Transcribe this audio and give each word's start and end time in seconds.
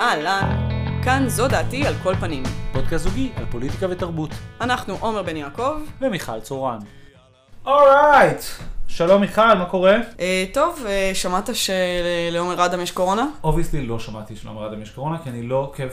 אהלן, 0.00 0.68
כאן 1.04 1.28
זו 1.28 1.48
דעתי 1.48 1.86
על 1.86 1.94
כל 2.02 2.14
פנים. 2.14 2.42
פודקאסט 2.72 3.04
זוגי 3.04 3.32
על 3.36 3.44
פוליטיקה 3.50 3.86
ותרבות. 3.90 4.30
אנחנו 4.60 4.96
עומר 5.00 5.22
בן 5.22 5.36
יעקב. 5.36 5.76
ומיכל 6.00 6.40
צורן. 6.40 6.78
Alright! 7.66 8.40
שלום 8.88 9.20
מיכל, 9.20 9.54
מה 9.54 9.64
קורה? 9.64 9.96
אה, 10.20 10.44
טוב, 10.52 10.84
אה, 10.86 11.10
שמעת 11.14 11.50
שלעומר 11.52 12.64
אדם 12.64 12.80
יש 12.80 12.90
קורונה? 12.90 13.26
Obviously 13.44 13.86
לא 13.86 13.98
שמעתי 13.98 14.36
שלעומר 14.36 14.66
אדם 14.72 14.82
יש 14.82 14.90
קורונה, 14.90 15.18
כי 15.22 15.30
אני 15.30 15.42
לא 15.42 15.56
עוקב 15.56 15.88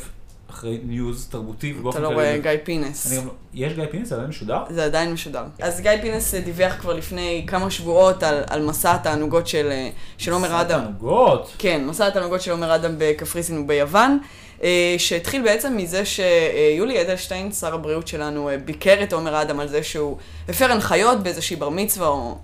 אחרי 0.54 0.80
news 0.86 1.28
תרבותי 1.32 1.72
אתה 1.72 1.80
ובאופן 1.80 2.02
לא 2.02 2.08
כללי- 2.08 2.16
רואה 2.16 2.38
גיא 2.38 2.52
פינס. 2.64 3.08
אני 3.08 3.18
גם 3.18 3.26
לא... 3.28 3.32
יש 3.54 3.74
גיא 3.74 3.84
פינס? 3.92 4.08
זה 4.10 4.16
עדיין 4.16 4.30
משודר? 4.30 4.64
זה 4.70 4.86
עדיין 4.86 5.14
משודר. 5.14 5.44
אז 5.62 5.82
גיא 5.82 5.92
פינס 6.02 6.36
אה, 6.36 6.40
דיווח 6.42 6.74
כבר 6.82 6.94
לפני 6.94 7.44
כמה 7.48 7.72
שבועות 7.72 8.24
על, 8.24 8.44
על 8.50 8.62
מסע 8.66 8.92
התענוגות 8.94 9.48
של, 9.48 9.68
אה, 9.72 9.90
של 10.18 10.32
עומר 10.34 10.62
אדם. 10.62 10.80
תענוגות. 10.82 11.52
כן, 11.58 11.86
מסע 11.88 12.08
התענוגות 12.08 12.42
של 12.42 12.52
עומר 12.52 12.76
אדם 12.76 12.92
בקפריסין 12.98 13.58
וביוון, 13.58 14.20
אה, 14.64 14.96
שהתחיל 14.98 15.42
בעצם 15.42 15.78
מזה 15.78 16.04
שיולי 16.06 17.02
אדלשטיין, 17.02 17.52
שר 17.52 17.74
הבריאות 17.74 18.08
שלנו, 18.08 18.50
ביקר 18.66 19.04
את 19.04 19.14
עומר 19.14 19.42
אדם 19.42 19.60
על 19.60 19.68
זה 19.68 19.84
שהוא 19.84 20.18
הפר 20.50 20.72
הנחיות 20.72 21.24
באיזושהי 21.24 21.56
בר 21.56 21.70
מצווה, 21.70 22.08
או 22.08 22.36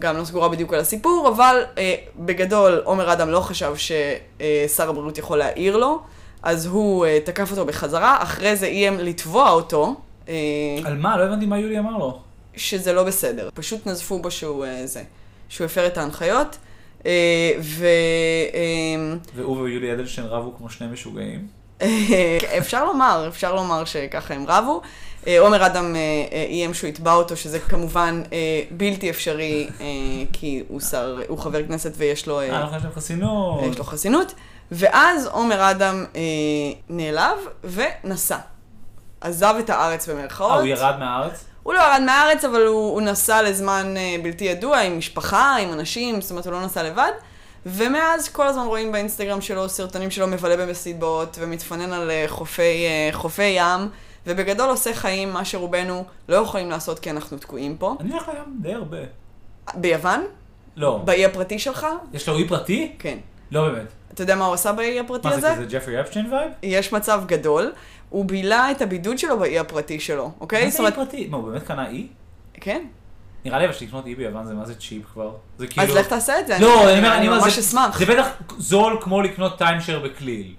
גם 0.00 0.16
לא 0.16 0.24
סגורה 0.24 0.48
בדיוק 0.48 0.74
על 0.74 0.80
הסיפור, 0.80 1.28
אבל 1.36 1.62
בגדול 2.18 2.80
עומר 2.84 3.12
אדם 3.12 3.30
לא 3.30 3.40
חשב 3.40 3.72
ששר 3.76 4.88
הבריאות 4.88 5.18
יכול 5.18 5.38
להעיר 5.38 5.76
לו, 5.76 6.00
אז 6.42 6.66
הוא 6.66 7.06
אה, 7.06 7.18
תקף 7.24 7.50
אותו 7.50 7.64
בחזרה, 7.66 8.22
אחרי 8.22 8.56
זה 8.56 8.66
איים 8.66 8.98
לתבוע 8.98 9.50
אותו. 9.50 9.94
אה, 10.28 10.34
על 10.84 10.98
מה? 10.98 11.16
לא 11.16 11.22
הבנתי 11.22 11.46
מה 11.46 11.58
יולי 11.58 11.78
אמר 11.78 11.98
לו. 11.98 12.20
שזה 12.56 12.92
לא 12.92 13.04
בסדר. 13.04 13.48
פשוט 13.54 13.86
נזפו 13.86 14.18
בו 14.18 14.30
שהוא 14.30 14.64
אה, 14.64 14.86
זה, 14.86 15.02
שהוא 15.48 15.64
הפר 15.64 15.86
את 15.86 15.98
ההנחיות. 15.98 16.58
אה, 17.06 17.52
ו... 17.60 17.86
אה, 18.54 19.16
והוא 19.34 19.60
ויולי 19.60 19.92
אדלשטיין 19.92 20.26
רבו 20.26 20.56
כמו 20.58 20.70
שני 20.70 20.86
משוגעים. 20.86 21.46
אפשר 22.58 22.84
לומר, 22.84 23.28
אפשר 23.28 23.54
לומר 23.54 23.84
שככה 23.84 24.34
הם 24.34 24.44
רבו. 24.48 24.80
עומר 25.38 25.66
אדם 25.66 25.96
איים 26.32 26.74
שהוא 26.74 26.88
יתבע 26.88 27.14
אותו, 27.14 27.36
שזה 27.36 27.58
כמובן 27.58 28.22
בלתי 28.70 29.10
אפשרי, 29.10 29.68
כי 30.32 30.62
הוא 30.68 30.80
שר, 30.80 31.18
הוא 31.28 31.38
חבר 31.38 31.66
כנסת 31.66 31.92
ויש 31.96 32.26
לו, 32.26 32.40
אה, 32.40 32.60
אנחנו 32.60 32.76
יש 32.76 32.82
להם 32.82 32.92
חסינות. 32.92 33.64
יש 33.70 33.78
לו 33.78 33.84
חסינות. 33.84 34.34
ואז 34.72 35.26
עומר 35.26 35.70
אדם 35.70 36.04
אה, 36.16 36.20
נעלב 36.88 37.38
ונסע. 37.64 38.38
עזב 39.20 39.54
את 39.58 39.70
הארץ 39.70 40.08
במרכאות. 40.08 40.50
אה, 40.50 40.56
הוא 40.56 40.66
ירד 40.66 40.96
מהארץ? 40.98 41.44
הוא 41.62 41.74
לא 41.74 41.78
ירד 41.78 42.02
מהארץ, 42.06 42.44
אבל 42.44 42.66
הוא, 42.66 42.92
הוא 42.92 43.02
נסע 43.02 43.42
לזמן 43.42 43.94
אה, 43.96 44.16
בלתי 44.22 44.44
ידוע, 44.44 44.78
עם 44.78 44.98
משפחה, 44.98 45.56
עם 45.56 45.72
אנשים, 45.72 46.20
זאת 46.20 46.30
אומרת, 46.30 46.46
הוא 46.46 46.52
לא 46.52 46.64
נסע 46.64 46.82
לבד. 46.82 47.12
ומאז 47.66 48.28
כל 48.28 48.46
הזמן 48.46 48.66
רואים 48.66 48.92
באינסטגרם 48.92 49.40
שלו 49.40 49.68
סרטונים 49.68 50.10
שלו 50.10 50.26
מבלה 50.26 50.56
במסיבות, 50.56 51.36
ומתפנן 51.40 51.92
על 51.92 52.10
אה, 52.10 52.24
חופי, 52.28 52.86
אה, 52.86 53.08
חופי 53.12 53.42
ים, 53.42 53.88
ובגדול 54.26 54.68
עושה 54.68 54.94
חיים, 54.94 55.32
מה 55.32 55.44
שרובנו 55.44 56.04
לא 56.28 56.36
יכולים 56.36 56.70
לעשות 56.70 56.98
כי 56.98 57.10
אנחנו 57.10 57.38
תקועים 57.38 57.76
פה. 57.76 57.96
אני 58.00 58.10
הולך 58.10 58.28
לים 58.28 58.58
די 58.60 58.74
הרבה. 58.74 58.98
ביוון? 59.74 60.24
לא. 60.76 61.00
באי 61.04 61.24
הפרטי 61.24 61.58
שלך? 61.58 61.86
יש 62.12 62.28
לו 62.28 62.38
אי 62.38 62.48
פרטי? 62.48 62.92
כן. 62.98 63.18
לא 63.52 63.68
באמת. 63.68 63.92
אתה 64.14 64.22
יודע 64.22 64.36
מה 64.36 64.44
הוא 64.44 64.54
עשה 64.54 64.72
באי 64.72 65.00
הפרטי 65.00 65.28
מה 65.28 65.34
הזה? 65.34 65.48
זה 65.48 65.54
כזה 65.54 65.64
ג'פרי 65.78 66.00
אפשטיין 66.00 66.32
vibe? 66.32 66.52
יש 66.62 66.92
מצב 66.92 67.22
גדול. 67.26 67.72
הוא 68.08 68.24
בילה 68.24 68.70
את 68.70 68.82
הבידוד 68.82 69.18
שלו 69.18 69.38
באי 69.38 69.58
הפרטי 69.58 70.00
שלו, 70.00 70.32
אוקיי? 70.40 70.64
מה 70.64 70.70
זה 70.70 70.76
אי 70.76 70.78
אומרת, 70.78 70.94
פרטי? 70.94 71.26
מה, 71.26 71.36
הוא 71.36 71.50
באמת 71.50 71.62
קנה 71.62 71.88
אי? 71.88 72.06
כן. 72.54 72.84
נראה 73.44 73.58
לי 73.58 73.64
אבל 73.64 73.72
שלקנות 73.72 74.06
אי 74.06 74.14
ביוון 74.14 74.46
זה 74.46 74.54
מה 74.54 74.66
זה 74.66 74.74
cheap 74.74 75.04
כבר. 75.12 75.36
זה 75.58 75.66
כאילו... 75.66 75.86
אז 75.86 75.96
לך 75.96 76.06
תעשה 76.06 76.40
את 76.40 76.46
זה. 76.46 76.56
לא, 76.60 76.90
אני 76.90 76.98
אומר, 76.98 77.16
אני 77.16 77.28
ממש 77.28 77.58
אשמח. 77.58 77.98
זה 77.98 78.06
בטח 78.06 78.28
זול 78.58 78.98
כמו 79.00 79.22
לקנות 79.22 79.58
timeshare 79.58 79.98
בכליל. 79.98 80.54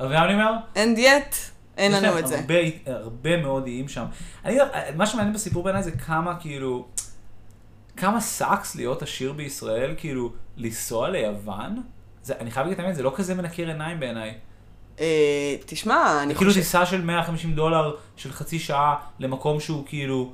מבין 0.00 0.12
מה 0.12 0.24
אני 0.24 0.34
אומר? 0.34 0.52
And 0.74 0.98
yet, 0.98 1.34
אין 1.76 1.92
יש 1.92 2.02
לנו 2.02 2.18
את 2.18 2.26
זה. 2.26 2.38
הרבה, 2.38 2.54
הרבה 2.86 3.36
מאוד 3.36 3.66
איים 3.66 3.88
שם. 3.88 4.04
אני, 4.44 4.58
מה 4.96 5.06
שמעניין 5.06 5.34
בסיפור 5.34 5.64
בעיניי 5.64 5.82
זה 5.82 5.90
כמה 5.90 6.36
כאילו, 6.40 6.86
כמה 7.96 8.20
sucks 8.20 8.74
להיות 8.74 9.02
עשיר 9.02 9.32
בישראל, 9.32 9.94
כאילו, 9.96 10.32
לנסוע 10.56 11.08
ליוון. 11.08 11.82
זה, 12.26 12.34
אני 12.40 12.50
חייב 12.50 12.66
להגיד 12.66 12.78
את 12.78 12.84
האמת, 12.84 12.96
זה 12.96 13.02
לא 13.02 13.12
כזה 13.16 13.34
מנקר 13.34 13.68
עיניים 13.68 14.00
בעיניי. 14.00 14.34
אה, 15.00 15.56
תשמע, 15.66 16.22
אני 16.22 16.34
כאילו 16.34 16.50
חושב... 16.50 16.60
טיסה 16.60 16.86
של 16.86 17.00
150 17.02 17.54
דולר 17.54 17.96
של 18.16 18.32
חצי 18.32 18.58
שעה 18.58 18.96
למקום 19.18 19.60
שהוא 19.60 19.82
כאילו 19.86 20.32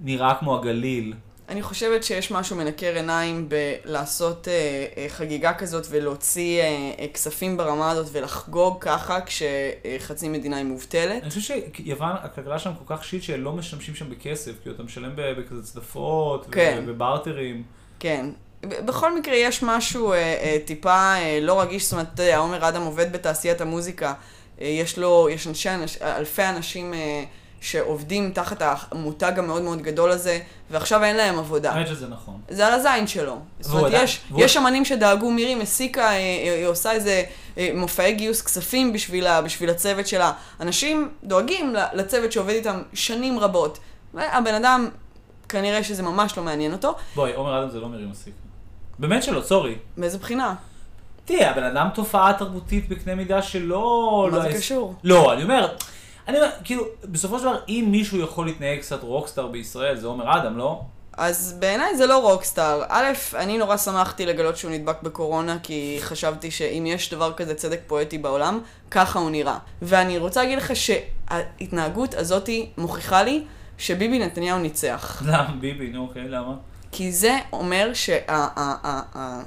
נראה 0.00 0.34
כמו 0.34 0.58
הגליל. 0.58 1.14
אני 1.48 1.62
חושבת 1.62 2.04
שיש 2.04 2.30
משהו 2.30 2.56
מנקר 2.56 2.94
עיניים 2.94 3.48
בלעשות 3.48 4.48
אה, 4.48 4.86
אה, 4.96 5.06
חגיגה 5.08 5.54
כזאת 5.54 5.86
ולהוציא 5.90 6.60
אה, 6.60 6.92
אה, 6.98 7.06
כספים 7.14 7.56
ברמה 7.56 7.90
הזאת 7.90 8.06
ולחגוג 8.12 8.76
ככה 8.80 9.18
כשחצי 9.20 10.28
מדינה 10.28 10.56
היא 10.56 10.64
מובטלת. 10.64 11.22
אני 11.22 11.30
חושב 11.30 11.54
שיוון, 11.74 12.12
הכלכלה 12.22 12.58
שלהם 12.58 12.74
כל 12.86 12.96
כך 12.96 13.04
shit 13.04 13.22
שלא 13.22 13.52
משתמשים 13.52 13.94
שם 13.94 14.10
בכסף, 14.10 14.52
כאילו 14.62 14.74
אתה 14.74 14.82
משלם 14.82 15.12
בכזה 15.16 15.62
צדפות, 15.62 16.46
כן. 16.52 16.84
וב 16.86 17.00
barterים. 17.00 17.62
כן. 17.98 18.26
בכל 18.66 19.18
מקרה 19.18 19.34
יש 19.36 19.62
משהו 19.62 20.12
אה, 20.12 20.16
אה, 20.18 20.56
טיפה 20.64 21.14
אה, 21.14 21.38
לא 21.42 21.60
רגיש, 21.60 21.82
זאת 21.84 21.92
אומרת, 21.92 22.06
אתה 22.14 22.22
יודע, 22.22 22.38
עומר 22.38 22.68
אדם 22.68 22.82
עובד 22.82 23.12
בתעשיית 23.12 23.60
המוזיקה, 23.60 24.12
אה, 24.60 24.66
יש 24.66 24.98
לו, 24.98 25.28
יש 25.30 25.46
אנשי, 25.46 25.70
אנש, 25.70 25.96
אלפי 26.02 26.42
אנשים 26.44 26.94
אה, 26.94 27.24
שעובדים 27.60 28.32
תחת 28.34 28.62
המותג 28.90 29.32
המאוד 29.36 29.62
מאוד 29.62 29.82
גדול 29.82 30.10
הזה, 30.10 30.38
ועכשיו 30.70 31.04
אין 31.04 31.16
להם 31.16 31.38
עבודה. 31.38 31.72
האמת 31.72 31.86
שזה 31.86 32.08
נכון. 32.08 32.40
זה 32.48 32.66
על 32.66 32.72
הזין 32.72 33.06
שלו. 33.06 33.38
זאת 33.60 33.74
אומרת, 33.74 33.92
יש, 33.94 34.20
והוא- 34.30 34.44
יש 34.44 34.56
אמנים 34.56 34.84
שדאגו, 34.84 35.30
מירי 35.30 35.54
מסיקה, 35.54 36.02
אה, 36.02 36.10
אה, 36.12 36.54
היא 36.58 36.66
עושה 36.66 36.92
איזה 36.92 37.22
אה, 37.58 37.70
מופעי 37.74 38.12
גיוס 38.14 38.42
כספים 38.42 38.92
בשביל, 38.92 39.26
ה- 39.26 39.42
בשביל 39.42 39.70
הצוות 39.70 40.06
שלה. 40.06 40.32
אנשים 40.60 41.08
דואגים 41.24 41.74
לצוות 41.94 42.32
שעובד 42.32 42.54
איתם 42.54 42.82
שנים 42.94 43.38
רבות. 43.38 43.78
הבן 44.14 44.54
אדם, 44.54 44.88
כנראה 45.48 45.82
שזה 45.84 46.02
ממש 46.02 46.36
לא 46.36 46.42
מעניין 46.42 46.72
אותו. 46.72 46.94
בואי, 47.14 47.32
עומר 47.34 47.60
אדם 47.62 47.70
זה 47.70 47.80
לא 47.80 47.88
מרים 47.88 48.10
מספיק. 48.10 48.34
באמת 49.02 49.22
שלא, 49.22 49.40
סורי. 49.42 49.74
מאיזה 49.96 50.18
בחינה? 50.18 50.54
תראה, 51.24 51.50
הבן 51.50 51.62
אדם 51.64 51.88
תופעה 51.94 52.32
תרבותית 52.38 52.88
בקנה 52.88 53.14
מידה 53.14 53.42
שלא... 53.42 54.28
מה 54.30 54.36
לא 54.36 54.42
זה 54.42 54.48
יש- 54.48 54.56
קשור? 54.56 54.94
לא, 55.04 55.32
אני 55.32 55.42
אומר, 55.42 55.68
אני 56.28 56.36
אומר, 56.36 56.48
כאילו, 56.64 56.84
בסופו 57.04 57.38
של 57.38 57.44
דבר, 57.44 57.56
אם 57.68 57.88
מישהו 57.90 58.18
יכול 58.20 58.46
להתנהג 58.46 58.78
קצת 58.80 59.02
רוקסטאר 59.02 59.46
בישראל, 59.46 59.96
זה 59.96 60.06
עומר 60.06 60.36
אדם, 60.38 60.58
לא? 60.58 60.80
אז 61.16 61.56
בעיניי 61.58 61.96
זה 61.96 62.06
לא 62.06 62.30
רוקסטאר. 62.30 62.82
א', 62.88 63.04
אני 63.34 63.58
נורא 63.58 63.76
שמחתי 63.76 64.26
לגלות 64.26 64.56
שהוא 64.56 64.70
נדבק 64.70 65.02
בקורונה, 65.02 65.56
כי 65.62 65.98
חשבתי 66.00 66.50
שאם 66.50 66.84
יש 66.86 67.10
דבר 67.12 67.32
כזה 67.32 67.54
צדק 67.54 67.80
פואטי 67.86 68.18
בעולם, 68.18 68.60
ככה 68.90 69.18
הוא 69.18 69.30
נראה. 69.30 69.58
ואני 69.82 70.18
רוצה 70.18 70.42
להגיד 70.42 70.58
לך 70.58 70.72
שההתנהגות 70.76 72.14
הזאתי 72.14 72.70
מוכיחה 72.78 73.22
לי 73.22 73.44
שביבי 73.78 74.18
נתניהו 74.18 74.58
ניצח. 74.58 75.22
למה, 75.26 75.54
ביבי, 75.60 75.88
נו, 75.88 76.02
אוקיי, 76.08 76.28
למה? 76.28 76.54
כי 76.92 77.12
זה 77.12 77.38
אומר 77.52 77.90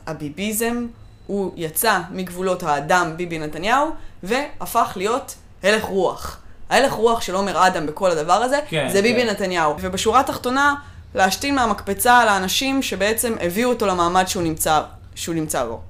שהביביזם 0.07 0.87
הוא 1.27 1.51
יצא 1.55 1.99
מגבולות 2.11 2.63
האדם 2.63 3.13
ביבי 3.17 3.39
נתניהו 3.39 3.89
והפך 4.23 4.93
להיות 4.95 5.35
הלך 5.63 5.83
רוח. 5.83 6.39
ההלך 6.69 6.91
רוח 6.91 7.21
של 7.21 7.35
עומר 7.35 7.67
אדם 7.67 7.85
בכל 7.85 8.11
הדבר 8.11 8.33
הזה 8.33 8.59
כן, 8.69 8.89
זה 8.91 9.01
ביבי 9.01 9.21
כן. 9.21 9.29
נתניהו. 9.29 9.75
ובשורה 9.79 10.19
התחתונה, 10.19 10.75
להשתין 11.15 11.55
מהמקפצה 11.55 12.17
על 12.17 12.27
האנשים 12.27 12.81
שבעצם 12.81 13.35
הביאו 13.41 13.69
אותו 13.69 13.85
למעמד 13.87 14.27
שהוא 14.27 14.43
נמצא, 14.43 14.81
שהוא 15.15 15.35
נמצא 15.35 15.65
בו. 15.65 15.81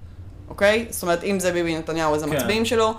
אוקיי? 0.50 0.86
זאת 0.90 1.04
אומרת, 1.04 1.24
אם 1.24 1.40
זה 1.40 1.52
ביבי 1.52 1.78
נתניהו 1.78 2.16
אז 2.16 2.24
כן. 2.24 2.30
המצביעים 2.30 2.66
שלו, 2.66 2.94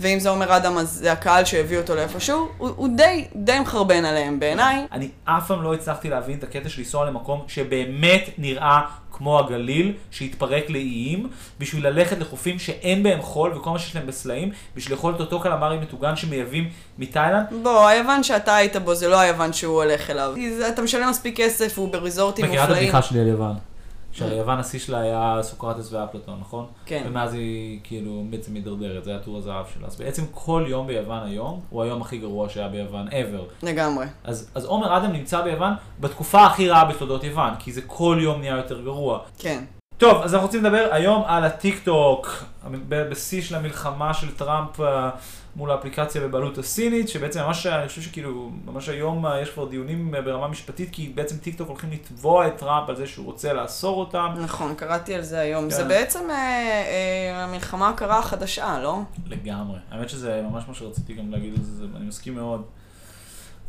ואם 0.00 0.20
זה 0.20 0.28
עומר 0.28 0.56
אדם 0.56 0.78
אז 0.78 0.88
זה 0.90 1.12
הקהל 1.12 1.44
שהביא 1.44 1.78
אותו 1.78 1.94
לאיפשהו, 1.94 2.48
הוא, 2.58 2.70
הוא 2.76 2.88
די, 2.96 3.24
די 3.36 3.60
מחרבן 3.60 4.04
עליהם 4.04 4.40
בעיניי. 4.40 4.86
אני 4.92 5.08
אף 5.24 5.46
פעם 5.46 5.62
לא 5.62 5.74
הצלחתי 5.74 6.08
להבין 6.10 6.38
את 6.38 6.44
הקטע 6.44 6.68
של 6.68 6.80
לנסוע 6.80 7.06
למקום 7.06 7.44
שבאמת 7.48 8.30
נראה 8.38 8.80
כמו 9.12 9.38
הגליל, 9.38 9.92
שהתפרק 10.10 10.70
לאיים, 10.70 11.28
בשביל 11.58 11.86
ללכת 11.86 12.18
לחופים 12.18 12.58
שאין 12.58 13.02
בהם 13.02 13.22
חול 13.22 13.56
וכל 13.56 13.70
מה 13.70 13.78
שיש 13.78 13.96
להם 13.96 14.06
בסלעים, 14.06 14.50
בשביל 14.76 14.94
לאכול 14.94 15.14
את 15.14 15.20
אותו 15.20 15.40
קלמרי 15.40 15.78
מטוגן 15.78 16.16
שמייבאים 16.16 16.70
מתאילנד. 16.98 17.46
בוא, 17.62 17.86
היוון 17.86 18.22
שאתה 18.22 18.56
היית 18.56 18.76
בו 18.76 18.94
זה 18.94 19.08
לא 19.08 19.20
היוון 19.20 19.52
שהוא 19.52 19.82
הולך 19.82 20.10
אליו. 20.10 20.34
אתה 20.68 20.82
משלם 20.82 21.10
מספיק 21.10 21.36
כסף, 21.36 21.78
הוא 21.78 21.92
בריזורטים 21.92 22.44
מכירה 22.44 22.64
את 22.64 22.68
מופלאים. 22.68 22.88
הבדיחה 22.88 23.08
שלי 23.08 23.20
על 23.20 23.26
יוון? 23.26 23.67
שהיוון 24.12 24.58
השיא 24.58 24.78
שלה 24.78 25.00
היה 25.00 25.38
סוקרטס 25.42 25.92
ואפלטון, 25.92 26.38
נכון? 26.40 26.66
כן. 26.86 27.04
ומאז 27.06 27.34
היא 27.34 27.80
כאילו 27.84 28.24
בעצם 28.30 28.52
מידרדרת, 28.52 29.04
זה 29.04 29.10
היה 29.10 29.18
טור 29.18 29.38
הזהב 29.38 29.64
שלה. 29.74 29.86
אז 29.86 29.96
בעצם 29.96 30.22
כל 30.30 30.64
יום 30.68 30.86
ביוון 30.86 31.22
היום, 31.26 31.60
הוא 31.70 31.82
היום 31.82 32.02
הכי 32.02 32.18
גרוע 32.18 32.48
שהיה 32.48 32.68
ביוון 32.68 33.08
ever. 33.08 33.66
לגמרי. 33.66 34.06
אז, 34.24 34.50
אז 34.54 34.64
עומר 34.64 34.96
אדם 34.96 35.12
נמצא 35.12 35.42
ביוון 35.42 35.72
בתקופה 36.00 36.46
הכי 36.46 36.68
רעה 36.68 36.84
בתולדות 36.84 37.24
יוון, 37.24 37.50
כי 37.58 37.72
זה 37.72 37.80
כל 37.86 38.18
יום 38.20 38.40
נהיה 38.40 38.56
יותר 38.56 38.80
גרוע. 38.80 39.18
כן. 39.38 39.64
טוב, 39.98 40.22
אז 40.22 40.34
אנחנו 40.34 40.46
רוצים 40.46 40.64
לדבר 40.64 40.88
היום 40.92 41.22
על 41.26 41.44
הטיק 41.44 41.84
טוק, 41.84 42.44
בשיא 42.88 43.42
של 43.42 43.54
המלחמה 43.54 44.14
של 44.14 44.34
טראמפ 44.34 44.80
אה, 44.80 45.10
מול 45.58 45.70
האפליקציה 45.70 46.20
בבעלות 46.20 46.58
הסינית, 46.58 47.08
שבעצם 47.08 47.40
ממש, 47.40 47.66
אני 47.66 47.88
חושב 47.88 48.02
שכאילו, 48.02 48.50
ממש 48.64 48.88
היום 48.88 49.26
אה, 49.26 49.40
יש 49.40 49.50
כבר 49.50 49.68
דיונים 49.68 50.14
אה, 50.14 50.22
ברמה 50.22 50.48
משפטית, 50.48 50.88
כי 50.92 51.12
בעצם 51.14 51.36
טיק 51.36 51.58
טוק 51.58 51.68
הולכים 51.68 51.90
לתבוע 51.90 52.46
את 52.46 52.56
טראמפ 52.56 52.88
על 52.88 52.96
זה 52.96 53.06
שהוא 53.06 53.26
רוצה 53.26 53.52
לאסור 53.52 54.00
אותם. 54.00 54.34
נכון, 54.38 54.74
קראתי 54.74 55.14
על 55.14 55.22
זה 55.22 55.40
היום. 55.40 55.64
כן. 55.64 55.70
זה 55.70 55.84
בעצם 55.84 56.30
אה, 56.30 56.34
אה, 56.36 57.44
המלחמה 57.44 57.88
הקרה 57.88 58.18
החדשה, 58.18 58.78
לא? 58.82 59.00
לגמרי. 59.26 59.78
האמת 59.90 60.08
שזה 60.08 60.42
ממש 60.50 60.64
מה 60.68 60.74
שרציתי 60.74 61.14
גם 61.14 61.30
להגיד 61.30 61.54
על 61.54 61.62
זה, 61.62 61.84
אני 61.96 62.06
מסכים 62.06 62.34
מאוד. 62.34 62.62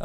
Um, 0.00 0.04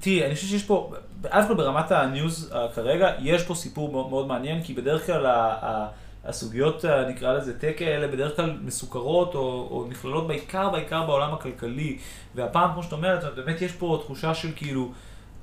תראי, 0.00 0.26
אני 0.26 0.34
חושב 0.34 0.46
שיש 0.46 0.62
פה, 0.62 0.92
א' 1.30 1.42
כל 1.48 1.54
ברמת 1.54 1.92
ה 1.92 2.04
news 2.04 2.52
uh, 2.52 2.74
כרגע, 2.74 3.10
יש 3.18 3.42
פה 3.42 3.54
סיפור 3.54 3.92
מאוד, 3.92 4.10
מאוד 4.10 4.26
מעניין, 4.26 4.62
כי 4.62 4.74
בדרך 4.74 5.06
כלל 5.06 5.26
ה, 5.26 5.54
ה, 5.62 5.88
הסוגיות, 6.24 6.84
uh, 6.84 6.88
נקרא 7.08 7.32
לזה 7.32 7.58
tech 7.58 7.76
האלה, 7.80 8.08
בדרך 8.08 8.36
כלל 8.36 8.58
מסוקרות 8.62 9.34
או, 9.34 9.68
או 9.70 9.86
נכללות 9.88 10.26
בעיקר, 10.26 10.70
בעיקר 10.70 11.06
בעולם 11.06 11.34
הכלכלי. 11.34 11.98
והפעם, 12.34 12.72
כמו 12.72 12.82
שאת 12.82 12.92
אומרת, 12.92 13.34
באמת 13.34 13.62
יש 13.62 13.72
פה 13.72 13.98
תחושה 14.04 14.34
של 14.34 14.48
כאילו, 14.56 14.92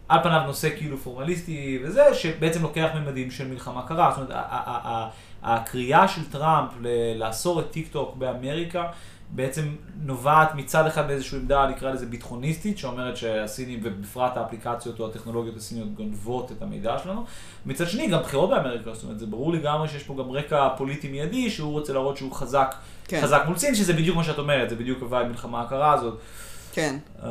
על 0.10 0.24
פניו 0.24 0.42
נושא 0.46 0.70
כאילו 0.78 0.98
פורמליסטי 0.98 1.80
וזה, 1.84 2.14
שבעצם 2.14 2.62
לוקח 2.62 2.90
ממדים 2.96 3.32
של 3.32 3.48
מלחמה 3.48 3.88
קרה. 3.88 4.14
זאת 4.16 4.30
אומרת, 4.30 4.46
הקריאה 5.44 6.08
של 6.08 6.32
טראמפ 6.32 6.70
לאסור 7.16 7.60
את 7.60 7.72
טיק 7.72 7.88
טוק 7.92 8.16
באמריקה, 8.16 8.88
בעצם 9.36 9.76
נובעת 10.02 10.56
מצד 10.56 10.88
אחד 10.88 11.08
באיזושהי 11.08 11.40
עמדה, 11.40 11.68
נקרא 11.68 11.92
לזה 11.92 12.06
ביטחוניסטית, 12.06 12.78
שאומרת 12.78 13.18
שהסינים, 13.18 13.80
ובפרט 13.84 14.38
האפליקציות 14.38 15.00
או 15.00 15.08
הטכנולוגיות 15.08 15.58
הסיניות 15.58 15.94
גונבות 15.94 16.52
את 16.52 16.62
המידע 16.62 16.98
שלנו. 17.04 17.26
מצד 17.66 17.88
שני, 17.88 18.08
גם 18.08 18.20
בחירות 18.20 18.50
באמריקה, 18.50 18.94
זאת 18.94 19.04
אומרת, 19.04 19.20
זה 19.20 19.26
ברור 19.26 19.54
לגמרי 19.54 19.88
שיש 19.88 20.04
פה 20.04 20.16
גם 20.20 20.32
רקע 20.32 20.70
פוליטי 20.78 21.08
מיידי, 21.08 21.50
שהוא 21.50 21.72
רוצה 21.72 21.94
להראות 21.94 22.18
שהוא 22.18 22.32
חזק, 22.32 22.76
כן. 23.08 23.22
חזק 23.22 23.44
מול 23.48 23.58
סין, 23.58 23.76
שזה 23.76 23.94
בדיוק 23.94 24.18
מה 24.18 24.24
שאת 24.24 24.38
אומרת, 24.38 24.70
זה 24.70 24.76
בדיוק 24.76 25.02
ה 25.02 25.07
vibe 25.07 25.28
מלחמה 25.28 25.62
הקרה 25.62 25.94
הזאת. 25.94 26.20
כן. 26.74 26.98
Um, 27.20 27.26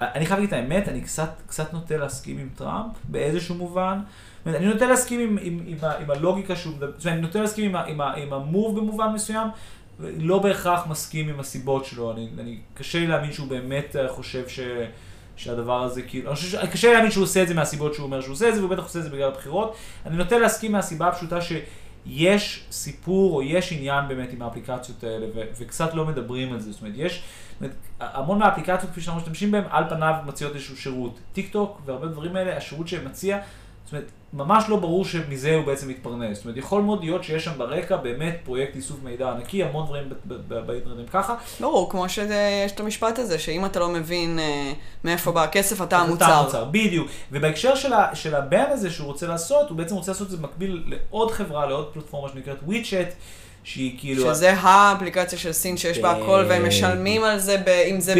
אני 0.00 0.26
חייב 0.26 0.40
להגיד 0.40 0.46
את 0.46 0.52
האמת, 0.52 0.88
אני 0.88 1.00
קצת, 1.00 1.30
קצת 1.46 1.72
נוטה 1.72 1.96
להסכים 1.96 2.38
עם 2.38 2.48
טראמפ 2.56 2.92
באיזשהו 3.04 3.54
מובן. 3.54 3.98
אני 4.46 4.66
נוטה 4.66 4.86
להסכים 4.86 5.20
עם, 5.20 5.38
עם, 5.40 5.60
עם, 5.66 5.76
עם 6.00 6.10
הלוגיקה 6.10 6.56
שהוא 6.56 6.74
מדבר, 6.76 6.92
זאת 6.96 7.04
אומרת, 7.04 7.18
אני 7.18 7.26
נוטה 7.26 7.40
להסכים 7.40 7.76
עם, 7.76 7.76
עם, 7.86 8.00
עם 8.00 8.32
ה 8.32 8.41
move 8.41 8.78
במובן 8.78 9.08
מסוים, 9.14 9.48
לא 10.00 10.38
בהכרח 10.38 10.86
מסכים 10.86 11.28
עם 11.28 11.40
הסיבות 11.40 11.84
שלו. 11.84 12.12
אני, 12.12 12.28
אני 12.38 12.58
קשה 12.74 12.98
לי 12.98 13.06
להאמין 13.06 13.32
שהוא 13.32 13.48
באמת 13.48 13.96
אה, 13.96 14.08
חושב 14.08 14.48
ש, 14.48 14.60
שהדבר 15.36 15.82
הזה 15.82 16.02
כאילו, 16.02 16.28
אני 16.28 16.36
חושב, 16.36 16.66
קשה 16.66 16.88
לי 16.88 16.94
להאמין 16.94 17.10
שהוא 17.10 17.24
עושה 17.24 17.42
את 17.42 17.48
זה 17.48 17.54
מהסיבות 17.54 17.94
שהוא 17.94 18.06
אומר 18.06 18.20
שהוא 18.20 18.32
עושה 18.32 18.48
את 18.48 18.54
זה, 18.54 18.60
והוא 18.60 18.70
בטח 18.70 18.82
עושה 18.82 18.98
את 18.98 19.04
זה 19.04 19.10
בגלל 19.10 19.28
הבחירות. 19.28 19.76
אני 20.06 20.16
נוטה 20.16 20.38
להסכים 20.38 20.72
מהסיבה 20.72 21.08
הפשוטה 21.08 21.38
שיש 21.40 22.66
סיפור 22.70 23.34
או 23.36 23.42
יש 23.42 23.72
עניין 23.72 24.08
באמת 24.08 24.32
עם 24.32 24.42
האפליקציות 24.42 25.04
האלה, 25.04 25.26
ו- 25.34 25.42
וקצת 25.58 25.94
לא 25.94 26.06
מדברים 26.06 26.52
על 26.52 26.60
זה. 26.60 26.72
זאת 26.72 26.80
אומרת, 26.80 26.94
יש, 26.96 27.22
זאת 27.52 27.60
אומרת, 27.60 27.76
המון 28.00 28.38
מהאפליקציות, 28.38 28.90
כפי 28.90 29.00
שאנחנו 29.00 29.20
משתמשים 29.20 29.50
בהן, 29.50 29.64
על 29.70 29.84
פניו 29.88 30.14
מציעות 30.26 30.54
איזשהו 30.54 30.76
שירות. 30.76 31.18
טיק 31.32 31.52
טוק 31.52 31.80
והרבה 31.86 32.06
דברים 32.06 32.36
האלה, 32.36 32.56
השירות 32.56 32.88
שהם 32.88 33.04
מציע, 33.04 33.38
זאת 33.86 33.92
אומרת, 33.92 34.06
ממש 34.32 34.64
לא 34.68 34.76
ברור 34.76 35.04
שמזה 35.04 35.54
הוא 35.54 35.64
בעצם 35.64 35.88
מתפרנס. 35.88 36.36
זאת 36.36 36.44
אומרת, 36.44 36.58
יכול 36.58 36.82
מאוד 36.82 37.00
להיות 37.00 37.24
שיש 37.24 37.44
שם 37.44 37.58
ברקע 37.58 37.96
באמת 37.96 38.36
פרויקט 38.44 38.76
איסוף 38.76 38.96
מידע 39.02 39.30
ענקי, 39.30 39.64
המון 39.64 39.86
דברים 39.86 40.08
ב- 40.08 40.14
ב- 40.34 40.54
ב- 40.54 40.66
באינטרנט 40.66 40.98
הם 40.98 41.06
ככה. 41.12 41.34
ברור, 41.60 41.90
כמו 41.90 42.08
שיש 42.08 42.72
את 42.72 42.80
המשפט 42.80 43.18
הזה, 43.18 43.38
שאם 43.38 43.64
אתה 43.66 43.80
לא 43.80 43.88
מבין 43.88 44.38
אה, 44.38 44.72
מאיפה 45.04 45.32
בא 45.32 45.42
הכסף, 45.42 45.82
אתה 45.82 45.98
המוצר. 45.98 46.24
המוצר, 46.32 46.64
בדיוק. 46.64 47.08
ובהקשר 47.32 47.74
של, 47.74 47.92
ה, 47.92 48.14
של 48.14 48.34
הבן 48.34 48.64
הזה 48.70 48.90
שהוא 48.90 49.06
רוצה 49.06 49.26
לעשות, 49.26 49.68
הוא 49.68 49.78
בעצם 49.78 49.94
רוצה 49.94 50.12
לעשות 50.12 50.26
את 50.26 50.30
זה 50.30 50.36
במקביל 50.36 50.84
לעוד 50.86 51.30
חברה, 51.30 51.66
לעוד 51.66 51.90
פלטפורמה 51.92 52.28
שנקראת 52.28 52.58
WeChat, 52.68 53.12
שהיא 53.68 53.94
כאילו... 53.98 54.22
שזה 54.34 54.52
האפליקציה 54.58 55.38
של 55.38 55.52
סין 55.52 55.76
שיש 55.76 55.98
בה 55.98 56.10
הכל, 56.10 56.22
והם 56.48 56.48
בדיוק. 56.48 56.66
משלמים 56.66 57.24
על 57.24 57.38
זה, 57.38 57.56
ב- 57.66 57.68
אם 57.90 58.00
זה 58.00 58.14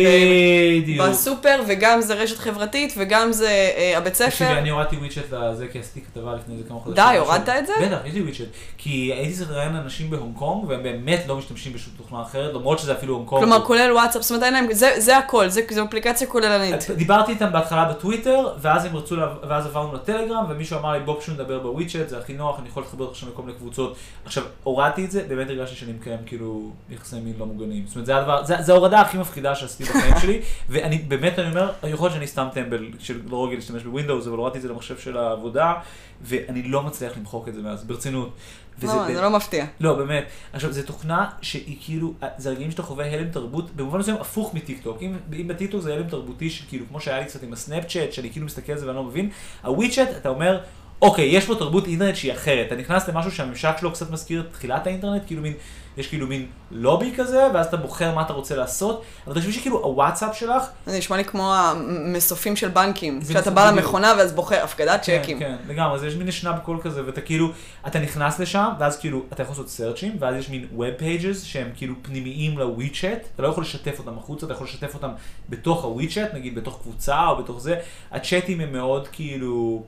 בדיוק. 0.83 1.07
בסופר, 1.09 1.61
וגם 1.69 2.01
זה 2.01 2.15
רשת 2.15 2.39
חברתית, 2.39 2.95
וגם 2.97 3.33
זה 3.33 3.49
אה, 3.77 3.99
הבית 3.99 4.13
תקשיבי, 4.13 4.31
ספר. 4.31 4.59
אני 4.59 4.69
הורדתי 4.71 4.97
וויצ'ט 4.97 5.33
לזה, 5.33 5.67
כי 5.73 5.79
עשיתי 5.79 6.01
כתבה 6.01 6.35
לפני 6.35 6.55
איזה 6.55 6.69
כמה 6.69 6.79
חודשים. 6.79 7.05
די. 7.11 7.17
הורדת 7.19 7.49
את 7.49 7.67
זה? 7.67 7.73
בטח, 7.83 7.97
יש 8.05 8.15
לי 8.15 8.23
וויצ'ט. 8.23 8.45
כי 8.79 9.13
הייתי 9.13 9.33
צריך 9.35 9.51
לראיין 9.51 9.77
אנשים 9.77 10.11
בהונג 10.11 10.37
קונג, 10.37 10.65
והם 10.69 10.83
באמת 10.83 11.21
לא 11.27 11.37
משתמשים 11.37 11.73
בשום 11.73 11.93
תוכנה 11.97 12.23
אחרת, 12.23 12.55
למרות 12.55 12.79
שזה 12.79 12.93
אפילו 12.93 13.15
הונג 13.15 13.29
קונג. 13.29 13.43
כלומר, 13.43 13.65
כולל 13.65 13.93
וואטסאפ, 13.93 14.23
זאת 14.23 14.31
אומרת, 14.31 14.43
אין 14.45 14.53
להם, 14.53 14.67
זה- 14.73 14.95
זה 15.01 15.17
הכל, 15.17 15.49
זה 15.49 15.61
זו 15.71 15.85
אפליקציה 15.85 16.27
כוללנית. 16.27 16.91
דיברתי 16.91 17.33
איתם 17.33 17.53
בהתחלה 17.53 17.85
בטוויטר, 17.85 18.49
ואז 18.61 18.85
הם 18.85 18.97
רצו, 18.97 19.17
לה- 19.17 19.35
ואז 19.49 19.67
עברנו 19.67 19.95
לטלגרם, 19.95 20.45
ומישהו 20.49 20.79
אמר 20.79 20.93
לי 20.93 21.01
בוא 21.01 21.21
פשוט 21.21 21.35
נדבר 21.35 21.59
בוויצ'ט, 21.59 22.09
זה 22.09 22.19
הכי 22.19 22.33
נוח, 22.33 22.59
אני 22.61 22.69
יכול 22.69 22.83
לחבר 22.83 23.15
שם 23.15 23.27
לכל 23.33 23.43
מיני 23.43 23.59
קבוצות. 23.59 23.97
עכשיו, 24.25 24.43
הורדתי 24.63 25.05
את 25.05 25.11
זה, 25.11 25.23
באמת 25.37 25.51
הרגשתי 25.51 25.77
שאני 25.77 25.93
מקיים 25.93 26.19
כאילו 26.27 26.73
יחסי 26.91 27.21
מין 27.21 27.35
לא 27.39 27.47
מוגנים. 27.47 27.87
זאת 27.87 27.97
אומרת, 27.97 28.07
זה 28.07 28.17
הדבר, 28.17 28.45
זה, 28.45 28.55
זה 28.61 28.73
ההורדה 28.73 29.01
הכי 29.01 29.19
מפחידה 29.19 29.55
שעשיתי 29.55 29.85
בחיים 29.85 30.15
שלי, 30.23 30.41
ואני 30.69 30.99
באמת, 30.99 31.39
אני 31.39 31.51
אומר, 31.51 31.73
יכול 31.89 32.07
להיות 32.07 32.15
שאני 32.15 32.27
סתם 32.27 32.49
טמבל 32.53 32.89
שלא 32.99 33.45
רגיל 33.45 33.59
להשתמש 33.59 33.83
בווינדוס, 33.83 34.27
אבל 34.27 34.37
הורדתי 34.37 34.59
את 34.59 34.63
זה 34.63 34.69
למחשב 34.69 34.99
של 34.99 35.17
העבודה, 35.17 35.75
ואני 36.23 36.63
לא 36.63 36.83
מצליח 36.83 37.17
למחוק 37.17 37.49
את 37.49 37.55
זה 37.55 37.63
מאז, 37.63 37.85
ברצינות. 37.85 38.33
וזה 38.79 38.95
לא, 38.95 39.09
ב- 39.09 39.15
זה 39.15 39.21
לא 39.21 39.31
מפתיע. 39.31 39.65
לא, 39.81 39.95
באמת. 39.95 40.25
עכשיו, 40.53 40.73
זו 40.73 40.83
תוכנה 40.83 41.31
שהיא 41.43 41.77
כאילו, 41.81 42.15
זה 42.39 42.51
רגעים 42.51 42.71
שאתה 42.71 42.83
חווה 42.83 43.13
הלם 43.13 43.31
תרבות, 43.31 43.77
במובן 43.77 43.99
מסוים 43.99 44.17
הפוך 44.17 44.55
מטיקטוק. 44.55 45.03
אם, 45.03 45.17
אם 45.41 45.49
בטיקטוק 45.49 45.81
זה 45.81 45.95
הלם 45.95 46.09
תרבותי 46.09 46.51
שכאילו, 46.51 46.85
כמו 46.89 47.01
שהיה 47.01 47.19
לי 47.19 47.25
קצת 47.25 47.43
עם 47.43 47.53
הסנאפצ'אט, 47.53 48.13
שאני 48.13 48.31
כאילו 48.31 48.47
מסתכל 48.47 48.73
על 48.73 48.79
זה 48.79 48.87
ואני 48.87 48.97
לא 48.97 49.05
מבין, 49.05 49.31
הוויצ'אט, 49.65 50.09
אתה 50.17 50.29
אומר, 50.29 50.61
אוקיי, 51.03 51.25
יש 51.25 51.45
פה 51.45 51.55
תרבות 51.55 51.87
אינטרנט 51.87 52.17
שהיא 52.17 52.33
אחרת. 52.33 52.67
אתה 52.67 52.77
נכנס 52.77 53.09
למשהו 53.09 53.31
שהממשק 53.33 53.77
שלו 53.81 53.93
קצת 53.93 54.11
מזכיר 54.11 54.41
את 54.41 54.53
תחילת 54.53 54.87
האינטרנט, 54.87 55.23
כאילו 55.27 55.43
מין, 55.43 55.53
יש 55.97 56.07
כאילו 56.07 56.27
מין 56.27 56.47
לובי 56.71 57.13
כזה, 57.17 57.47
ואז 57.55 57.67
אתה 57.67 57.77
בוחר 57.77 58.15
מה 58.15 58.23
אתה 58.23 58.33
רוצה 58.33 58.57
לעשות, 58.57 59.03
אבל 59.27 59.35
תחשבי 59.35 59.53
שכאילו 59.53 59.79
הוואטסאפ 59.79 60.37
שלך, 60.37 60.63
זה 60.87 60.99
נשמע 60.99 61.17
לי 61.17 61.25
כמו 61.25 61.55
המסופים 61.55 62.57
של 62.57 62.69
בנקים, 62.69 63.21
שאתה 63.33 63.51
בא. 63.51 63.71
למכונה 63.71 64.15
ואז 64.19 64.33
בוחר 64.33 64.65
הפקדת 64.65 65.05
כן, 65.05 65.23
צ'קים. 65.23 65.39
כן, 65.39 65.57
לגמרי, 65.69 65.95
אז 65.95 66.05
יש 66.05 66.15
מין 66.15 66.31
שנאפ 66.31 66.59
קול 66.59 66.81
כזה, 66.83 67.07
ואתה 67.07 67.21
כאילו, 67.21 67.49
אתה 67.87 67.99
נכנס 67.99 68.39
לשם, 68.39 68.69
ואז 68.79 68.99
כאילו, 68.99 69.23
אתה 69.33 69.43
יכול 69.43 69.53
לעשות 69.53 69.69
searchים, 69.69 70.17
ואז 70.19 70.35
יש 70.37 70.51
מין 70.51 70.67
web 70.73 70.91
pages 70.97 71.43
שהם 71.43 71.71
כאילו 71.77 71.95
פנימיים 72.03 72.59
לוויצ'אט, 72.59 73.29
אתה 73.35 73.43
לא 73.43 73.49
יכול 73.49 73.63
לשתף 73.63 73.99
אותם 73.99 74.19
החוצה, 74.19 74.47
אתה 74.47 74.55
יכול 74.55 74.67
לשתף 74.67 74.95
אותם 74.95 75.11
בתוך 75.49 75.85
הוויצ'אט, 75.85 76.35
נגיד 76.35 76.55
בתוך 76.55 76.79
קבוצה 76.83 77.27
או 77.27 77.37
בתוך 77.37 77.61
זה, 77.61 77.77
הצ'אטים 78.13 78.61
הם 78.61 78.73
מאוד 78.73 79.09
כאילו, 79.09 79.83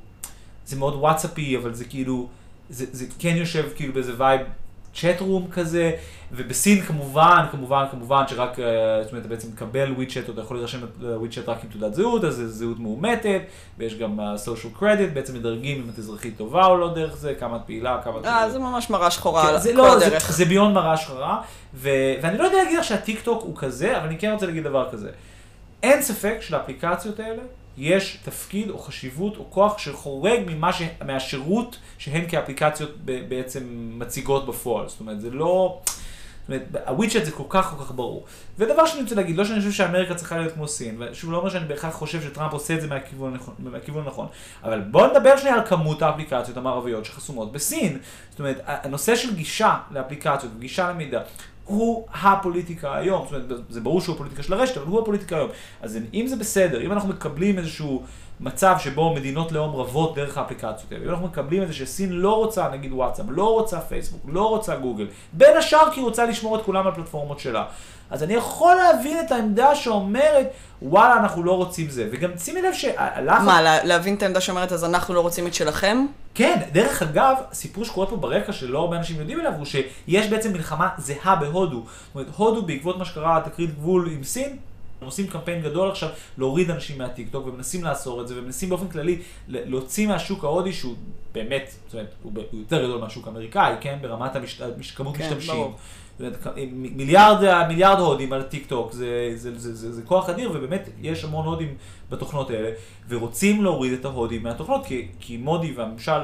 זה 0.69 0.77
מאוד 0.77 0.95
וואטסאפי, 0.95 1.57
אבל 1.57 1.75
זה 1.75 1.85
כאילו, 1.85 2.29
זה, 2.71 2.85
זה 2.93 3.07
כן 3.19 3.37
יושב 3.37 3.65
כאילו 3.77 3.93
באיזה 3.93 4.13
vibe. 4.19 4.41
chat 4.95 5.21
room 5.21 5.49
כזה, 5.51 5.93
ובסין 6.33 6.81
כמובן, 6.81 7.45
כמובן, 7.51 7.85
כמובן 7.91 8.23
שרק, 8.29 8.59
אה, 8.59 9.03
זאת 9.03 9.13
אומרת, 9.13 9.27
אתה 9.27 9.35
בעצם 9.35 9.49
מקבל 9.49 9.93
וויצ'אט, 9.93 10.29
או 10.29 10.33
אתה 10.33 10.41
יכול 10.41 10.57
להירשם 10.57 10.79
לוויצ'אט 11.01 11.49
רק 11.49 11.65
עם 11.65 11.71
תעודת 11.71 11.95
זהות, 11.95 12.25
אז 12.25 12.35
זה 12.35 12.49
זהות 12.49 12.79
מאומתת, 12.79 13.41
ויש 13.79 13.99
גם 13.99 14.21
social 14.45 14.81
credit, 14.83 15.15
בעצם 15.15 15.35
מדרגים 15.35 15.83
אם 15.83 15.91
את 15.95 15.99
אזרחית 15.99 16.37
טובה 16.37 16.67
או 16.67 16.79
לא 16.79 16.95
דרך 16.95 17.17
זה, 17.17 17.35
כמה 17.35 17.57
את 17.57 17.61
פעילה, 17.67 18.01
כמה. 18.05 18.19
אה, 18.25 18.51
זה 18.51 18.59
ממש 18.59 18.91
מראה 18.91 19.11
שחורה 19.11 19.43
כן, 19.43 19.49
על 19.49 19.59
זה 19.59 19.73
כל 19.77 19.83
לא, 19.83 19.99
זה, 19.99 20.07
הדרך. 20.07 20.33
זה 20.33 20.45
ביון 20.45 20.73
מראה 20.75 20.97
שחרה, 20.97 21.41
ו, 21.75 21.91
ואני 22.23 22.39
לא 22.39 22.45
יודע 22.45 22.57
להגיד 22.57 22.79
לך 22.79 22.85
שהטיק 22.85 23.21
טוק 23.21 23.43
הוא 23.43 23.57
כזה, 23.57 23.99
אבל 23.99 24.07
אני 24.07 24.19
כן 24.19 24.31
רוצה 24.33 24.47
להגיד 24.47 24.65
דבר 24.65 24.89
כזה. 24.93 25.11
אין 25.83 26.03
ספק 26.03 26.37
שלאפליקציות 26.41 27.21
האלה 27.21 27.43
יש 27.79 28.19
תפקיד 28.25 28.71
או 28.71 28.79
חשיבות 28.79 29.37
או 29.37 29.51
כוח 29.51 29.79
שחורג 29.79 30.41
ממה 30.47 30.73
ש... 30.73 30.83
מהשירות 31.07 31.79
שהן 31.99 32.25
כאפליקציות. 32.29 32.91
בעצם 33.05 33.91
מציגות 33.99 34.47
בפועל. 34.47 34.89
זאת 34.89 35.01
אומרת, 35.01 35.21
זה 35.21 35.31
לא... 35.31 35.81
זאת 36.49 36.67
אומרת, 36.75 36.89
הוויצ'ט 36.89 37.25
זה 37.25 37.31
כל 37.31 37.45
כך 37.49 37.75
כל 37.77 37.85
כך 37.85 37.93
ברור. 37.93 38.25
ודבר 38.59 38.87
שאני 38.87 39.03
רוצה 39.03 39.15
להגיד, 39.15 39.37
לא 39.37 39.45
שאני 39.45 39.59
חושב 39.59 39.73
שאמריקה 39.73 40.15
צריכה 40.15 40.39
להיות 40.39 40.53
כמו 40.53 40.69
סין, 40.69 40.97
ושוב, 40.99 41.33
לא 41.33 41.37
אומר 41.37 41.51
שאני 41.51 41.65
בהכרח 41.65 41.95
חושב 41.95 42.23
שטראמפ 42.23 42.53
עושה 42.53 42.75
את 42.75 42.81
זה 42.81 42.87
מהכיוון 42.87 43.33
הנכון, 43.33 43.55
מהכיוון 43.59 44.05
הנכון, 44.05 44.27
אבל 44.65 44.81
בואו 44.81 45.11
נדבר 45.11 45.37
שנייה 45.37 45.55
על 45.55 45.67
כמות 45.67 46.03
האפליקציות 46.03 46.57
המערביות 46.57 47.05
שחסומות 47.05 47.53
בסין. 47.53 47.99
זאת 48.31 48.39
אומרת, 48.39 48.61
הנושא 48.65 49.17
של 49.17 49.35
גישה 49.35 49.77
לאפליקציות 49.91 50.53
וגישה 50.57 50.91
למידע, 50.91 51.23
הוא 51.69 52.07
הפוליטיקה 52.15 52.97
היום, 52.97 53.27
זאת 53.31 53.51
אומרת, 53.51 53.61
זה 53.71 53.81
ברור 53.81 54.01
שהוא 54.01 54.15
הפוליטיקה 54.15 54.43
של 54.43 54.53
הרשת, 54.53 54.77
אבל 54.77 54.87
הוא 54.87 55.01
הפוליטיקה 55.01 55.37
היום. 55.37 55.51
אז 55.83 55.99
אם 56.15 56.27
זה 56.27 56.37
בסדר, 56.37 56.83
אם 56.83 56.93
אנחנו 56.93 57.09
מקבלים 57.09 57.59
איזשהו 57.59 58.03
מצב 58.41 58.77
שבו 58.79 59.15
מדינות 59.15 59.53
לאום 59.53 59.77
רבות 59.77 60.15
דרך 60.15 60.39
האפליקציות 60.39 60.93
האלה, 60.93 61.05
אם 61.05 61.11
אנחנו 61.11 61.27
מקבלים 61.27 61.63
את 61.63 61.69
זה 61.69 61.75
שסין 61.75 62.13
לא 62.13 62.37
רוצה 62.37 62.69
נגיד 62.69 62.93
וואטסאפ, 62.93 63.27
לא 63.29 63.53
רוצה 63.53 63.81
פייסבוק, 63.81 64.21
לא 64.29 64.49
רוצה 64.49 64.77
גוגל, 64.77 65.07
בין 65.33 65.57
השאר 65.57 65.91
כי 65.93 66.01
היא 66.01 66.05
רוצה 66.05 66.25
לשמור 66.27 66.57
את 66.59 66.63
כולם 66.65 66.87
על 66.87 66.93
הפלטפורמות 66.93 67.39
שלה. 67.39 67.65
אז 68.11 68.23
אני 68.23 68.35
יכול 68.35 68.75
להבין 68.75 69.21
את 69.27 69.33
העמדה 69.33 69.75
שאומרת, 69.75 70.51
וואלה, 70.83 71.17
אנחנו 71.17 71.43
לא 71.43 71.53
רוצים 71.53 71.91
זה. 71.91 72.09
וגם 72.13 72.31
שימי 72.39 72.63
לב 72.63 72.73
שהלחץ... 72.75 73.45
מה, 73.45 73.63
לה- 73.63 73.85
להבין 73.85 74.15
את 74.15 74.23
העמדה 74.23 74.41
שאומרת, 74.41 74.73
אז 74.73 74.85
אנחנו 74.85 75.15
לא 75.15 75.21
רוצים 75.21 75.47
את 75.47 75.55
שלכם? 75.55 76.07
כן, 76.35 76.61
דרך 76.73 77.03
אגב, 77.03 77.35
סיפור 77.53 77.85
שקורה 77.85 78.07
פה 78.07 78.17
ברקע 78.17 78.53
שלא 78.53 78.79
הרבה 78.79 78.97
אנשים 78.97 79.17
יודעים 79.21 79.41
עליו, 79.41 79.53
הוא 79.57 79.65
שיש 79.65 80.27
בעצם 80.27 80.53
מלחמה 80.53 80.89
זהה 80.99 81.37
בהודו. 81.37 81.77
זאת 81.77 81.87
אומרת, 82.15 82.29
הודו 82.37 82.63
בעקבות 82.63 82.99
מה 82.99 83.05
שקרה, 83.05 83.41
תקרית 83.45 83.75
גבול 83.75 84.11
עם 84.13 84.25
סין, 84.25 84.57
עושים 85.07 85.27
קמפיין 85.27 85.63
גדול 85.63 85.91
עכשיו 85.91 86.09
להוריד 86.39 86.71
אנשים 86.71 86.99
מהטיקטוק 86.99 87.47
ומנסים 87.47 87.85
לאסור 87.85 88.23
את 88.23 88.29
זה 88.29 88.39
ומנסים 88.39 88.69
באופן 88.69 88.89
כללי 88.89 89.19
להוציא 89.49 90.09
מהשוק 90.09 90.45
ההודי 90.45 90.73
שהוא 90.73 90.95
באמת, 91.33 91.71
זאת 91.87 91.95
אומרת, 91.95 92.15
הוא 92.23 92.33
יותר 92.53 92.85
גדול 92.85 93.01
מהשוק 93.01 93.27
האמריקאי, 93.27 93.75
כן? 93.81 93.99
ברמת 94.03 94.33
כמות 94.97 95.17
כן, 95.17 95.25
משתמשים. 95.25 95.73
מיליארד, 96.73 97.67
מיליארד 97.69 97.99
הודים 97.99 98.33
על 98.33 98.43
טיק 98.43 98.67
טוק, 98.67 98.93
זה, 98.93 99.33
זה, 99.35 99.59
זה, 99.59 99.75
זה, 99.75 99.93
זה 99.93 100.03
כוח 100.03 100.29
אדיר, 100.29 100.51
ובאמת 100.55 100.89
יש 101.01 101.25
המון 101.25 101.47
הודים 101.47 101.75
בתוכנות 102.11 102.51
האלה, 102.51 102.71
ורוצים 103.09 103.65
להוריד 103.65 103.93
את 103.93 104.05
ההודים 104.05 104.43
מהתוכנות, 104.43 104.87
כי, 104.87 105.09
כי 105.21 105.37
מודי 105.37 105.73
והממשל 105.73 106.21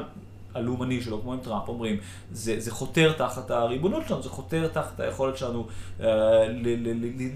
הלאומני 0.54 1.00
שלו, 1.00 1.23
כמו 1.23 1.32
עם 1.32 1.40
טראמפ, 1.40 1.68
אומרים, 1.68 1.96
זה, 2.32 2.61
זה 2.61 2.70
חותר 2.70 3.12
תחת 3.12 3.50
הריבונות 3.50 4.02
שלנו, 4.08 4.23
זה 4.23 4.28
חותר 4.28 4.68
תחת 4.68 5.00
היכולת 5.00 5.37
שלנו 5.37 5.66
אה, 6.00 6.06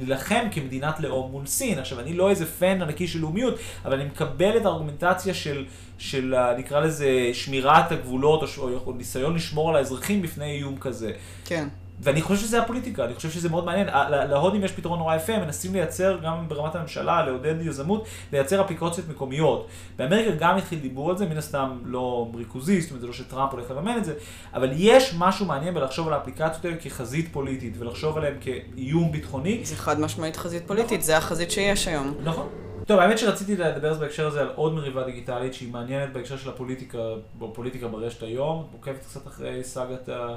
להילחם 0.00 0.44
כמדינת 0.50 1.00
לאום 1.00 1.30
מול 1.30 1.46
סין. 1.46 1.78
עכשיו, 1.78 2.00
אני 2.00 2.14
לא 2.14 2.30
איזה 2.30 2.46
פן 2.46 2.82
ענקי 2.82 3.08
של 3.08 3.18
לאומיות, 3.18 3.54
אבל 3.84 4.00
אני 4.00 4.04
מקבל 4.04 4.56
את 4.56 4.66
הארגומנטציה 4.66 5.34
של, 5.34 5.64
של 5.98 6.34
נקרא 6.58 6.80
לזה, 6.80 7.30
שמירת 7.32 7.92
הגבולות, 7.92 8.42
או, 8.42 8.48
או, 8.58 8.78
או 8.86 8.92
ניסיון 8.92 9.34
לשמור 9.34 9.70
על 9.70 9.76
האזרחים 9.76 10.22
בפני 10.22 10.56
איום 10.56 10.78
כזה. 10.78 11.12
כן. 11.44 11.68
ואני 12.00 12.22
חושב 12.22 12.42
שזה 12.42 12.62
הפוליטיקה, 12.62 13.04
אני 13.04 13.14
חושב 13.14 13.30
שזה 13.30 13.48
מאוד 13.48 13.64
מעניין. 13.64 13.88
להודים 14.10 14.64
יש 14.64 14.72
פתרון 14.72 14.98
נורא 14.98 15.16
יפה, 15.16 15.32
הם 15.32 15.40
מנסים 15.40 15.72
לייצר 15.72 16.18
גם 16.22 16.48
ברמת 16.48 16.74
הממשלה, 16.74 17.26
לעודד 17.26 17.54
יזמות, 17.62 18.06
לייצר 18.32 18.60
אפליקציות 18.60 19.08
מקומיות. 19.08 19.66
באמריקה 19.96 20.30
גם 20.30 20.56
התחיל 20.56 20.78
דיבור 20.78 21.10
על 21.10 21.18
זה, 21.18 21.26
מן 21.26 21.36
הסתם 21.36 21.78
לא 21.84 22.30
ריכוזי, 22.34 22.80
זאת 22.80 22.90
אומרת 22.90 23.00
זה 23.00 23.06
לא 23.06 23.12
שטראמפ 23.12 23.52
הולך 23.52 23.70
לממן 23.70 23.96
את 23.96 24.04
זה, 24.04 24.14
אבל 24.54 24.70
יש 24.74 25.14
משהו 25.18 25.46
מעניין 25.46 25.74
בלחשוב 25.74 26.08
על 26.08 26.14
האפליקציות 26.14 26.64
האלה 26.64 26.76
כחזית 26.76 27.28
פוליטית, 27.32 27.74
ולחשוב 27.78 28.16
עליהן 28.16 28.34
כאיום 28.40 29.12
ביטחוני. 29.12 29.60
זה 29.64 29.76
חד 29.76 30.00
משמעית 30.00 30.36
חזית 30.36 30.62
פוליטית, 30.66 31.02
זה 31.02 31.16
החזית 31.16 31.50
שיש 31.50 31.88
היום. 31.88 32.14
נכון. 32.24 32.48
טוב, 32.86 33.00
האמת 33.00 33.18
שרציתי 33.18 33.56
לדבר 33.56 33.94
בהקשר 33.94 34.26
הזה 34.26 34.40
על 34.40 34.50
עוד 34.54 34.74
מריבה 34.74 35.04
דיגיטלית 35.04 35.54
שהיא 35.54 35.72
מעניינת 35.72 36.12
בהקשר 36.12 36.36
של 36.36 36.50
הפוליטיקה, 36.50 36.98
פוליטיקה 37.38 37.88
ברשת 37.88 38.22
היום, 38.22 38.66
עוקבת 38.72 38.98
קצת 38.98 39.26
אחרי 39.26 39.64
סאגת 39.64 40.08
ה... 40.08 40.36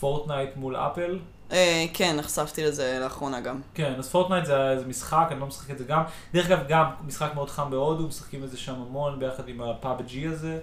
פורטנייט 0.00 0.56
מול 0.56 0.76
אפל. 0.76 1.18
אה, 1.52 1.84
כן, 1.94 2.16
נחשפתי 2.16 2.64
לזה 2.64 2.98
לאחרונה 3.02 3.40
גם. 3.40 3.60
כן, 3.74 3.94
אז 3.98 4.08
פורטנייט 4.08 4.44
זה, 4.44 4.78
זה 4.78 4.86
משחק, 4.86 5.28
אני 5.30 5.40
לא 5.40 5.46
משחק 5.46 5.70
את 5.70 5.78
זה 5.78 5.84
גם. 5.84 6.02
דרך 6.34 6.46
אגב, 6.46 6.58
גם 6.68 6.86
משחק 7.06 7.30
מאוד 7.34 7.50
חם 7.50 7.70
בהודו, 7.70 8.08
משחקים 8.08 8.44
את 8.44 8.50
זה 8.50 8.56
שם 8.56 8.74
המון 8.74 9.18
ביחד 9.18 9.48
עם 9.48 9.60
ה 9.60 9.73
PUBG 9.73 10.26
הזה. 10.26 10.58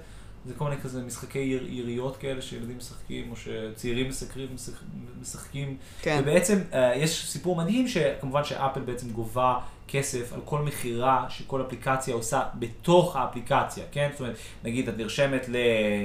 זה 0.46 0.54
כל 0.58 0.66
מיני 0.70 0.82
כזה 0.82 1.02
משחקי 1.02 1.40
יר, 1.40 1.68
יריות 1.68 2.18
כאלה 2.18 2.42
שילדים 2.42 2.78
משחקים, 2.78 3.32
או 3.32 3.36
שצעירים 3.36 4.10
משחקים, 4.10 4.48
משחקים. 5.22 5.78
כן. 6.02 6.20
ובעצם 6.22 6.62
uh, 6.72 6.76
יש 6.96 7.32
סיפור 7.32 7.56
מדהים 7.56 7.88
שכמובן 7.88 8.44
שאפל 8.44 8.80
בעצם 8.80 9.10
גובה 9.10 9.60
כסף 9.94 10.34
על 10.34 10.40
כל 10.46 10.60
מכירה 10.60 11.26
שכל 11.30 11.62
אפליקציה 11.62 12.14
עושה 12.14 12.42
בתוך 12.56 13.16
האפליקציה, 13.16 13.84
כן? 13.92 14.10
זאת 14.12 14.20
אומרת, 14.20 14.36
נגיד 14.64 14.90
את 14.90 14.98
נרשמת 14.98 15.50
ל... 15.50 15.58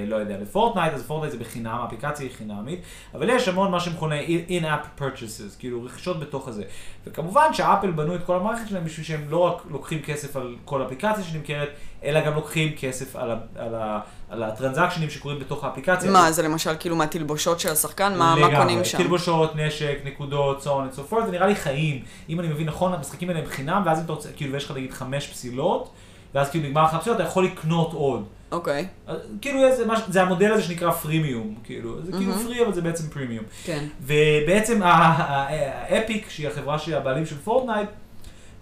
לא 0.06 0.16
יודע, 0.16 0.38
לפורטנייט, 0.38 0.94
אז 0.94 1.02
פורטנייט 1.06 1.32
זה 1.32 1.38
בחינם, 1.38 1.78
האפליקציה 1.82 2.26
היא 2.26 2.34
חינמית, 2.36 2.80
אבל 3.14 3.30
יש 3.30 3.48
המון 3.48 3.70
מה 3.70 3.80
שמכונה 3.80 4.14
in-app 4.48 5.00
purchases, 5.00 5.58
כאילו 5.58 5.84
רכישות 5.84 6.20
בתוך 6.20 6.48
הזה. 6.48 6.62
וכמובן 7.06 7.54
שאפל 7.54 7.90
בנו 7.90 8.14
את 8.14 8.24
כל 8.24 8.36
המערכת 8.36 8.68
שלהם 8.68 8.84
בשביל 8.84 9.06
שהם 9.06 9.24
לא 9.28 9.38
רק 9.38 9.62
לוקחים 9.70 10.02
כסף 10.02 10.36
על 10.36 10.56
כל 10.64 10.86
אפליקציה 10.86 11.24
שנמכרת, 11.24 11.68
אלא 12.04 12.26
גם 12.26 12.34
לוקחים 12.34 12.72
כסף 12.76 13.16
על, 13.16 13.30
ה, 13.30 13.36
על, 13.56 13.74
ה, 13.74 14.00
על 14.30 14.42
ה 14.42 14.47
transactionים 14.47 15.10
שקורים 15.10 15.38
בתוך 15.38 15.64
האפליקציה. 15.64 16.10
מה, 16.10 16.32
זה 16.32 16.42
למשל 16.42 16.70
כאילו 16.78 16.96
מהתלבושות 16.96 17.60
של 17.60 17.68
השחקן? 17.68 18.18
מה, 18.18 18.34
מה 18.36 18.56
קונים 18.56 18.84
שם? 18.84 18.98
תלבושות, 18.98 19.56
נשק, 19.56 19.98
נקודות, 20.04 20.62
so 20.62 20.66
on 20.66 20.94
and 20.94 20.98
so 20.98 21.12
forth, 21.12 21.24
זה 21.26 21.32
נראה 21.32 21.46
לי 21.46 21.54
חיים. 21.54 22.02
אם 22.28 22.40
אני 22.40 22.48
מבין 22.48 22.66
נכון, 22.66 22.94
המשחקים 22.94 23.28
האלה 23.28 23.40
הם 23.40 23.46
חינם, 23.46 23.77
ואז 23.84 23.98
אם 23.98 24.04
אתה 24.04 24.12
רוצה, 24.12 24.28
כאילו, 24.36 24.52
ויש 24.52 24.64
לך 24.64 24.70
נגיד 24.70 24.92
חמש 24.92 25.26
פסילות, 25.26 25.90
ואז 26.34 26.50
כאילו 26.50 26.68
נגמר 26.68 26.84
לך 26.84 26.94
הפסילות, 26.94 27.20
אתה 27.20 27.28
יכול 27.28 27.44
לקנות 27.44 27.92
עוד. 27.92 28.24
אוקיי. 28.52 28.86
Okay. 29.08 29.12
כאילו 29.40 29.76
זה, 29.76 29.84
זה 30.08 30.22
המודל 30.22 30.52
הזה 30.52 30.62
שנקרא 30.62 30.90
freemium, 30.90 31.54
כאילו, 31.64 32.02
זה 32.02 32.12
mm-hmm. 32.12 32.16
כאילו 32.16 32.32
free 32.34 32.64
אבל 32.64 32.72
זה 32.72 32.82
בעצם 32.82 33.08
פרימיום. 33.08 33.44
כן. 33.64 33.86
ובעצם 34.02 34.80
האפיק, 34.82 36.30
שהיא 36.30 36.48
החברה 36.48 36.78
שהיא 36.78 36.96
הבעלים 36.96 37.26
של 37.26 37.36
פורטנייט, 37.36 37.88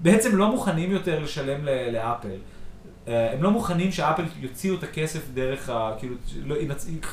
בעצם 0.00 0.37
לא 0.37 0.50
מוכנים 0.50 0.92
יותר 0.92 1.20
לשלם 1.20 1.64
לאפל. 1.92 2.37
אה, 3.08 3.32
הם 3.32 3.42
לא 3.42 3.50
מוכנים 3.50 3.92
שאפל 3.92 4.22
יוציאו 4.40 4.75
את 4.75 4.82
הכסף 4.82 5.20
דרך 5.34 5.68
ה... 5.68 5.92
כאילו, 5.98 6.14
לא, 6.44 6.54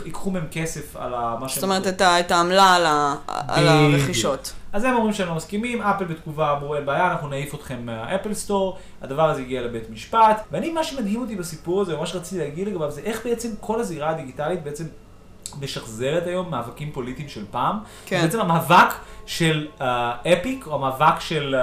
ייקחו 0.05 0.31
מהם 0.31 0.47
כסף 0.51 0.95
על 0.95 1.12
מה 1.12 1.50
שהם... 1.50 1.62
זאת 1.62 1.63
אומרת, 1.63 2.01
את, 2.01 2.31
העמלה 2.31 2.75
על, 2.75 2.85
ה, 2.85 3.15
על 3.27 3.67
הרכישות. 3.67 4.53
אז 4.73 4.83
הם 4.83 4.95
אומרים 4.95 5.13
שהם 5.13 5.27
לא 5.27 5.35
מסכימים, 5.35 5.81
אפל 5.81 6.05
בתגובה 6.05 6.51
אמרו 6.57 6.75
אין 6.75 6.85
בעיה, 6.85 7.12
אנחנו 7.12 7.27
נעיף 7.27 7.55
אתכם 7.55 7.85
מה 7.86 8.05
App 8.05 8.33
Store, 8.33 8.77
הדבר 9.01 9.29
הזה 9.29 9.41
הגיע 9.41 9.62
לבית 9.62 9.89
משפט, 9.89 10.43
ואני, 10.51 10.71
מה 10.71 10.83
שמדהים 10.83 11.21
אותי 11.21 11.35
בסיפור 11.35 11.81
הזה, 11.81 11.97
מה 11.97 12.05
שרציתי 12.05 12.43
להגיד 12.43 12.67
לגביו, 12.67 12.91
זה 12.91 13.01
איך 13.01 13.25
בעצם 13.25 13.50
כל 13.59 13.79
הזירה 13.79 14.09
הדיגיטלית 14.09 14.63
בעצם 14.63 14.85
משחזרת 15.62 16.27
היום 16.27 16.51
מאבקים 16.51 16.91
פוליטיים 16.91 17.29
של 17.29 17.45
פעם. 17.51 17.79
כן. 18.05 18.21
בעצם 18.21 18.39
המאבק 18.39 18.93
של 19.25 19.67
אפיק, 20.33 20.65
uh, 20.65 20.67
או 20.67 20.75
המאבק 20.75 21.19
של 21.19 21.55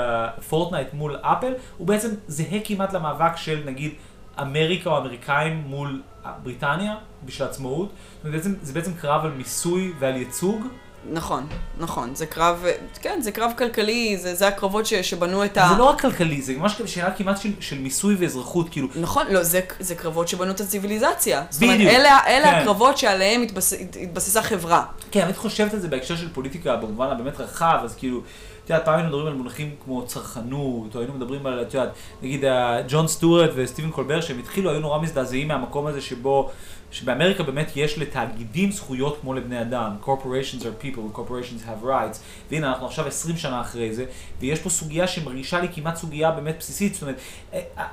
פורטנייט 0.49 0.92
uh, 0.92 0.96
מול 0.96 1.16
אפל, 1.20 1.52
הוא 1.78 1.87
בעצם 1.87 2.08
זהה 2.26 2.58
כמעט 2.64 2.92
למאבק 2.92 3.37
של 3.37 3.62
נגיד 3.66 3.92
אמריקה 4.40 4.90
או 4.90 4.99
אמריקאים 4.99 5.62
מול 5.66 6.02
בריטניה 6.42 6.94
בשביל 7.25 7.49
עצמאות. 7.49 7.92
זה 8.25 8.30
בעצם, 8.30 8.54
זה 8.62 8.72
בעצם 8.72 8.94
קרב 8.94 9.25
על 9.25 9.30
מיסוי 9.30 9.92
ועל 9.99 10.16
ייצוג. 10.16 10.66
נכון, 11.12 11.46
נכון, 11.78 12.14
זה 12.14 12.26
קרב, 12.26 12.64
כן, 13.00 13.20
זה 13.22 13.32
קרב 13.32 13.52
כלכלי, 13.58 14.16
זה, 14.18 14.34
זה 14.34 14.49
הקרבות 14.49 14.87
ש, 14.87 14.94
שבנו 14.94 15.44
את 15.44 15.58
ה... 15.58 15.68
זה 15.72 15.78
לא 15.78 15.84
רק 15.84 16.00
כלכלי, 16.00 16.42
זה 16.42 16.56
ממש 16.56 16.82
שאלה 16.87 17.10
כמעט 17.10 17.40
של, 17.40 17.50
של 17.60 17.78
מיסוי 17.78 18.16
ואזרחות, 18.18 18.68
כאילו... 18.68 18.88
נכון, 19.00 19.26
לא, 19.30 19.42
זה, 19.42 19.60
זה 19.80 19.94
קרבות 19.94 20.28
שבנו 20.28 20.50
את 20.50 20.60
הציוויליזציה. 20.60 21.40
בדיוק. 21.40 21.52
זאת 21.52 21.62
אומרת, 21.62 21.80
אלה, 21.80 22.18
אלה 22.26 22.44
כן. 22.44 22.54
הקרבות 22.54 22.99
שעליהם 22.99 23.42
התבס, 23.42 23.72
התבססה 24.02 24.42
חברה. 24.42 24.84
כן, 25.10 25.25
אני 25.25 25.34
חושבת 25.34 25.75
על 25.75 25.80
זה 25.80 25.88
בהקשר 25.88 26.16
של 26.16 26.28
פוליטיקה 26.32 26.76
במובן 26.76 27.06
הבאמת 27.06 27.40
רחב, 27.40 27.80
אז 27.84 27.96
כאילו... 27.96 28.22
את 28.70 28.74
יודעת, 28.74 28.86
פעם 28.86 28.94
היינו 28.94 29.08
מדברים 29.08 29.26
על 29.26 29.34
מונחים 29.34 29.74
כמו 29.84 30.06
צרכנות, 30.06 30.94
או 30.94 31.00
היינו 31.00 31.14
מדברים 31.14 31.46
על, 31.46 31.62
את 31.62 31.74
יודעת, 31.74 31.90
נגיד 32.22 32.44
ג'ון 32.88 33.08
סטוארט 33.08 33.50
וסטיבן 33.54 33.90
קולבר, 33.90 34.20
שהם 34.20 34.38
התחילו, 34.38 34.70
היו 34.70 34.80
נורא 34.80 35.02
מזדעזעים 35.02 35.48
מהמקום 35.48 35.86
הזה 35.86 36.00
שבו, 36.00 36.50
שבאמריקה 36.90 37.42
באמת 37.42 37.72
יש 37.76 37.98
לתאגידים 37.98 38.72
זכויות 38.72 39.18
כמו 39.20 39.34
לבני 39.34 39.60
אדם. 39.60 39.96
corporations 40.02 40.62
are 40.62 40.84
people, 40.84 41.16
corporations 41.16 41.66
have 41.66 41.84
rights. 41.84 42.18
והנה, 42.50 42.68
אנחנו 42.68 42.86
עכשיו 42.86 43.06
20 43.06 43.36
שנה 43.36 43.60
אחרי 43.60 43.94
זה, 43.94 44.04
ויש 44.40 44.58
פה 44.58 44.70
סוגיה 44.70 45.06
שמרגישה 45.06 45.60
לי 45.60 45.68
כמעט 45.74 45.96
סוגיה 45.96 46.30
באמת 46.30 46.56
בסיסית. 46.58 46.94
זאת 46.94 47.02
אומרת, 47.02 47.20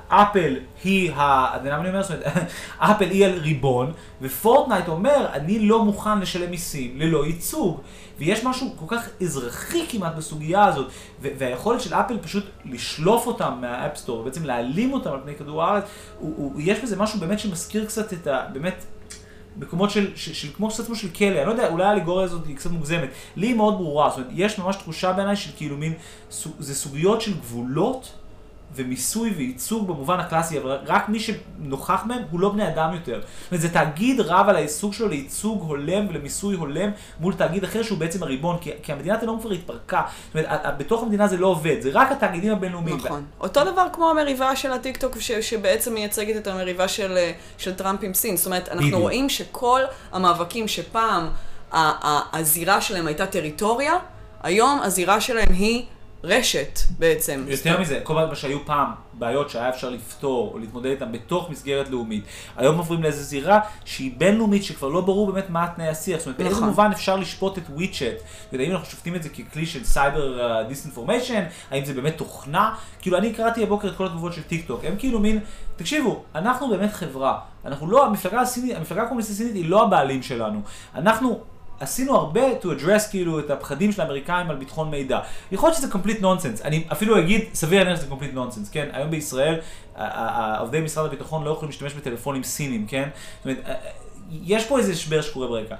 אפל 0.08 0.56
היא 0.84 1.12
ה... 1.12 1.56
אתה 1.56 1.64
יודע 1.64 1.76
מה 1.76 1.80
אני 1.80 1.88
אומר? 1.88 2.02
זאת 2.02 2.10
אומרת, 2.10 2.26
אפל 2.78 3.10
היא 3.10 3.26
הריבון, 3.26 3.92
ופורטנייט 4.22 4.88
אומר, 4.88 5.26
אני 5.32 5.58
לא 5.58 5.84
מוכן 5.84 6.18
לשלם 6.18 6.50
מיסים 6.50 7.00
ללא 7.00 7.26
ייצוג. 7.26 7.80
ויש 8.18 8.44
משהו 8.44 8.74
כל 8.76 8.96
כך 8.96 9.08
אזרחי 9.22 9.86
כמעט 9.88 10.14
בסוגיה 10.14 10.64
הזאת, 10.64 10.90
והיכולת 11.20 11.80
של 11.80 11.94
אפל 11.94 12.18
פשוט 12.18 12.44
לשלוף 12.64 13.26
אותם 13.26 13.58
מה 13.60 13.71
App 13.71 13.88
Store, 13.88 14.22
בעצם 14.22 14.44
להעלים 14.44 14.92
אותם 14.92 15.10
על 15.10 15.20
פני 15.22 15.34
כדור 15.34 15.64
הארץ, 15.64 15.84
הוא, 16.18 16.34
הוא, 16.36 16.52
יש 16.58 16.78
בזה 16.78 16.96
משהו 16.96 17.20
באמת 17.20 17.38
שמזכיר 17.38 17.86
קצת 17.86 18.12
את 18.12 18.26
ה... 18.26 18.46
באמת... 18.52 18.84
מקומות 19.60 19.90
של, 19.90 20.16
של, 20.16 20.32
של 20.32 20.48
כמו 20.56 20.68
קצת 20.68 20.86
כמו 20.86 20.96
של 20.96 21.08
כלא, 21.08 21.38
אני 21.38 21.46
לא 21.46 21.50
יודע, 21.50 21.68
אולי 21.68 21.84
האליגוריה 21.84 22.24
הזאת 22.24 22.46
היא 22.46 22.56
קצת 22.56 22.70
מוגזמת. 22.70 23.08
לי 23.36 23.46
היא 23.46 23.54
מאוד 23.54 23.74
ברורה, 23.74 24.10
זאת 24.10 24.18
אומרת, 24.18 24.30
יש 24.34 24.58
ממש 24.58 24.76
תחושה 24.76 25.12
בעיניי 25.12 25.36
של 25.36 25.50
כאילו 25.56 25.76
מין, 25.76 25.92
זה 26.58 26.74
סוגיות 26.74 27.20
של 27.20 27.34
גבולות 27.34 28.12
ומיסוי 28.74 29.30
וייצוג 29.36 29.88
במובן 29.88 30.20
הקלאסי, 30.20 30.58
אבל 30.58 30.78
רק 30.86 31.08
מי 31.08 31.20
שנוכח 31.20 32.02
מהם 32.06 32.22
הוא 32.30 32.40
לא 32.40 32.48
בני 32.48 32.68
אדם 32.68 32.94
יותר. 32.94 33.20
זאת 33.20 33.50
אומרת, 33.50 33.62
זה 33.62 33.68
תאגיד 33.68 34.20
רב 34.20 34.48
על 34.48 34.56
העיסוק 34.56 34.94
שלו 34.94 35.08
לייצוג 35.08 35.62
הולם 35.62 36.08
ולמיסוי 36.08 36.56
הולם 36.56 36.90
מול 37.20 37.34
תאגיד 37.34 37.64
אחר 37.64 37.82
שהוא 37.82 37.98
בעצם 37.98 38.22
הריבון, 38.22 38.58
כי, 38.60 38.70
כי 38.82 38.92
המדינת 38.92 39.22
הלאום 39.22 39.40
כבר 39.40 39.50
התפרקה. 39.50 40.02
זאת 40.34 40.46
אומרת, 40.46 40.78
בתוך 40.78 41.02
המדינה 41.02 41.28
זה 41.28 41.36
לא 41.36 41.46
עובד, 41.46 41.80
זה 41.80 41.90
רק 41.92 42.12
התאגידים 42.12 42.52
הבינלאומיים. 42.52 42.96
נכון. 42.96 43.24
אותו 43.40 43.64
דבר 43.64 43.86
כמו 43.92 44.10
המריבה 44.10 44.56
של 44.56 44.72
הטיקטוק, 44.72 45.20
ש, 45.20 45.32
שבעצם 45.32 45.94
מייצגת 45.94 46.36
את 46.36 46.46
המריבה 46.46 46.88
של, 46.88 47.18
של 47.58 47.74
טראמפ 47.74 48.02
עם 48.02 48.14
סין. 48.14 48.36
זאת 48.36 48.46
אומרת, 48.46 48.68
אנחנו 48.68 48.86
בדיוק. 48.86 49.00
רואים 49.00 49.28
שכל 49.28 49.80
המאבקים 50.12 50.68
שפעם 50.68 51.28
הזירה 51.72 52.80
שלהם 52.80 53.06
הייתה 53.06 53.26
טריטוריה, 53.26 53.94
היום 54.42 54.80
הזירה 54.82 55.20
שלהם 55.20 55.52
היא 55.52 55.84
רשת 56.24 56.78
בעצם. 56.98 57.44
יותר 57.48 57.80
מזה, 57.80 58.00
כל 58.02 58.14
מה 58.14 58.34
שהיו 58.34 58.66
פעם 58.66 58.90
בעיות 59.12 59.50
שהיה 59.50 59.68
אפשר 59.68 59.90
לפתור 59.90 60.50
או 60.54 60.58
להתמודד 60.58 60.90
איתן 60.90 61.12
בתוך 61.12 61.50
מסגרת 61.50 61.88
לאומית, 61.88 62.24
היום 62.56 62.78
עוברים 62.78 63.02
לאיזו 63.02 63.22
זירה 63.22 63.60
שהיא 63.84 64.12
בינלאומית 64.16 64.64
שכבר 64.64 64.88
לא 64.88 65.00
ברור 65.00 65.32
באמת 65.32 65.50
מה 65.50 65.66
תנאי 65.76 65.88
השיח, 65.88 66.18
זאת 66.18 66.26
אומרת 66.26 66.38
באיזה 66.38 66.54
נכון. 66.54 66.68
מובן 66.68 66.90
אפשר 66.92 67.16
לשפוט 67.16 67.58
את 67.58 67.62
וויצ'ט, 67.70 68.02
האם 68.52 68.70
אנחנו 68.70 68.86
שופטים 68.86 69.14
את 69.14 69.22
זה 69.22 69.28
ככלי 69.28 69.66
של 69.66 69.84
cyber 69.84 70.62
disinformation, 70.68 71.44
האם 71.70 71.84
זה 71.84 71.94
באמת 71.94 72.16
תוכנה, 72.16 72.74
כאילו 73.00 73.18
אני 73.18 73.32
קראתי 73.32 73.62
הבוקר 73.62 73.88
את 73.88 73.96
כל 73.96 74.06
התגובות 74.06 74.32
של 74.32 74.42
טיק 74.42 74.66
טוק, 74.66 74.84
הם 74.84 74.94
כאילו 74.98 75.20
מין, 75.20 75.40
תקשיבו, 75.76 76.22
אנחנו 76.34 76.68
באמת 76.68 76.92
חברה, 76.92 77.38
אנחנו 77.64 77.90
לא, 77.90 78.06
המפלגה 78.06 79.02
הקומוניסטית 79.02 79.34
הסינית 79.34 79.54
היא 79.54 79.70
לא 79.70 79.82
הבעלים 79.82 80.22
שלנו, 80.22 80.60
אנחנו 80.94 81.40
עשינו 81.80 82.16
הרבה 82.16 82.40
to 82.62 82.64
address 82.64 83.10
כאילו 83.10 83.38
את 83.38 83.50
הפחדים 83.50 83.92
של 83.92 84.00
האמריקאים 84.00 84.50
על 84.50 84.56
ביטחון 84.56 84.90
מידע. 84.90 85.20
יכול 85.52 85.68
להיות 85.68 85.78
שזה 85.78 85.92
complete 85.92 86.22
nonsense, 86.22 86.64
אני 86.64 86.84
אפילו 86.92 87.18
אגיד, 87.18 87.44
סביר 87.54 87.84
להניח 87.84 88.00
שזה 88.00 88.10
complete 88.10 88.34
nonsense, 88.34 88.72
כן? 88.72 88.88
היום 88.92 89.10
בישראל, 89.10 89.60
עובדי 90.58 90.80
משרד 90.80 91.06
הביטחון 91.06 91.44
לא 91.44 91.50
יכולים 91.50 91.70
להשתמש 91.70 91.94
בטלפונים 91.94 92.42
סינים, 92.42 92.86
כן? 92.86 93.08
זאת 93.38 93.44
אומרת, 93.44 93.58
אה, 93.66 93.72
אה, 93.72 93.76
יש 94.30 94.64
פה 94.64 94.78
איזה 94.78 94.92
משבר 94.92 95.22
שקורה 95.22 95.48
ברקע. 95.48 95.74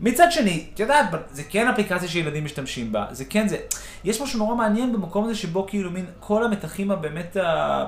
מצד 0.00 0.32
שני, 0.32 0.66
את 0.74 0.80
יודעת, 0.80 1.06
זה 1.30 1.42
כן 1.42 1.68
אפליקציה 1.68 2.08
שילדים 2.08 2.44
משתמשים 2.44 2.92
בה, 2.92 3.06
זה 3.10 3.24
כן 3.24 3.48
זה. 3.48 3.56
יש 4.04 4.20
משהו 4.20 4.38
נורא 4.38 4.54
מעניין 4.54 4.92
במקום 4.92 5.24
הזה 5.24 5.34
שבו 5.34 5.66
כאילו 5.68 5.90
מין 5.90 6.06
כל 6.20 6.44
המתחים 6.44 6.90
הבאמת, 6.90 7.36
ה... 7.36 7.84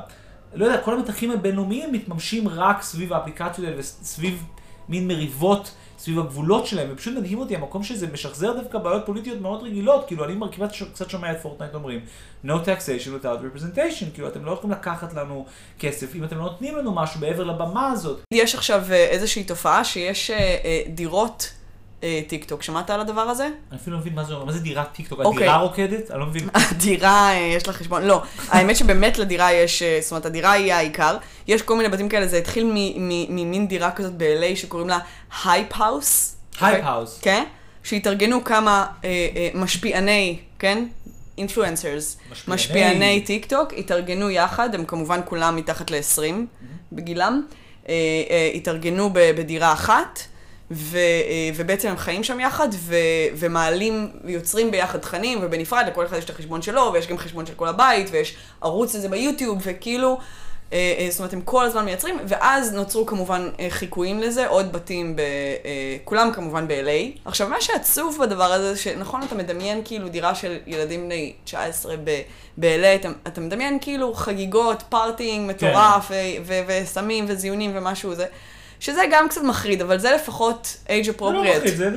לא 0.54 0.64
יודע, 0.64 0.80
כל 0.80 0.94
המתחים 0.94 1.30
הבינלאומיים 1.30 1.92
מתממשים 1.92 2.48
רק 2.48 2.82
סביב 2.82 3.12
האפליקציות 3.12 3.68
האלה 3.68 3.78
וסביב 3.78 4.44
מין 4.88 5.08
מריבות. 5.08 5.74
סביב 6.04 6.18
הגבולות 6.18 6.66
שלהם, 6.66 6.88
ופשוט 6.92 7.14
מדהים 7.14 7.38
אותי 7.38 7.56
המקום 7.56 7.82
שזה 7.82 8.06
משחזר 8.06 8.52
דווקא 8.52 8.78
בעיות 8.78 9.06
פוליטיות 9.06 9.40
מאוד 9.40 9.62
רגילות, 9.62 10.06
כאילו 10.06 10.24
אני 10.24 10.34
כמעט 10.52 10.72
קצת 10.92 11.10
שומע 11.10 11.32
את 11.32 11.40
פורטנייט 11.42 11.74
אומרים, 11.74 12.00
no 12.46 12.50
taxation 12.50 13.22
without 13.22 13.56
representation, 13.56 14.14
כאילו 14.14 14.28
אתם 14.28 14.44
לא 14.44 14.50
יכולים 14.52 14.70
לקחת 14.70 15.14
לנו 15.14 15.46
כסף 15.78 16.14
אם 16.14 16.24
אתם 16.24 16.38
לא 16.38 16.42
נותנים 16.42 16.76
לנו 16.76 16.94
משהו 16.94 17.20
מעבר 17.20 17.44
לבמה 17.44 17.92
הזאת. 17.92 18.20
יש 18.34 18.54
עכשיו 18.54 18.82
אה, 18.90 18.96
איזושהי 18.96 19.44
תופעה 19.44 19.84
שיש 19.84 20.30
אה, 20.30 20.36
אה, 20.36 20.82
דירות 20.88 21.52
טיק 22.26 22.44
טוק, 22.44 22.62
שמעת 22.62 22.90
על 22.90 23.00
הדבר 23.00 23.20
הזה? 23.20 23.44
אני 23.70 23.78
אפילו 23.80 23.96
לא 23.96 24.02
מבין 24.02 24.14
מה 24.14 24.24
זה 24.24 24.34
אומר, 24.34 24.44
מה 24.44 24.52
זה 24.52 24.60
דירת 24.60 24.92
טיק 24.92 25.08
טוק? 25.08 25.20
אוקיי. 25.20 25.42
הדירה 25.42 25.56
רוקדת? 25.56 26.10
אני 26.10 26.20
לא 26.20 26.26
מבין. 26.26 26.48
הדירה, 26.70 27.32
אה, 27.32 27.36
יש 27.56 27.66
לה 27.66 27.72
חשבון, 27.72 28.02
לא, 28.02 28.22
האמת 28.48 28.76
שבאמת 28.76 29.18
לדירה 29.18 29.52
יש, 29.52 29.82
אה, 29.82 29.98
זאת 30.02 30.10
אומרת, 30.10 30.26
הדירה 30.26 30.52
היא 30.52 30.74
העיקר. 30.74 31.16
יש 31.48 31.62
כל 31.62 31.76
מיני 31.76 31.88
בתים 31.88 32.08
כאלה, 32.08 32.26
זה 32.26 32.38
התחיל 32.38 32.72
ממין 33.28 33.68
דירה 33.68 33.90
כזאת 33.90 34.12
ב-LA 34.16 34.56
שקוראים 34.56 34.88
לה 34.88 34.98
Hype 35.44 35.68
House. 35.74 36.36
Hype 36.60 36.84
House. 36.84 37.18
כן? 37.22 37.44
שהתארגנו 37.84 38.44
כמה 38.44 38.86
אה, 39.04 39.08
אה, 39.36 39.48
משפיעני, 39.54 40.38
כן? 40.58 40.86
influencers, 41.38 42.16
משפיעני. 42.30 42.54
משפיעני 42.54 43.20
טיק 43.20 43.46
טוק, 43.46 43.72
התארגנו 43.76 44.30
יחד, 44.30 44.74
הם 44.74 44.84
כמובן 44.84 45.20
כולם 45.24 45.56
מתחת 45.56 45.90
ל-20 45.90 46.20
בגילם, 46.92 47.42
אה, 47.88 47.94
אה, 48.30 48.50
התארגנו 48.54 49.10
ב- 49.12 49.30
בדירה 49.36 49.72
אחת, 49.72 50.18
ו, 50.70 50.96
אה, 50.96 51.50
ובעצם 51.56 51.88
הם 51.88 51.96
חיים 51.96 52.24
שם 52.24 52.40
יחד, 52.40 52.68
ו, 52.72 52.96
ומעלים, 53.36 54.10
יוצרים 54.24 54.70
ביחד 54.70 54.98
תכנים, 54.98 55.38
ובנפרד, 55.42 55.84
לכל 55.86 56.06
אחד 56.06 56.16
יש 56.16 56.24
את 56.24 56.30
החשבון 56.30 56.62
שלו, 56.62 56.90
ויש 56.94 57.06
גם 57.06 57.18
חשבון 57.18 57.46
של 57.46 57.54
כל 57.54 57.68
הבית, 57.68 58.08
ויש 58.10 58.36
ערוץ 58.60 58.94
לזה 58.94 59.08
ביוטיוב, 59.08 59.58
וכאילו... 59.62 60.18
אה, 60.72 60.94
אה, 60.98 61.06
זאת 61.10 61.18
אומרת, 61.18 61.32
הם 61.32 61.40
כל 61.40 61.64
הזמן 61.64 61.84
מייצרים, 61.84 62.18
ואז 62.28 62.72
נוצרו 62.72 63.06
כמובן 63.06 63.48
חיקויים 63.68 64.20
לזה, 64.20 64.46
עוד 64.46 64.72
בתים, 64.72 65.16
ב, 65.16 65.22
כולם 66.04 66.32
כמובן 66.32 66.68
ב-LA. 66.68 67.18
עכשיו, 67.24 67.48
מה 67.48 67.60
שעצוב 67.60 68.18
בדבר 68.20 68.52
הזה, 68.52 68.76
שנכון, 68.76 69.22
אתה 69.22 69.34
מדמיין 69.34 69.82
כאילו 69.84 70.08
דירה 70.08 70.34
של 70.34 70.58
ילדים 70.66 71.04
בני 71.04 71.32
19 71.44 71.94
ב- 72.04 72.20
ב-LA, 72.58 73.00
אתה, 73.00 73.08
אתה 73.26 73.40
מדמיין 73.40 73.78
כאילו 73.80 74.14
חגיגות, 74.14 74.82
פארטינג 74.88 75.50
מטורף, 75.50 76.10
ו- 76.44 76.60
וסמים 76.66 77.24
וזיונים 77.28 77.70
ומשהו 77.74 78.14
זה. 78.14 78.26
שזה 78.80 79.02
גם 79.12 79.28
קצת 79.28 79.42
מחריד, 79.42 79.82
אבל 79.82 79.98
זה 79.98 80.10
לפחות 80.14 80.76
age 80.86 80.90
זה 81.04 81.12
לא 81.20 81.42
appropriate. 81.44 81.56
מפחיד, 81.56 81.76
זה- 81.76 81.90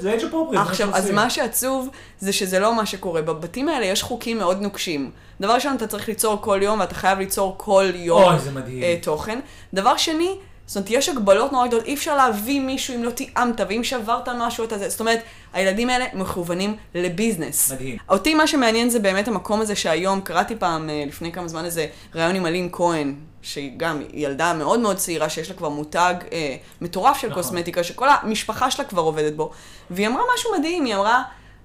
זה 0.00 0.16
age 0.18 0.32
appropriate. 0.32 0.58
עכשיו, 0.58 0.88
אז. 0.96 1.10
מה 1.10 1.30
שעצוב 1.30 1.88
זה 2.20 2.32
שזה 2.32 2.58
לא 2.58 2.74
מה 2.74 2.86
שקורה. 2.86 3.22
בבתים 3.22 3.68
האלה 3.68 3.86
יש 3.86 4.02
חוקים 4.02 4.38
מאוד 4.38 4.62
נוקשים. 4.62 5.10
דבר 5.40 5.52
ראשון, 5.54 5.76
אתה 5.76 5.86
צריך 5.86 6.08
ליצור 6.08 6.40
כל 6.42 6.60
יום, 6.62 6.80
ואתה 6.80 6.94
חייב 6.94 7.18
ליצור 7.18 7.54
כל 7.56 7.84
יום 7.94 8.22
אוי, 8.22 8.38
זה 8.38 8.50
מדהים. 8.50 8.82
אה, 8.82 8.96
תוכן. 9.02 9.38
דבר 9.74 9.96
שני, 9.96 10.36
זאת 10.66 10.76
אומרת, 10.76 10.90
יש 10.90 11.08
הגבלות 11.08 11.52
נורא 11.52 11.66
גדולות, 11.66 11.86
אי 11.86 11.94
אפשר 11.94 12.16
להביא 12.16 12.60
מישהו 12.60 12.94
אם 12.94 13.04
לא 13.04 13.10
תיאמת, 13.10 13.60
ואם 13.68 13.84
שברת 13.84 14.28
משהו, 14.28 14.64
אתה 14.64 14.78
זה. 14.78 14.88
זאת 14.88 15.00
אומרת, 15.00 15.18
הילדים 15.52 15.90
האלה 15.90 16.04
מכוונים 16.14 16.76
לביזנס. 16.94 17.72
מדהים. 17.72 17.96
אותי 18.08 18.34
מה 18.34 18.46
שמעניין 18.46 18.90
זה 18.90 18.98
באמת 18.98 19.28
המקום 19.28 19.60
הזה 19.60 19.74
שהיום, 19.74 20.20
קראתי 20.20 20.56
פעם, 20.56 20.90
אה, 20.90 21.04
לפני 21.06 21.32
כמה 21.32 21.48
זמן 21.48 21.64
איזה 21.64 21.86
ראיון 22.14 22.34
עם 22.36 22.46
אלין 22.46 22.68
כהן, 22.72 23.14
שהיא 23.44 23.72
גם 23.76 24.02
ילדה 24.12 24.52
מאוד 24.52 24.80
מאוד 24.80 24.96
צעירה, 24.96 25.28
שיש 25.28 25.50
לה 25.50 25.56
כבר 25.56 25.68
מותג 25.68 26.14
אה, 26.32 26.56
מטורף 26.80 27.18
של 27.18 27.28
נכון. 27.28 27.42
קוסמטיקה, 27.42 27.84
שכל 27.84 28.08
המשפחה 28.08 28.70
שלה 28.70 28.84
כבר 28.84 29.02
עובדת 29.02 29.34
בו. 29.34 29.50
והיא 29.90 30.06
אמרה 30.06 30.22
משהו 30.34 30.50
מדהים, 30.58 30.84
היא 30.84 30.94
אמרה, 30.94 31.22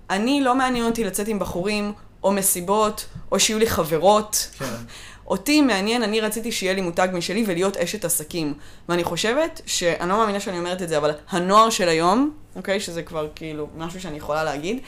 אני 0.09 0.41
לא 0.41 0.55
מעניין 0.55 0.85
אותי 0.85 1.03
לצאת 1.03 1.27
עם 1.27 1.39
בחורים, 1.39 1.93
או 2.23 2.31
מסיבות, 2.31 3.05
או 3.31 3.39
שיהיו 3.39 3.59
לי 3.59 3.67
חברות. 3.67 4.49
כן. 4.59 4.65
אותי 5.27 5.61
מעניין, 5.61 6.03
אני 6.03 6.21
רציתי 6.21 6.51
שיהיה 6.51 6.73
לי 6.73 6.81
מותג 6.81 7.07
משלי 7.13 7.43
ולהיות 7.47 7.77
אשת 7.77 8.05
עסקים. 8.05 8.53
ואני 8.89 9.03
חושבת, 9.03 9.61
שאני 9.65 10.09
לא 10.09 10.17
מאמינה 10.17 10.39
שאני 10.39 10.59
אומרת 10.59 10.81
את 10.81 10.89
זה, 10.89 10.97
אבל 10.97 11.11
הנוער 11.29 11.69
של 11.69 11.89
היום, 11.89 12.31
אוקיי, 12.55 12.79
שזה 12.79 13.03
כבר 13.03 13.27
כאילו 13.35 13.67
משהו 13.77 14.01
שאני 14.01 14.17
יכולה 14.17 14.43
להגיד, 14.43 14.79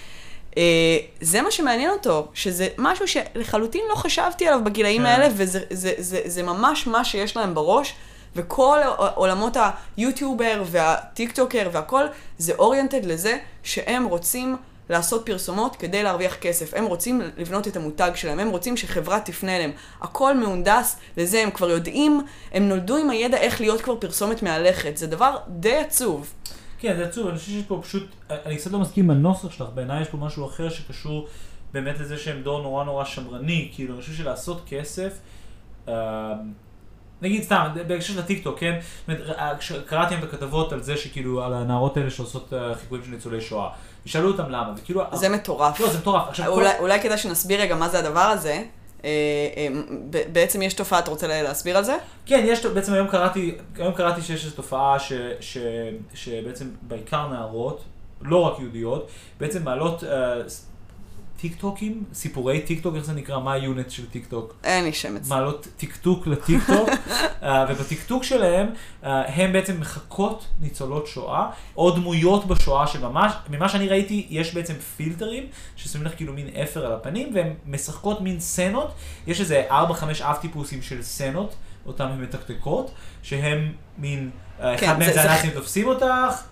זה 1.21 1.41
מה 1.41 1.51
שמעניין 1.51 1.89
אותו, 1.89 2.27
שזה 2.33 2.67
משהו 2.77 3.07
שלחלוטין 3.07 3.81
לא 3.89 3.95
חשבתי 3.95 4.47
עליו 4.47 4.63
בגילאים 4.63 5.01
כן. 5.01 5.07
האלה, 5.07 5.27
וזה 5.35 5.59
זה, 5.69 5.93
זה, 5.97 6.21
זה 6.25 6.43
ממש 6.43 6.87
מה 6.87 7.05
שיש 7.05 7.37
להם 7.37 7.53
בראש, 7.55 7.95
וכל 8.35 8.79
עולמות 9.15 9.57
היוטיובר 9.97 10.63
והטיק 10.65 11.31
טוקר 11.31 11.69
והכל, 11.71 12.05
זה 12.37 12.53
אוריינטד 12.59 13.05
לזה 13.05 13.37
שהם 13.63 14.05
רוצים 14.05 14.55
לעשות 14.89 15.25
פרסומות 15.25 15.75
כדי 15.75 16.03
להרוויח 16.03 16.35
כסף. 16.35 16.73
הם 16.73 16.85
רוצים 16.85 17.21
לבנות 17.37 17.67
את 17.67 17.75
המותג 17.75 18.11
שלהם, 18.15 18.39
הם 18.39 18.49
רוצים 18.49 18.77
שחברה 18.77 19.19
תפנה 19.19 19.55
אליהם. 19.55 19.71
הכל 20.01 20.37
מהונדס 20.37 20.95
לזה, 21.17 21.43
הם 21.43 21.51
כבר 21.51 21.69
יודעים, 21.69 22.21
הם 22.53 22.69
נולדו 22.69 22.97
עם 22.97 23.09
הידע 23.09 23.37
איך 23.37 23.61
להיות 23.61 23.81
כבר 23.81 23.95
פרסומת 23.95 24.43
מהלכת. 24.43 24.97
זה 24.97 25.07
דבר 25.07 25.37
די 25.47 25.75
עצוב. 25.75 26.33
כן, 26.81 26.95
זה 26.97 27.05
עצוב, 27.05 27.27
אני 27.27 27.37
חושב 27.37 27.51
שיש 27.51 27.63
פה 27.67 27.79
פשוט, 27.83 28.03
אני 28.29 28.57
קצת 28.57 28.71
לא 28.71 28.79
מסכים 28.79 29.11
עם 29.11 29.17
הנוסח 29.17 29.51
שלך, 29.51 29.67
בעיניי 29.75 30.01
יש 30.01 30.07
פה 30.07 30.17
משהו 30.17 30.45
אחר 30.47 30.69
שקשור 30.69 31.27
באמת 31.73 31.99
לזה 31.99 32.17
שהם 32.17 32.41
דור 32.41 32.61
נורא 32.61 32.83
נורא 32.83 33.05
שמרני, 33.05 33.71
כאילו, 33.75 33.93
אני 33.93 34.01
חושב 34.01 34.13
שלעשות 34.13 34.61
כסף, 34.67 35.13
אה, 35.87 36.33
נגיד 37.21 37.43
סתם, 37.43 37.67
בהקשר 37.87 38.13
של 38.13 38.19
הטיקטוק, 38.19 38.59
כן? 38.59 38.79
זאת 39.07 39.19
אומרת, 39.19 39.37
אה, 39.39 39.53
קראתי 39.85 40.15
את 40.15 40.23
הכתבות 40.23 40.73
על 40.73 40.83
זה 40.83 40.97
שכאילו, 40.97 41.43
על 41.43 41.53
הנערות 41.53 41.97
האלה 41.97 42.09
שעושות 42.09 42.53
אה, 42.53 42.75
חיקויים 42.75 43.03
של 43.05 43.11
ניצולי 43.11 43.41
שואה, 43.41 43.69
ושאלו 44.05 44.27
אותם 44.31 44.49
למה, 44.49 44.73
וכאילו, 44.77 45.01
זה 45.13 45.29
מטורף. 45.29 45.79
לא, 45.79 45.89
זה 45.89 45.97
מטורף, 45.99 46.27
עכשיו, 46.29 46.45
כל- 46.45 46.51
אולי, 46.51 46.69
אולי 46.79 47.01
כדאי 47.01 47.17
שנסביר 47.17 47.61
רגע 47.61 47.75
מה 47.75 47.89
זה 47.89 47.99
הדבר 47.99 48.19
הזה. 48.19 48.63
אה, 49.05 49.09
אה, 49.57 49.67
בעצם 50.31 50.61
יש 50.61 50.73
תופעה, 50.73 50.99
אתה 50.99 51.11
רוצה 51.11 51.27
לה- 51.27 51.41
להסביר 51.43 51.77
על 51.77 51.83
זה? 51.83 51.97
כן, 52.25 52.43
יש, 52.47 52.65
בעצם 52.65 52.93
היום 52.93 53.07
קראתי, 53.07 53.55
היום 53.77 53.93
קראתי 53.93 54.21
שיש 54.21 54.45
איזו 54.45 54.55
תופעה 54.55 54.99
ש, 54.99 55.13
ש, 55.39 55.57
שבעצם 56.13 56.65
בעיקר 56.81 57.27
נערות, 57.27 57.83
לא 58.21 58.37
רק 58.37 58.59
יהודיות, 58.59 59.07
בעצם 59.39 59.63
מעלות 59.63 60.03
אה, 60.03 60.33
טיק 61.41 61.55
טוקים, 61.55 62.03
סיפורי 62.13 62.61
טיק 62.61 62.83
טוק, 62.83 62.95
איך 62.95 63.05
זה 63.05 63.13
נקרא, 63.13 63.39
מה 63.39 63.53
ה 63.53 63.60
unit 63.60 63.89
של 63.89 64.09
טיק 64.09 64.25
טוק? 64.25 64.55
אין 64.63 64.83
לי 64.83 64.93
שמץ. 64.93 65.29
מעלות 65.29 65.67
טיקטוק 65.77 66.27
לטיק 66.27 66.59
טוק, 66.67 66.89
אה, 67.43 67.65
ובטיקטוק 67.69 68.23
שלהם 68.23 68.67
אה, 69.03 69.35
הם 69.35 69.53
בעצם 69.53 69.79
מחקות 69.79 70.45
ניצולות 70.59 71.07
שואה, 71.07 71.49
או 71.77 71.91
דמויות 71.91 72.45
בשואה 72.45 72.87
שממש, 72.87 73.31
ממה 73.49 73.69
שאני 73.69 73.87
ראיתי, 73.87 74.27
יש 74.29 74.53
בעצם 74.53 74.73
פילטרים, 74.73 75.47
ששמים 75.75 76.05
לך 76.05 76.15
כאילו 76.15 76.33
מין 76.33 76.47
אפר 76.63 76.85
על 76.85 76.93
הפנים, 76.93 77.31
והן 77.35 77.53
משחקות 77.65 78.21
מין 78.21 78.39
סצנות, 78.39 78.91
יש 79.27 79.41
איזה 79.41 79.63
4-5 79.69 79.73
אב 80.21 80.35
טיפוסים 80.35 80.81
של 80.81 81.01
סצנות, 81.01 81.55
אותם 81.85 82.05
הן 82.05 82.21
מתקתקות, 82.21 82.91
שהם 83.23 83.71
מין, 84.01 84.29
אה, 84.61 84.77
כן, 84.77 84.85
אחד 84.89 84.99
מהם 84.99 85.07
זה- 85.07 85.13
זה 85.13 85.31
הנאצים 85.31 85.49
תופסים 85.49 85.87
אותך, 85.87 86.05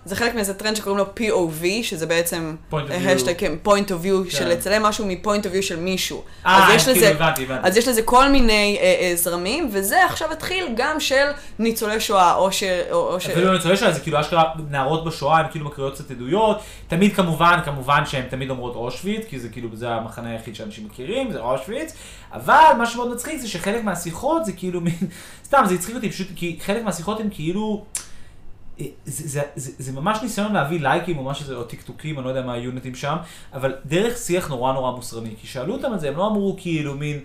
זה 0.04 0.16
חלק 0.16 0.34
מאיזה 0.34 0.54
טרנד 0.54 0.76
שקוראים 0.76 0.98
לו 0.98 1.04
POV, 1.16 1.64
שזה 1.82 2.06
בעצם 2.06 2.56
of. 2.72 2.92
hashtag, 3.10 3.34
כן, 3.38 3.52
point 3.64 3.88
of 3.88 4.04
view, 4.04 4.24
כן. 4.24 4.30
של 4.30 4.48
לצלם 4.48 4.82
משהו 4.82 5.06
מ-point 5.06 5.42
of 5.44 5.58
view 5.58 5.62
של 5.62 5.80
מישהו. 5.80 6.22
אה, 6.46 6.66
כאילו, 6.84 6.96
לזה, 6.96 7.08
הבנתי, 7.10 7.42
הבנתי. 7.44 7.68
אז 7.68 7.76
יש 7.76 7.88
לזה 7.88 8.02
כל 8.02 8.28
מיני 8.28 8.78
אה, 8.80 8.84
אה, 9.00 9.16
זרמים, 9.16 9.68
וזה 9.72 10.04
עכשיו 10.04 10.32
התחיל 10.32 10.68
גם 10.76 11.00
של 11.00 11.26
ניצולי 11.58 12.00
שואה, 12.00 12.34
או 12.34 12.52
ש... 12.52 12.62
או, 12.90 13.12
או 13.14 13.20
ש... 13.20 13.26
אפילו 13.26 13.52
ניצולי 13.52 13.76
שואה 13.76 13.92
זה 13.92 14.00
כאילו 14.00 14.20
אשכרה 14.20 14.44
נערות 14.70 15.04
בשואה, 15.04 15.38
הן 15.38 15.46
כאילו 15.50 15.66
מקריאות 15.66 15.94
קצת 15.94 16.10
עדויות, 16.10 16.58
תמיד 16.88 17.14
כמובן, 17.16 17.58
כמובן 17.64 18.06
שהן 18.06 18.24
תמיד 18.30 18.50
אומרות 18.50 18.74
אושוויץ, 18.74 19.26
כי 19.28 19.38
זה 19.38 19.48
כאילו, 19.48 19.68
זה 19.72 19.88
המחנה 19.88 20.30
היחיד 20.30 20.54
שאנשים 20.54 20.84
מכירים, 20.86 21.32
זה 21.32 21.40
אושוויץ, 21.40 21.92
אבל 22.32 22.64
מה 22.78 22.86
שמאוד 22.86 23.12
מצחיק 23.14 23.40
זה 23.40 23.48
שחלק 23.48 23.84
מהשיחות 23.84 24.44
זה 24.44 24.52
כאילו 24.52 24.80
מין, 24.80 24.94
סתם, 25.44 25.62
זה 25.68 25.74
הצחיק 25.74 25.94
אותי 25.94 26.10
פשוט, 26.10 26.26
כי 26.36 26.58
חלק 26.62 26.84
מהשיחות 26.84 27.20
הן 27.20 27.28
כאילו, 27.30 27.39
אה, 28.80 28.86
זה, 29.04 29.28
זה, 29.28 29.42
זה, 29.56 29.72
זה 29.78 29.92
ממש 29.92 30.18
ניסיון 30.22 30.52
להביא 30.52 30.80
לייקים 30.80 31.18
או 31.18 31.24
משהו, 31.24 31.54
או 31.54 31.64
טיקטוקים, 31.64 32.18
אני 32.18 32.24
לא 32.24 32.28
יודע 32.28 32.42
מה 32.42 32.52
היוניטים 32.52 32.94
שם, 32.94 33.16
אבל 33.52 33.74
דרך 33.86 34.18
שיח 34.18 34.48
נורא 34.48 34.72
נורא 34.72 34.90
מוסרני, 34.90 35.34
כי 35.40 35.46
שאלו 35.46 35.74
אותם 35.74 35.92
על 35.92 35.98
זה, 35.98 36.08
הם 36.08 36.16
לא 36.16 36.26
אמרו 36.26 36.56
כאילו 36.58 36.94
מין, 36.94 37.20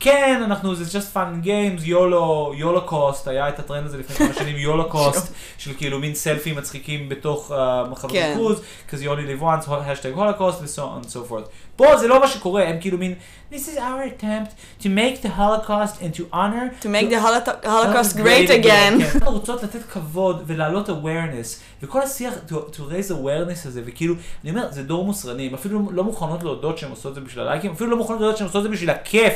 כן, 0.00 0.40
אנחנו, 0.44 0.74
זה 0.74 0.98
just 0.98 1.16
fun 1.16 1.44
games, 1.46 1.80
YOLO, 1.82 2.52
YOLO-caust, 2.56 3.28
היה 3.28 3.48
את 3.48 3.58
הטרנד 3.58 3.86
הזה 3.86 3.98
לפני 3.98 4.16
כמה 4.16 4.34
שנים, 4.34 4.56
YOLO-caust, 4.56 5.34
של 5.58 5.74
כאילו 5.74 5.98
מין 5.98 6.14
סלפים 6.14 6.56
מצחיקים 6.56 7.08
בתוך 7.08 7.52
מחנות 7.90 8.12
כן. 8.12 8.32
ריכוז, 8.32 8.62
כזה 8.88 9.04
live 9.06 9.42
once, 9.42 9.66
hashtag 9.66 10.18
holocaust, 10.18 10.62
ו-so 10.62 10.78
on 10.78 11.04
and 11.04 11.08
so 11.08 11.30
forth. 11.30 11.48
פה 11.76 11.96
זה 11.96 12.08
לא 12.08 12.20
מה 12.20 12.28
שקורה, 12.28 12.68
הם 12.68 12.76
כאילו 12.80 12.98
מין, 12.98 13.14
this 13.52 13.56
is 13.56 13.78
our 13.78 14.22
attempt 14.22 14.82
to 14.82 14.86
make 14.86 15.22
the 15.22 15.28
holocaust 15.38 16.02
and 16.02 16.14
to 16.18 16.22
honor 16.32 16.84
To 16.84 16.88
make 16.88 17.08
the 17.10 17.20
Holocaust 17.20 17.64
Holocaust 17.64 18.16
Oh, 18.16 18.22
great 18.22 18.48
again. 18.48 18.64
כן. 18.64 18.98
אנחנו 19.00 19.30
רוצות 19.30 19.62
לתת 19.62 19.82
כבוד 19.82 20.42
ולהעלות 20.46 20.88
awareness, 20.88 21.82
וכל 21.82 22.02
השיח 22.02 22.34
to, 22.48 22.52
to 22.52 22.78
raise 22.78 23.10
awareness 23.10 23.68
הזה, 23.68 23.82
וכאילו, 23.84 24.14
אני 24.44 24.50
אומר, 24.50 24.66
זה 24.70 24.82
דור 24.82 25.04
מוסרני, 25.04 25.46
הם 25.46 25.54
אפילו 25.54 25.88
לא 25.92 26.04
מוכנות 26.04 26.42
להודות 26.42 26.78
שהן 26.78 26.90
עושות 26.90 27.10
את 27.10 27.14
זה 27.14 27.20
בשביל 27.20 27.44
הלייקים, 27.44 27.72
אפילו 27.72 27.90
לא 27.90 27.96
מוכנות 27.96 28.20
להודות 28.20 28.36
שהן 28.36 28.46
עושות 28.46 28.58
את 28.58 28.62
זה 28.62 28.68
בשביל 28.68 28.90
הכיף. 28.90 29.32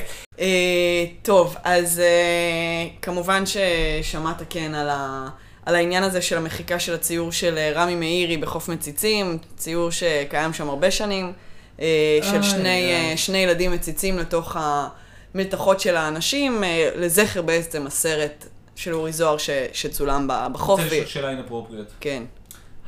אה, 0.55 1.07
טוב, 1.23 1.57
אז 1.65 2.01
אה, 2.01 2.89
כמובן 3.03 3.43
ששמעת 3.47 4.43
כן 4.51 4.75
על, 4.75 4.89
ה, 4.89 5.29
על 5.67 5.75
העניין 5.75 6.03
הזה 6.03 6.23
של 6.23 6.37
המחיקה 6.37 6.79
של 6.79 6.95
הציור 6.95 7.33
של 7.33 7.59
אה, 7.59 7.73
רמי 7.75 7.95
מאירי 7.95 8.37
בחוף 8.37 8.69
מציצים, 8.69 9.39
ציור 9.57 9.91
שקיים 9.91 10.53
שם 10.53 10.69
הרבה 10.69 10.91
שנים, 10.91 11.33
אה, 11.81 12.19
של 12.23 12.35
איי, 12.35 12.43
שני, 12.43 12.69
איי. 12.69 13.11
אה, 13.11 13.17
שני 13.17 13.39
ילדים 13.39 13.73
מציצים 13.73 14.19
לתוך 14.19 14.57
המלתחות 14.61 15.81
של 15.81 15.97
האנשים, 15.97 16.65
אה, 16.65 16.91
לזכר 16.97 17.43
בעצם 17.43 17.87
הסרט 17.87 18.47
של 18.77 18.95
אורי 18.95 19.13
זוהר 19.13 19.39
ש, 19.39 19.51
שצולם 19.73 20.29
ב- 20.29 20.47
בחוף. 20.53 20.81
אני 20.81 20.89
רוצה 20.89 21.01
לשאול 21.01 21.25
שאלה 21.25 21.41
inappropriate. 21.41 21.93
כן. 22.01 22.23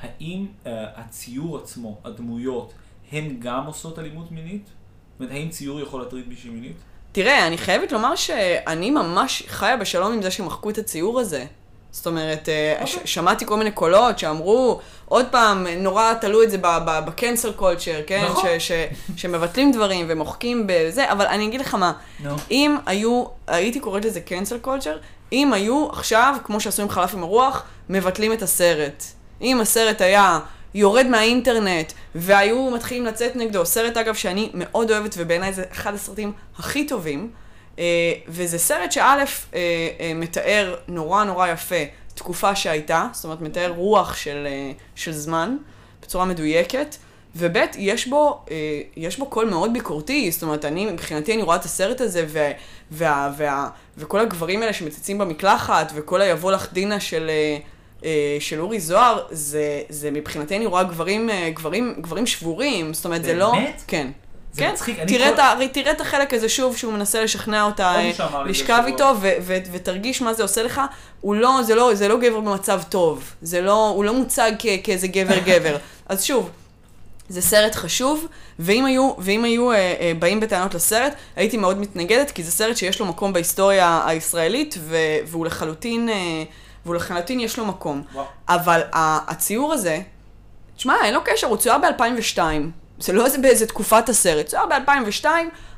האם 0.01 0.47
uh, 0.65 0.69
הציור 0.95 1.59
עצמו, 1.59 1.99
הדמויות, 2.05 2.73
הן 3.13 3.37
גם 3.39 3.67
עושות 3.67 3.99
אלימות 3.99 4.33
מינית? 4.33 4.65
זאת 4.65 5.21
אומרת, 5.21 5.33
האם 5.33 5.49
ציור 5.49 5.81
יכול 5.81 6.01
להטריד 6.01 6.29
מישהי 6.29 6.51
מינית? 6.51 6.77
תראה, 7.17 7.47
אני 7.47 7.59
חייבת 7.59 7.93
לומר 7.93 8.15
שאני 8.17 8.91
ממש 8.91 9.43
חיה 9.49 9.77
בשלום 9.77 10.13
עם 10.13 10.23
זה 10.23 10.31
שמחקו 10.31 10.71
את 10.71 10.79
הציור 10.79 11.21
הזה. 11.21 11.45
זאת 11.91 12.07
אומרת, 12.07 12.49
אה, 12.49 12.73
אוקיי. 12.81 12.87
ש- 12.87 13.15
שמעתי 13.15 13.47
כל 13.47 13.57
מיני 13.57 13.71
קולות 13.71 14.19
שאמרו, 14.19 14.81
עוד 15.09 15.27
פעם, 15.31 15.67
נורא 15.67 16.15
תלו 16.15 16.43
את 16.43 16.51
זה 16.51 16.59
ב-cancel 16.59 17.61
culture, 17.61 18.03
כן? 18.07 18.25
נכון. 18.31 18.45
ש- 18.59 18.73
ש- 18.73 18.87
שמבטלים 19.17 19.73
דברים 19.73 20.07
ומוחקים 20.09 20.67
בזה, 20.67 21.13
אבל 21.13 21.27
אני 21.27 21.47
אגיד 21.47 21.61
לך 21.61 21.75
מה, 21.75 21.93
נו. 22.21 22.35
אם 22.51 22.77
היו, 22.87 23.25
הייתי 23.47 23.81
קוראת 23.81 24.05
לזה 24.05 24.21
cancel 24.29 24.67
culture, 24.67 24.99
אם 25.33 25.53
היו 25.53 25.89
עכשיו, 25.93 26.37
כמו 26.45 26.61
שעשו 26.61 26.83
עם 26.83 26.89
חלף 26.91 27.15
עם 27.15 27.23
הרוח, 27.23 27.63
מבטלים 27.89 28.33
את 28.33 28.43
הסרט. 28.43 29.05
אם 29.43 29.61
הסרט 29.61 30.01
היה 30.01 30.39
יורד 30.77 31.07
מהאינטרנט, 31.07 31.93
והיו 32.15 32.71
מתחילים 32.71 33.07
לצאת 33.07 33.37
נגדו, 33.37 33.67
סרט 33.67 33.97
אגב 33.97 34.15
שאני 34.15 34.51
מאוד 34.55 34.91
אוהבת, 34.91 35.15
ובעיניי 35.19 35.53
זה 35.53 35.65
אחד 35.73 35.95
הסרטים 35.95 36.33
הכי 36.59 36.87
טובים, 36.87 37.31
אה, 37.79 37.85
וזה 38.29 38.59
סרט 38.59 38.93
שא', 38.93 39.03
אה, 39.03 39.25
אה, 40.01 40.13
מתאר 40.15 40.77
נורא 40.89 41.25
נורא 41.25 41.49
יפה 41.49 41.85
תקופה 42.15 42.55
שהייתה, 42.55 43.09
זאת 43.13 43.25
אומרת, 43.25 43.41
מתאר 43.41 43.71
רוח 43.71 44.17
של, 44.17 44.47
של 44.95 45.13
זמן, 45.13 45.57
בצורה 46.03 46.25
מדויקת, 46.25 46.97
וב', 47.37 47.57
יש 47.79 48.09
בו, 48.09 48.45
יש 48.97 49.19
בו 49.19 49.27
קול 49.27 49.51
מאוד 49.51 49.73
ביקורתי, 49.73 50.31
זאת 50.31 50.43
אומרת, 50.43 50.65
אני, 50.65 50.87
מבחינתי 50.87 51.35
אני 51.35 51.43
רואה 51.43 51.57
את 51.57 51.65
הסרט 51.65 52.01
הזה, 52.01 52.25
ו, 52.29 52.51
וה, 52.91 53.33
וה, 53.37 53.69
וכל 53.99 54.21
הגברים 54.21 54.63
האלה 54.63 54.73
שמציצים 54.73 55.19
במקלחת, 55.19 55.93
וכל 55.95 56.21
היבוא 56.21 56.53
לך 56.53 56.73
דינה 56.73 57.01
של, 57.01 57.31
של 58.41 58.61
אורי 58.61 58.81
זוהר, 58.81 59.23
זה, 59.31 59.63
זה 59.89 60.11
מבחינתי 60.11 60.57
אני 60.57 60.67
רואה 60.67 60.83
גברים, 60.83 61.31
אה, 61.31 61.51
גברים, 61.55 61.95
גברים 62.01 62.27
שבורים, 62.27 62.95
זאת 62.95 63.05
אומרת, 63.05 63.25
זה 63.25 63.35
לא... 63.35 63.53
באמת? 63.53 63.83
כן. 63.87 64.09
זה 64.53 64.63
כן, 64.63 64.71
מצחיק, 64.73 64.99
תראה, 65.07 65.33
כל- 65.37 65.65
את 65.65 65.73
תראה 65.73 65.93
את 65.93 66.01
החלק 66.01 66.35
הזה 66.35 66.49
שוב, 66.49 66.77
שהוא 66.77 66.93
מנסה 66.93 67.25
לשכנע 67.25 67.63
אותה 67.65 67.95
אה, 67.95 68.13
זה 68.17 68.25
לשכב. 68.51 68.83
איתו, 68.87 69.13
ו- 69.21 69.33
ו- 69.41 69.57
ותרגיש 69.73 70.23
מה 70.23 70.35
זה 70.35 70.43
עושה 70.43 70.63
לך. 70.63 70.81
הוא 71.21 71.35
לא, 71.35 71.63
זה 71.63 71.75
לא, 71.75 71.95
זה 71.95 72.09
לא 72.09 72.17
גבר 72.19 72.41
במצב 72.41 72.81
טוב. 72.89 73.33
זה 73.43 73.61
לא, 73.61 73.89
הוא 73.89 74.05
לא 74.05 74.15
מוצג 74.15 74.53
כ- 74.59 74.67
כאיזה 74.85 75.07
גבר 75.09 75.39
גבר. 75.49 75.77
אז 76.09 76.25
שוב, 76.25 76.51
זה 77.29 77.43
סרט 77.43 77.75
חשוב, 77.75 78.27
ואם 78.59 78.85
היו, 78.87 79.13
ואם 79.19 79.45
היו 79.45 79.73
אה, 79.73 79.77
אה, 79.77 80.13
באים 80.19 80.41
בטענות 80.41 80.75
לסרט, 80.75 81.15
הייתי 81.37 81.57
מאוד 81.57 81.79
מתנגדת, 81.81 82.31
כי 82.31 82.43
זה 82.43 82.51
סרט 82.51 82.77
שיש 82.77 83.01
לו 83.01 83.07
מקום 83.07 83.33
בהיסטוריה 83.33 84.03
הישראלית, 84.07 84.75
ו- 84.79 84.97
והוא 85.27 85.47
לחלוטין, 85.47 86.09
אה, 86.09 86.15
והוא 86.87 86.97
לחלוטין 86.97 87.41
יש 87.41 87.59
לו 87.59 87.67
מקום. 87.67 88.03
וואו. 88.13 88.25
אבל 88.49 88.81
הציור 88.93 89.73
הזה, 89.73 90.01
תשמע, 90.77 90.95
אין 91.05 91.15
לו 91.15 91.21
קשר, 91.25 91.47
הוא 91.47 91.57
צויר 91.57 91.79
ב-2002. 91.79 92.39
זה 92.99 93.13
לא 93.13 93.25
איזה 93.27 93.39
באיזה 93.39 93.67
תקופת 93.67 94.09
הסרט, 94.09 94.47
צויר 94.47 94.63
ב-2002 94.67 95.25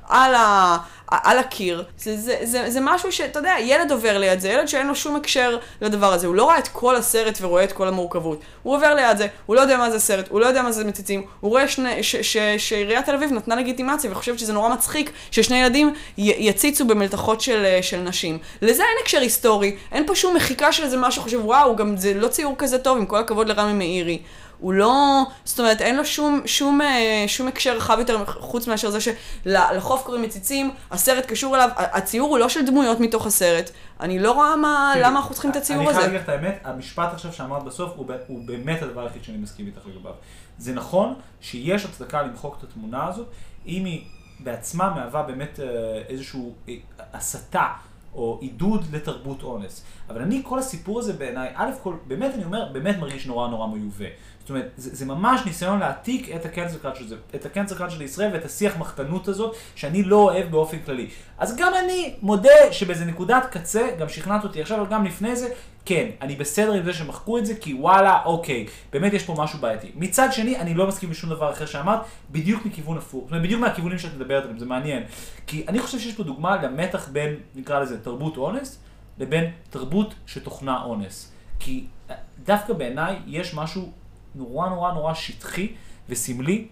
על, 0.09 0.35
ה, 0.35 0.77
על 1.07 1.39
הקיר. 1.39 1.85
זה, 1.99 2.17
זה, 2.17 2.37
זה, 2.43 2.71
זה 2.71 2.81
משהו 2.83 3.13
שאתה 3.13 3.39
יודע, 3.39 3.55
ילד 3.61 3.93
עובר 3.93 4.19
ליד 4.19 4.41
זה, 4.41 4.49
ילד 4.49 4.69
שאין 4.69 4.87
לו 4.87 4.95
שום 4.95 5.17
הקשר 5.17 5.59
לדבר 5.81 6.13
הזה. 6.13 6.27
הוא 6.27 6.35
לא 6.35 6.45
רואה 6.45 6.59
את 6.59 6.69
כל 6.69 6.97
הסרט 6.97 7.39
ורואה 7.41 7.65
את 7.65 7.73
כל 7.73 7.89
המורכבות. 7.89 8.41
הוא 8.63 8.77
עובר 8.77 8.95
ליד 8.95 9.17
זה, 9.17 9.27
הוא 9.47 9.57
לא 9.57 9.61
יודע 9.61 9.77
מה 9.77 9.91
זה 9.91 9.99
סרט, 9.99 10.29
הוא 10.29 10.41
לא 10.41 10.47
יודע 10.47 10.63
מה 10.63 10.73
זה 10.73 10.85
מציצים. 10.85 11.23
הוא 11.41 11.51
רואה 11.51 11.69
שני, 11.69 12.03
ש, 12.03 12.17
ש, 12.17 12.37
שעיריית 12.59 13.07
תל 13.07 13.15
אביב 13.15 13.33
נתנה 13.33 13.57
לגיטימציה 13.57 14.11
וחושבת 14.11 14.39
שזה 14.39 14.53
נורא 14.53 14.69
מצחיק 14.69 15.13
ששני 15.31 15.57
ילדים 15.57 15.95
י, 16.19 16.49
יציצו 16.49 16.85
במלתחות 16.85 17.41
של, 17.41 17.79
של 17.83 18.01
נשים. 18.01 18.39
לזה 18.63 18.83
אין 18.83 18.97
הקשר 19.03 19.21
היסטורי, 19.21 19.77
אין 19.93 20.07
פה 20.07 20.15
שום 20.15 20.37
מחיקה 20.37 20.73
של 20.73 20.85
איזה 20.85 20.97
משהו, 20.97 21.23
חושב, 21.23 21.45
וואו, 21.45 21.77
גם 21.77 21.97
זה 21.97 22.15
לא 22.15 22.29
ציור 22.29 22.55
כזה 22.59 22.79
טוב, 22.79 22.99
עם 22.99 23.07
כל 23.07 23.19
הכבוד 23.19 23.49
לרמי 23.49 23.73
מאירי. 23.73 24.19
הוא 24.61 24.73
לא, 24.73 25.23
זאת 25.45 25.61
אומרת, 25.61 25.81
אין 25.81 25.97
לו 25.97 26.05
שום, 26.05 26.41
שום, 26.47 26.81
אה, 26.81 27.25
שום 27.27 27.49
הקשר 27.49 27.77
רחב 27.77 27.97
יותר 27.99 28.25
חוץ 28.27 28.69
מאשר 28.69 28.91
זה 28.91 28.99
שלחוף 29.01 30.03
קוראים 30.03 30.23
מציצים, 30.23 30.71
הסרט 30.91 31.27
קשור 31.27 31.57
אליו, 31.57 31.69
הציור 31.77 32.29
הוא 32.29 32.39
לא 32.39 32.49
של 32.49 32.67
דמויות 32.67 33.01
מתוך 33.01 33.27
הסרט. 33.27 33.71
אני 34.01 34.19
לא 34.19 34.33
רואה 34.33 34.57
מה, 34.57 34.91
תראי, 34.95 35.05
למה 35.05 35.19
אנחנו 35.19 35.35
צריכים 35.35 35.51
את 35.51 35.57
הציור 35.57 35.81
אני 35.81 35.87
חייב 35.87 35.99
הזה. 35.99 36.07
להגיד 36.07 36.21
לך 36.21 36.25
את 36.25 36.29
האמת, 36.29 36.61
המשפט 36.65 37.13
עכשיו 37.13 37.33
שאמרת 37.33 37.65
בסוף 37.65 37.93
הוא, 37.97 38.07
הוא 38.27 38.47
באמת 38.47 38.83
הדבר 38.83 39.03
היחיד 39.03 39.25
שאני 39.25 39.39
מסכים 39.39 39.67
איתך 39.67 39.87
לגביו. 39.87 40.13
זה 40.59 40.75
נכון 40.75 41.15
שיש 41.41 41.85
הצדקה 41.85 42.23
למחוק 42.23 42.57
את 42.59 42.65
התמונה 42.65 43.07
הזאת, 43.07 43.27
אם 43.67 43.85
היא 43.85 44.05
בעצמה 44.41 44.91
מהווה 44.91 45.23
באמת 45.23 45.61
אה, 45.61 45.67
איזושהי 46.09 46.41
אה, 46.69 46.75
הסתה 47.13 47.67
או 48.15 48.39
עידוד 48.41 48.85
לתרבות 48.93 49.43
אונס. 49.43 49.85
אבל 50.09 50.23
אני, 50.23 50.43
כל 50.45 50.59
הסיפור 50.59 50.99
הזה 50.99 51.13
בעיניי, 51.13 51.51
א' 51.55 51.71
כל, 51.83 51.95
באמת 52.07 52.35
אני 52.35 52.45
אומר, 52.45 52.73
באמת 52.73 52.99
מרגיש 52.99 53.27
נורא 53.27 53.49
נורא 53.49 53.67
מיובא. 53.67 54.05
זאת 54.49 54.51
אומרת, 54.51 54.71
זה, 54.77 54.95
זה 54.95 55.07
ממש 55.07 55.41
ניסיון 55.47 55.79
להעתיק 55.79 56.29
את 56.37 56.45
הקנצל 56.45 56.79
קלצ'ר 56.79 57.05
הזה, 57.05 57.17
את 57.35 57.47
הקנצל 57.47 57.75
קלצ'ר 57.75 57.99
לישראל 57.99 58.31
ואת 58.33 58.45
השיח 58.45 58.77
מחתנות 58.77 59.29
הזאת, 59.29 59.57
שאני 59.75 60.03
לא 60.03 60.17
אוהב 60.17 60.51
באופן 60.51 60.79
כללי. 60.79 61.09
אז 61.39 61.57
גם 61.57 61.73
אני 61.85 62.15
מודה 62.23 62.73
שבאיזה 62.73 63.05
נקודת 63.05 63.47
קצה, 63.51 63.89
גם 63.99 64.09
שכנעת 64.09 64.45
אותי 64.45 64.63
עכשיו, 64.63 64.81
אבל 64.81 64.91
גם 64.91 65.05
לפני 65.05 65.37
זה, 65.37 65.49
כן, 65.85 66.09
אני 66.21 66.37
בסדר 66.37 66.73
עם 66.73 66.85
זה 66.85 66.93
שמחקו 66.93 67.39
את 67.39 67.47
זה, 67.47 67.55
כי 67.55 67.75
וואלה, 67.75 68.21
אוקיי, 68.25 68.67
באמת 68.93 69.13
יש 69.13 69.23
פה 69.25 69.35
משהו 69.39 69.59
בעייתי. 69.59 69.91
מצד 69.95 70.29
שני, 70.33 70.57
אני 70.57 70.75
לא 70.75 70.87
מסכים 70.87 71.11
לשום 71.11 71.31
דבר 71.31 71.53
אחר 71.53 71.67
שאמרת, 71.67 72.01
בדיוק 72.31 72.67
מכיוון 72.67 72.99
הפוך. 72.99 73.23
זאת 73.25 73.31
אומרת, 73.31 73.43
בדיוק 73.43 73.61
מהכיוונים 73.61 73.99
שאת 73.99 74.15
מדברת 74.15 74.43
עליהם, 74.43 74.59
זה 74.59 74.67
מעניין. 74.67 75.03
כי 75.47 75.65
אני 75.69 75.79
חושב 75.79 75.99
שיש 75.99 76.15
פה 76.15 76.23
דוגמה 76.23 76.63
למתח 76.63 77.09
בין, 77.09 77.35
נקרא 77.55 77.81
לזה, 77.81 78.01
תרבות 78.01 78.37
אונס, 78.37 78.79
לבין 79.19 79.51
תרבות 79.71 80.15
שתוכנה 80.27 80.83
אונס. 80.83 81.33
כי 81.59 81.87
אה, 82.11 82.15
דווקא 82.45 82.73
בעיניי 82.73 83.17
יש 83.27 83.55
משהו 83.55 83.93
נורא 84.39 84.69
נורא 84.69 84.93
נורא 84.93 85.15
שטחי 85.15 85.73
וסמלי 86.09 86.69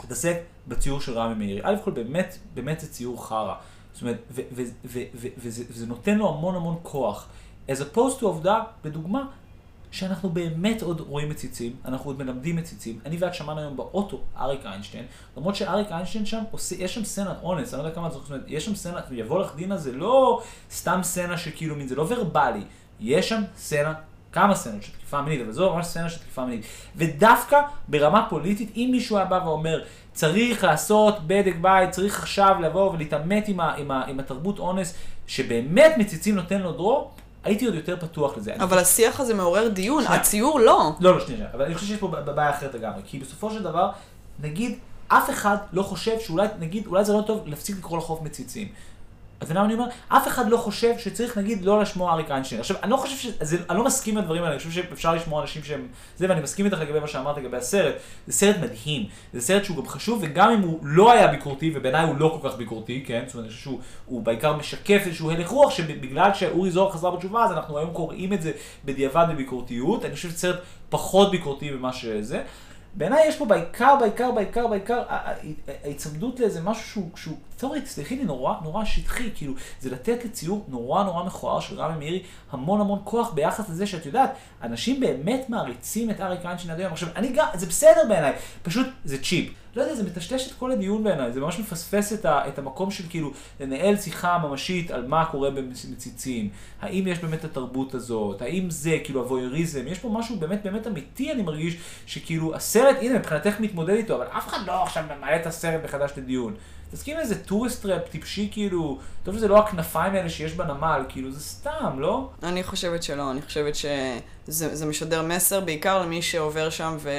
להתעסק 0.00 0.36
בציור 0.68 1.00
של 1.00 1.18
רמי 1.18 1.34
מאירי. 1.34 1.60
א' 1.62 1.76
כל 1.84 1.90
באמת, 1.90 2.38
באמת 2.54 2.80
זה 2.80 2.92
ציור 2.92 3.26
חרא. 3.26 3.54
זאת 3.92 4.02
אומרת, 4.02 4.18
ו- 4.30 4.40
ו- 4.52 4.62
ו- 5.14 5.28
וזה, 5.38 5.86
נותן 5.86 6.18
לו 6.18 6.28
המון 6.28 6.54
המון 6.54 6.78
כוח. 6.82 7.28
as 7.68 7.80
opposed 7.80 8.20
to 8.20 8.24
עובדה, 8.24 8.60
לדוגמה, 8.84 9.26
שאנחנו 9.90 10.28
באמת 10.28 10.82
עוד 10.82 11.00
רואים 11.00 11.28
מציצים, 11.28 11.76
אנחנו 11.84 12.10
עוד 12.10 12.18
מלמדים 12.18 12.56
מציצים. 12.56 12.98
אני 13.04 13.16
ואת 13.16 13.34
שמענו 13.34 13.60
היום 13.60 13.76
באוטו, 13.76 14.20
אריק 14.36 14.66
איינשטיין, 14.66 15.04
למרות 15.36 15.56
שאריק 15.56 15.92
איינשטיין 15.92 16.26
שם, 16.26 16.42
עושה, 16.50 16.76
יש 16.78 16.94
שם 16.94 17.04
סצנת 17.04 17.36
אונס, 17.42 17.74
אני 17.74 17.82
לא 17.82 17.86
יודע 17.86 17.94
כמה 17.94 18.06
את 18.06 18.12
זוכרת, 18.12 18.40
יש 18.46 18.64
שם 18.64 18.74
סצנה, 18.74 19.00
יבוא 19.10 19.40
לך 19.40 19.54
דינה, 19.56 19.76
זה 19.76 19.92
לא 19.92 20.42
סתם 20.70 21.00
סצנה 21.02 21.38
שכאילו 21.38 21.76
מין, 21.76 21.88
זה 21.88 21.94
לא 21.94 22.06
ורבלי, 22.08 22.62
יש 23.00 23.28
שם 23.28 23.42
סצנה, 23.56 23.94
כמה 24.38 24.54
סצנות 24.54 24.82
של 24.82 24.92
תקיפה 24.92 25.22
מינית, 25.22 25.40
אבל 25.40 25.52
זו 25.52 25.74
ממש 25.74 25.86
סצנה 25.86 26.08
של 26.08 26.18
תקיפה 26.18 26.44
מינית. 26.44 26.66
ודווקא 26.96 27.60
ברמה 27.88 28.26
פוליטית, 28.30 28.72
אם 28.76 28.88
מישהו 28.92 29.16
היה 29.16 29.26
בא 29.26 29.40
ואומר, 29.44 29.84
צריך 30.12 30.64
לעשות 30.64 31.26
בדק 31.26 31.54
בית, 31.60 31.90
צריך 31.90 32.22
עכשיו 32.22 32.56
לבוא 32.60 32.92
ולהתעמת 32.92 33.48
עם, 33.48 33.60
ה, 33.60 33.74
עם, 33.74 33.90
ה, 33.90 34.04
עם 34.06 34.20
התרבות 34.20 34.58
אונס, 34.58 34.94
שבאמת 35.26 35.94
מציצים 35.98 36.34
נותן 36.34 36.60
לו 36.60 36.72
דרור, 36.72 37.10
הייתי 37.44 37.66
עוד 37.66 37.74
יותר 37.74 37.96
פתוח 38.00 38.36
לזה. 38.36 38.54
אני 38.54 38.62
אבל 38.62 38.78
השיח 38.78 39.20
הזה 39.20 39.34
מעורר 39.34 39.68
דיון, 39.68 40.04
שנייה. 40.04 40.20
הציור 40.20 40.60
לא. 40.60 40.92
לא, 41.00 41.14
לא, 41.14 41.26
שנייה, 41.26 41.46
אבל 41.54 41.64
אני 41.64 41.74
חושב 41.74 41.86
שיש 41.86 41.98
פה 41.98 42.08
בעיה 42.08 42.50
אחרת 42.50 42.74
לגמרי, 42.74 43.02
כי 43.06 43.18
בסופו 43.18 43.50
של 43.50 43.62
דבר, 43.62 43.90
נגיד, 44.40 44.78
אף 45.08 45.30
אחד 45.30 45.56
לא 45.72 45.82
חושב 45.82 46.20
שאולי, 46.20 46.48
נגיד, 46.58 46.86
אולי 46.86 47.04
זה 47.04 47.12
לא 47.12 47.22
טוב 47.26 47.42
להפסיק 47.46 47.76
לקרוא 47.76 47.98
לחוף 47.98 48.22
מציצים. 48.22 48.68
אתה 49.42 49.50
יודע 49.50 49.60
מה 49.60 49.66
אני 49.66 49.74
אומר? 49.74 49.86
אף 50.08 50.28
אחד 50.28 50.48
לא 50.48 50.56
חושב 50.56 50.98
שצריך 50.98 51.38
נגיד 51.38 51.64
לא 51.64 51.80
לשמוע 51.80 52.12
אריק 52.12 52.30
איינשטיין. 52.30 52.60
עכשיו, 52.60 52.76
אני 52.82 52.90
לא 52.90 52.96
חושב 52.96 53.16
שזה, 53.16 53.56
אני 53.70 53.78
לא 53.78 53.84
מסכים 53.84 54.16
עם 54.16 54.22
הדברים 54.22 54.42
האלה, 54.42 54.52
אני 54.52 54.58
חושב 54.58 54.70
שאפשר 54.70 55.14
לשמוע 55.14 55.42
אנשים 55.42 55.62
שהם 55.64 55.88
זה, 56.16 56.26
ואני 56.28 56.40
מסכים 56.40 56.66
איתך 56.66 56.80
לגבי 56.80 57.00
מה 57.00 57.06
שאמרת 57.06 57.36
לגבי 57.36 57.56
הסרט. 57.56 57.94
זה 58.26 58.32
סרט 58.32 58.56
מדהים, 58.62 59.06
זה 59.32 59.40
סרט 59.40 59.64
שהוא 59.64 59.76
גם 59.76 59.86
חשוב, 59.86 60.18
וגם 60.22 60.50
אם 60.50 60.60
הוא 60.60 60.78
לא 60.82 61.12
היה 61.12 61.28
ביקורתי, 61.28 61.72
ובעיניי 61.74 62.06
הוא 62.06 62.16
לא 62.18 62.38
כל 62.40 62.48
כך 62.48 62.56
ביקורתי, 62.56 63.04
כן? 63.06 63.24
זאת 63.26 63.34
אומרת, 63.34 63.44
אני 63.44 63.52
חושב 63.52 63.62
שהוא 63.62 63.80
הוא 64.06 64.22
בעיקר 64.22 64.56
משקף 64.56 65.02
איזשהו 65.06 65.30
הלך 65.30 65.48
רוח, 65.48 65.70
שבגלל 65.70 66.34
שאורי 66.34 66.70
זוהר 66.70 66.92
חזר 66.92 67.10
בתשובה, 67.10 67.44
אז 67.44 67.52
אנחנו 67.52 67.78
היום 67.78 67.90
קוראים 67.90 68.32
את 68.32 68.42
זה 68.42 68.52
בדיעבד 68.84 69.26
בביקורתיות. 69.30 70.04
אני 70.04 70.14
חושב 70.14 70.28
שזה 70.28 70.38
סרט 70.38 70.60
פחות 70.88 71.30
ביקורתי 71.30 71.70
ממה 71.70 71.92
שזה. 71.92 72.42
בעיניי 72.98 73.28
יש 73.28 73.36
פה 73.36 73.44
בעיקר, 73.44 73.96
בעיקר, 74.00 74.30
בעיקר, 74.30 74.66
בעיקר, 74.66 75.02
ההיצמדות 75.84 76.40
לאיזה 76.40 76.60
משהו 76.60 76.84
שהוא, 76.84 77.10
שהוא, 77.16 77.36
תיאורית, 77.56 77.86
סלחי 77.86 78.16
לי, 78.16 78.24
נורא, 78.24 78.54
נורא 78.62 78.84
שטחי, 78.84 79.30
כאילו, 79.34 79.54
זה 79.80 79.90
לתת 79.90 80.24
לציור 80.24 80.64
נורא 80.68 81.04
נורא 81.04 81.24
מכוער 81.24 81.60
של 81.60 81.80
רמי 81.80 81.98
מאירי 81.98 82.22
המון 82.50 82.80
המון 82.80 83.00
כוח 83.04 83.32
ביחס 83.32 83.68
לזה 83.68 83.86
שאת 83.86 84.06
יודעת, 84.06 84.34
אנשים 84.62 85.00
באמת 85.00 85.50
מעריצים 85.50 86.10
את 86.10 86.20
אריק 86.20 86.46
איינשטיין 86.46 86.74
עד 86.74 86.80
היום. 86.80 86.92
עכשיו, 86.92 87.08
אני 87.16 87.28
גם, 87.34 87.46
זה 87.54 87.66
בסדר 87.66 88.02
בעיניי, 88.08 88.32
פשוט 88.62 88.86
זה 89.04 89.22
cheap. 89.22 89.52
לא 89.78 89.82
יודע, 89.82 89.94
זה 89.94 90.04
מטשטש 90.04 90.46
את 90.46 90.52
כל 90.58 90.72
הדיון 90.72 91.04
בעיניי, 91.04 91.32
זה 91.32 91.40
ממש 91.40 91.58
מפספס 91.58 92.12
את, 92.12 92.24
ה, 92.24 92.48
את 92.48 92.58
המקום 92.58 92.90
של 92.90 93.04
כאילו 93.08 93.32
לנהל 93.60 93.96
שיחה 93.96 94.38
ממשית 94.38 94.90
על 94.90 95.06
מה 95.06 95.24
קורה 95.24 95.50
במציצים, 95.50 96.50
האם 96.80 97.06
יש 97.06 97.18
באמת 97.18 97.44
התרבות 97.44 97.94
הזאת, 97.94 98.42
האם 98.42 98.70
זה 98.70 98.98
כאילו 99.04 99.20
ה 99.20 99.26
voyeurism, 99.26 99.86
יש 99.86 99.98
פה 99.98 100.08
משהו 100.08 100.36
באמת 100.36 100.62
באמת 100.62 100.86
אמיתי, 100.86 101.32
אני 101.32 101.42
מרגיש, 101.42 101.76
שכאילו 102.06 102.54
הסרט, 102.54 102.96
הנה 103.00 103.18
מבחינתך 103.18 103.60
מתמודד 103.60 103.94
איתו, 103.94 104.16
אבל 104.16 104.26
אף 104.26 104.48
אחד 104.48 104.66
לא 104.66 104.82
עכשיו 104.82 105.04
מעלה 105.20 105.36
את 105.36 105.46
הסרט 105.46 105.84
מחדש 105.84 106.10
לדיון. 106.16 106.54
תסכים 106.92 107.16
איזה 107.16 107.44
tourist 107.44 107.86
trap 107.86 108.08
טיפשי 108.08 108.48
כאילו, 108.52 108.98
טוב 109.22 109.36
שזה 109.36 109.48
לא 109.48 109.58
הכנפיים 109.58 110.14
האלה 110.14 110.28
שיש 110.28 110.52
בנמל, 110.52 111.02
כאילו 111.08 111.32
זה 111.32 111.40
סתם, 111.40 111.96
לא? 111.98 112.30
אני 112.42 112.62
חושבת 112.62 113.02
שלא, 113.02 113.30
אני 113.30 113.42
חושבת 113.42 113.74
שזה 113.74 114.86
משדר 114.86 115.22
מסר 115.22 115.60
בעיקר 115.60 116.02
למי 116.02 116.22
שעובר 116.22 116.70
שם 116.70 116.96
ו... 116.98 117.10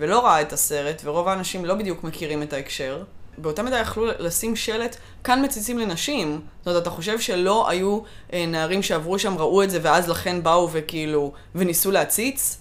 ולא 0.00 0.26
ראה 0.26 0.40
את 0.40 0.52
הסרט, 0.52 1.02
ורוב 1.04 1.28
האנשים 1.28 1.64
לא 1.64 1.74
בדיוק 1.74 2.04
מכירים 2.04 2.42
את 2.42 2.52
ההקשר. 2.52 3.02
באותה 3.38 3.62
מידה 3.62 3.78
יכלו 3.78 4.06
לשים 4.18 4.56
שלט, 4.56 4.96
כאן 5.24 5.44
מציצים 5.44 5.78
לנשים. 5.78 6.40
זאת 6.58 6.66
אומרת, 6.66 6.82
אתה 6.82 6.90
חושב 6.90 7.20
שלא 7.20 7.70
היו 7.70 8.00
אה, 8.32 8.46
נערים 8.46 8.82
שעברו 8.82 9.18
שם, 9.18 9.38
ראו 9.38 9.62
את 9.62 9.70
זה, 9.70 9.78
ואז 9.82 10.08
לכן 10.08 10.42
באו 10.42 10.68
וכאילו, 10.72 11.32
וניסו 11.54 11.90
להציץ? 11.90 12.58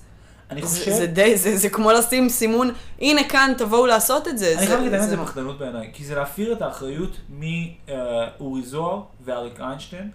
אני 0.51 0.61
חושב... 0.61 0.91
זה 0.91 1.07
די, 1.07 1.37
זה, 1.37 1.57
זה 1.57 1.69
כמו 1.69 1.91
לשים 1.91 2.29
סימון, 2.29 2.71
הנה 3.01 3.23
כאן, 3.23 3.53
תבואו 3.57 3.85
לעשות 3.85 4.27
את 4.27 4.37
זה. 4.37 4.55
אני 4.57 4.67
חייב 4.67 4.79
להגיד, 4.79 4.99
זה 4.99 5.07
זה 5.07 5.17
פחדנות 5.17 5.59
בעיניי, 5.59 5.89
כי 5.93 6.05
זה 6.05 6.15
להעביר 6.15 6.53
את 6.53 6.61
האחריות 6.61 7.17
מאורי 7.29 8.61
זוהר 8.61 9.01
ואריק 9.25 9.59
איינשטיין, 9.59 10.11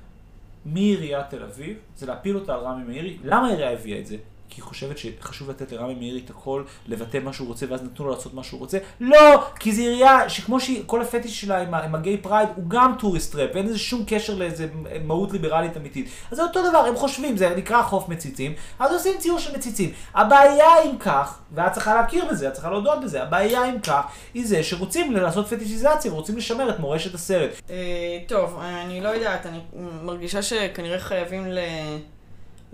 מעיריית 0.64 1.26
תל 1.30 1.42
אביב, 1.42 1.76
זה 1.96 2.06
להפיל 2.06 2.36
אותה 2.36 2.54
על 2.54 2.60
רמי 2.60 2.84
מאירי. 2.84 3.18
למה 3.24 3.46
העירייה 3.46 3.70
הביאה 3.70 3.98
את 3.98 4.06
זה? 4.06 4.16
כי 4.54 4.60
היא 4.60 4.64
חושבת 4.64 4.98
שחשוב 4.98 5.50
לתת 5.50 5.72
לרמי 5.72 5.94
מאירי 5.94 6.20
את 6.24 6.30
הכל, 6.30 6.62
לבטא 6.86 7.18
מה 7.18 7.32
שהוא 7.32 7.48
רוצה, 7.48 7.66
ואז 7.68 7.82
נתנו 7.82 8.04
לו 8.04 8.10
לעשות 8.10 8.34
מה 8.34 8.44
שהוא 8.44 8.60
רוצה. 8.60 8.78
לא! 9.00 9.44
כי 9.58 9.72
זו 9.72 9.82
עירייה 9.82 10.28
שכמו 10.28 10.60
שכל 10.60 11.02
הפטיש 11.02 11.40
שלה 11.40 11.62
עם, 11.62 11.74
עם 11.74 11.94
ה 11.94 12.00
gay 12.00 12.16
pride, 12.16 12.48
הוא 12.56 12.64
גם 12.68 12.94
tourist 12.98 13.34
trap, 13.34 13.50
ואין 13.54 13.66
לזה 13.66 13.78
שום 13.78 14.04
קשר 14.06 14.34
לאיזה 14.34 14.66
מהות 15.04 15.32
ליברלית 15.32 15.76
אמיתית. 15.76 16.08
אז 16.30 16.36
זה 16.36 16.42
אותו 16.42 16.68
דבר, 16.68 16.78
הם 16.78 16.96
חושבים, 16.96 17.36
זה 17.36 17.54
נקרא 17.56 17.82
חוף 17.82 18.08
מציצים, 18.08 18.54
אז 18.78 18.92
עושים 18.92 19.12
ציור 19.18 19.38
של 19.38 19.56
מציצים. 19.56 19.92
הבעיה 20.14 20.82
עם 20.84 20.98
כך, 20.98 21.38
ואת 21.52 21.72
צריכה 21.72 21.94
להכיר 21.94 22.24
בזה, 22.30 22.48
את 22.48 22.52
צריכה 22.52 22.70
להודות 22.70 23.00
בזה, 23.00 23.22
הבעיה 23.22 23.64
עם 23.64 23.80
כך, 23.80 24.02
היא 24.34 24.46
זה 24.46 24.62
שרוצים 24.62 25.12
לעשות 25.12 25.46
פטישיזציה, 25.46 26.12
ורוצים 26.12 26.36
לשמר 26.36 26.70
את 26.70 26.78
מורשת 26.78 27.14
הסרט. 27.14 27.50
אה, 27.70 28.18
טוב, 28.26 28.58
אני 28.62 29.00
לא 29.00 29.08
יודעת, 29.08 29.46
אני 29.46 29.58
מרגישה 30.02 30.42
שכנראה 30.42 30.98
חייבים 30.98 31.46
ל... 31.46 31.58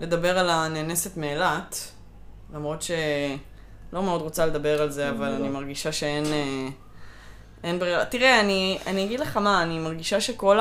לדבר 0.01 0.39
על 0.39 0.49
הנאנסת 0.49 1.17
מאילת, 1.17 1.91
למרות 2.53 2.81
שלא 2.81 4.03
מאוד 4.03 4.21
רוצה 4.21 4.45
לדבר 4.45 4.81
על 4.81 4.89
זה, 4.89 5.09
אבל 5.09 5.31
אני 5.31 5.49
מרגישה 5.49 5.91
שאין 5.91 6.25
אה, 6.25 6.67
אין 7.63 7.79
ברירה. 7.79 8.05
תראה, 8.05 8.39
אני, 8.39 8.77
אני 8.87 9.05
אגיד 9.05 9.19
לך 9.19 9.37
מה, 9.37 9.63
אני 9.63 9.79
מרגישה 9.79 10.21
שכל 10.21 10.59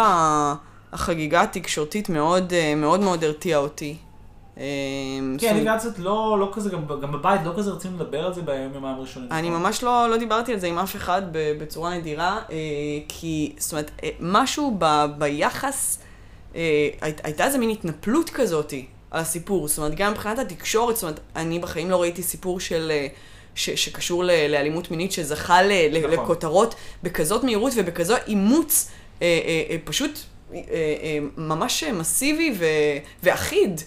החגיגה 0.92 1.42
התקשורתית 1.42 2.08
מאוד 2.08 2.52
אה, 2.52 2.74
מאוד 2.74 3.00
מאוד 3.00 3.24
הרתיעה 3.24 3.60
אותי. 3.60 3.96
אה, 4.58 4.64
כן, 5.38 5.56
אני 5.56 5.78
קצת 5.78 5.98
לא, 5.98 6.36
לא 6.40 6.50
כזה, 6.52 6.70
גם, 6.70 6.86
גם 7.02 7.12
בבית 7.12 7.40
לא 7.44 7.52
כזה 7.56 7.70
רצינו 7.70 7.96
לדבר 7.96 8.26
על 8.26 8.34
זה 8.34 8.42
ביום 8.42 8.74
יומיים 8.74 8.96
הראשונים. 8.96 9.32
אני 9.32 9.50
ממש 9.50 9.82
לא, 9.82 10.10
לא 10.10 10.16
דיברתי 10.16 10.52
על 10.52 10.58
זה 10.58 10.66
עם 10.66 10.78
אף 10.78 10.96
אחד 10.96 11.22
בצורה 11.32 11.98
נדירה, 11.98 12.40
כי, 13.08 13.54
זאת 13.58 13.72
אומרת, 13.72 13.90
משהו 14.20 14.76
ב, 14.78 15.04
ביחס, 15.18 15.98
הייתה 17.00 17.44
איזה 17.44 17.58
מין 17.58 17.70
התנפלות 17.70 18.30
כזאתי. 18.30 18.86
על 19.10 19.20
הסיפור. 19.20 19.68
זאת 19.68 19.78
אומרת, 19.78 19.94
גם 19.94 20.12
מבחינת 20.12 20.38
התקשורת, 20.38 20.96
זאת 20.96 21.02
אומרת, 21.02 21.20
אני 21.36 21.58
בחיים 21.58 21.90
לא 21.90 22.00
ראיתי 22.00 22.22
סיפור 22.22 22.60
של... 22.60 22.90
אה, 22.90 23.06
ש, 23.54 23.70
שקשור 23.70 24.24
ל, 24.24 24.30
לאלימות 24.48 24.90
מינית 24.90 25.12
שזכה 25.12 25.62
ל, 25.62 25.72
נכון. 25.98 26.10
לכותרות 26.10 26.74
בכזאת 27.02 27.44
מהירות 27.44 27.72
ובכזו 27.76 28.14
אימוץ 28.26 28.90
אה, 29.22 29.26
אה, 29.26 29.62
אה, 29.70 29.76
פשוט 29.84 30.18
אה, 30.54 30.58
אה, 30.66 31.18
ממש 31.36 31.84
מסיבי 31.84 32.54
ו, 32.58 32.64
ואחיד 33.22 33.80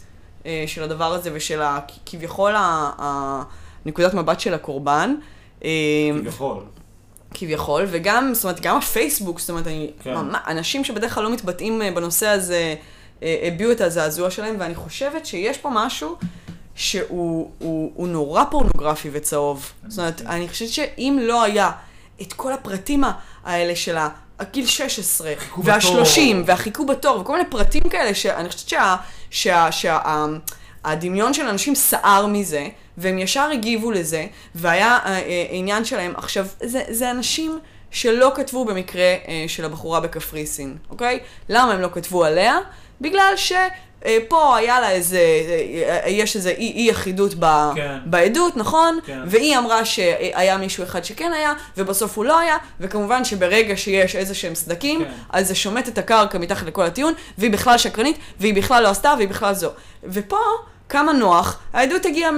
אה, 0.45 0.63
של 0.67 0.83
הדבר 0.83 1.13
הזה 1.13 1.29
ושל 1.33 1.61
ה, 1.61 1.79
כביכול 2.05 2.55
ה, 2.55 2.91
ה, 2.99 3.43
נקודת 3.85 4.13
מבט 4.13 4.39
של 4.39 4.53
הקורבן. 4.53 5.15
אה, 5.63 5.69
כביכול. 6.19 6.63
כביכול, 7.33 7.85
וגם, 7.91 8.33
זאת 8.33 8.43
אומרת, 8.43 8.59
גם 8.59 8.77
הפייסבוק, 8.77 9.39
זאת 9.39 9.49
אומרת, 9.49 9.67
אני, 9.67 9.91
כן. 10.03 10.13
ממש, 10.13 10.41
אנשים 10.47 10.83
שבדרך 10.83 11.15
כלל 11.15 11.23
לא 11.23 11.33
מתבטאים 11.33 11.81
אה, 11.81 11.91
בנושא 11.91 12.27
הזה, 12.27 12.55
אה, 12.55 12.75
הביעו 13.21 13.71
את 13.71 13.81
הזעזוע 13.81 14.31
שלהם, 14.31 14.55
ואני 14.59 14.75
חושבת 14.75 15.25
שיש 15.25 15.57
פה 15.57 15.69
משהו 15.73 16.15
שהוא 16.75 17.51
הוא, 17.59 17.91
הוא 17.95 18.07
נורא 18.07 18.43
פורנוגרפי 18.51 19.09
וצהוב. 19.11 19.71
זאת 19.87 19.99
אומרת, 19.99 20.21
אני 20.21 20.49
חושבת 20.49 20.69
שאם 20.69 21.19
לא 21.21 21.43
היה 21.43 21.71
את 22.21 22.33
כל 22.33 22.53
הפרטים 22.53 23.03
האלה 23.43 23.75
של 23.75 23.97
הגיל 24.39 24.65
16, 24.65 25.33
וה-30, 25.57 26.19
והחיכו 26.45 26.85
בתור, 26.85 27.19
וכל 27.19 27.37
מיני 27.37 27.49
פרטים 27.49 27.83
כאלה, 27.89 28.13
שאני 28.13 28.49
חושבת 28.49 28.69
שה... 28.69 28.95
שה, 29.29 29.71
שה, 29.71 29.97
שה 29.97 30.25
הדמיון 30.83 31.33
של 31.33 31.47
אנשים 31.47 31.75
סער 31.75 32.25
מזה, 32.25 32.67
והם 32.97 33.19
ישר 33.19 33.49
הגיבו 33.53 33.91
לזה, 33.91 34.27
והיה 34.55 34.97
אה, 35.05 35.19
אה, 35.19 35.45
עניין 35.49 35.85
שלהם. 35.85 36.13
עכשיו, 36.15 36.47
זה, 36.63 36.83
זה 36.89 37.11
אנשים 37.11 37.59
שלא 37.91 38.31
כתבו 38.35 38.65
במקרה 38.65 39.15
אה, 39.27 39.45
של 39.47 39.65
הבחורה 39.65 39.99
בקפריסין, 39.99 40.77
אוקיי? 40.89 41.19
למה 41.49 41.73
הם 41.73 41.81
לא 41.81 41.89
כתבו 41.93 42.23
עליה? 42.23 42.57
בגלל 43.01 43.33
שפה 43.35 44.57
היה 44.57 44.79
לה 44.79 44.91
איזה, 44.91 45.21
יש 46.07 46.35
איזה 46.35 46.49
אי, 46.49 46.71
אי 46.71 46.91
אחידות 46.91 47.33
ב, 47.39 47.45
כן. 47.75 47.97
בעדות, 48.05 48.57
נכון? 48.57 48.99
כן. 49.05 49.19
והיא 49.25 49.57
אמרה 49.57 49.85
שהיה 49.85 50.57
מישהו 50.57 50.83
אחד 50.83 51.03
שכן 51.03 51.31
היה, 51.33 51.53
ובסוף 51.77 52.17
הוא 52.17 52.25
לא 52.25 52.39
היה, 52.39 52.57
וכמובן 52.79 53.25
שברגע 53.25 53.77
שיש 53.77 54.15
איזה 54.15 54.35
שהם 54.35 54.55
סדקים, 54.55 55.03
כן. 55.03 55.11
אז 55.29 55.47
זה 55.47 55.55
שומט 55.55 55.87
את 55.87 55.97
הקרקע 55.97 56.37
מתחת 56.37 56.67
לכל 56.67 56.83
הטיעון, 56.83 57.13
והיא 57.37 57.51
בכלל 57.51 57.77
שקרנית, 57.77 58.17
והיא 58.39 58.53
בכלל 58.53 58.83
לא 58.83 58.87
עשתה, 58.87 59.13
והיא 59.17 59.27
בכלל 59.27 59.53
זו. 59.53 59.69
ופה... 60.03 60.37
כמה 60.93 61.13
נוח, 61.13 61.59
העדות 61.73 62.05
הגיעה 62.05 62.31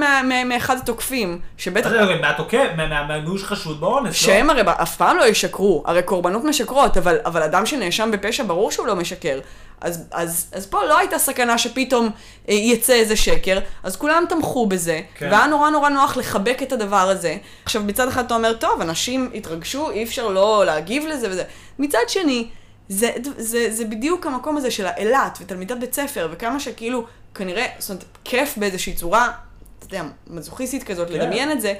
מאחד 0.46 0.78
התוקפים, 0.78 1.40
שבטח... 1.58 1.90
רגע, 1.90 2.22
מהתוקף, 2.22 2.68
מהמימוש 2.78 3.44
חשוד 3.44 3.80
באונס, 3.80 4.08
לא? 4.08 4.14
שהם 4.14 4.50
הרי 4.50 4.62
אף 4.66 4.96
פעם 4.96 5.18
לא 5.18 5.28
ישקרו, 5.28 5.84
הרי 5.86 6.04
קורבנות 6.04 6.44
משקרות, 6.44 6.98
אבל, 6.98 7.44
אדם 7.44 7.66
שנאשם 7.66 8.12
בפשע 8.12 8.44
ברור 8.44 8.72
שהוא 8.72 8.88
לא 8.88 8.96
משקר. 8.96 9.40
אז, 9.82 10.08
אז, 10.12 10.48
אז 10.52 10.66
פה 10.68 10.84
לא 10.84 10.98
הייתה 10.98 11.20
סכנה 11.20 11.58
שפתאום 11.58 12.10
אה, 12.50 12.54
יצא 12.54 12.94
איזה 12.94 13.16
שקר, 13.16 13.60
אז 13.84 13.96
כולם 13.96 14.24
תמכו 14.30 14.66
בזה, 14.66 15.02
כן. 15.18 15.30
והיה 15.32 15.48
נורא 15.48 15.70
נורא 15.70 15.90
נוח 15.90 16.18
לחבק 16.18 16.60
את 16.62 16.72
הדבר 16.72 17.10
הזה. 17.10 17.38
עכשיו, 17.64 17.84
מצד 17.84 18.08
אחד 18.08 18.26
אתה 18.26 18.36
אומר, 18.36 18.54
טוב, 18.54 18.82
אנשים 18.82 19.32
התרגשו, 19.36 19.92
אי 19.92 20.04
אפשר 20.04 20.28
לא 20.28 20.64
להגיב 20.66 21.06
לזה 21.08 21.30
וזה. 21.30 21.44
מצד 21.80 22.00
שני, 22.08 22.48
זה, 22.90 23.12
זה, 23.38 23.68
זה, 23.72 23.86
בדיוק 23.86 24.26
המקום 24.26 24.58
הזה 24.58 24.72
של 24.72 24.86
האילת 24.86 25.38
ותלמידת 25.42 25.78
בית 25.78 25.94
ספר, 25.94 26.28
וכמה 26.32 26.60
שכאילו, 26.60 27.06
כנראה, 27.36 27.66
זאת 27.80 27.90
אומרת, 27.90 28.06
כיף 28.24 28.58
באיזושהי 28.58 28.94
צורה, 28.94 29.32
אתה 29.80 29.86
יודע, 29.86 30.04
מזוכיסטית 30.28 30.84
כזאת, 30.84 31.08
כן. 31.08 31.14
לדמיין 31.14 31.52
את 31.52 31.62
זה. 31.62 31.74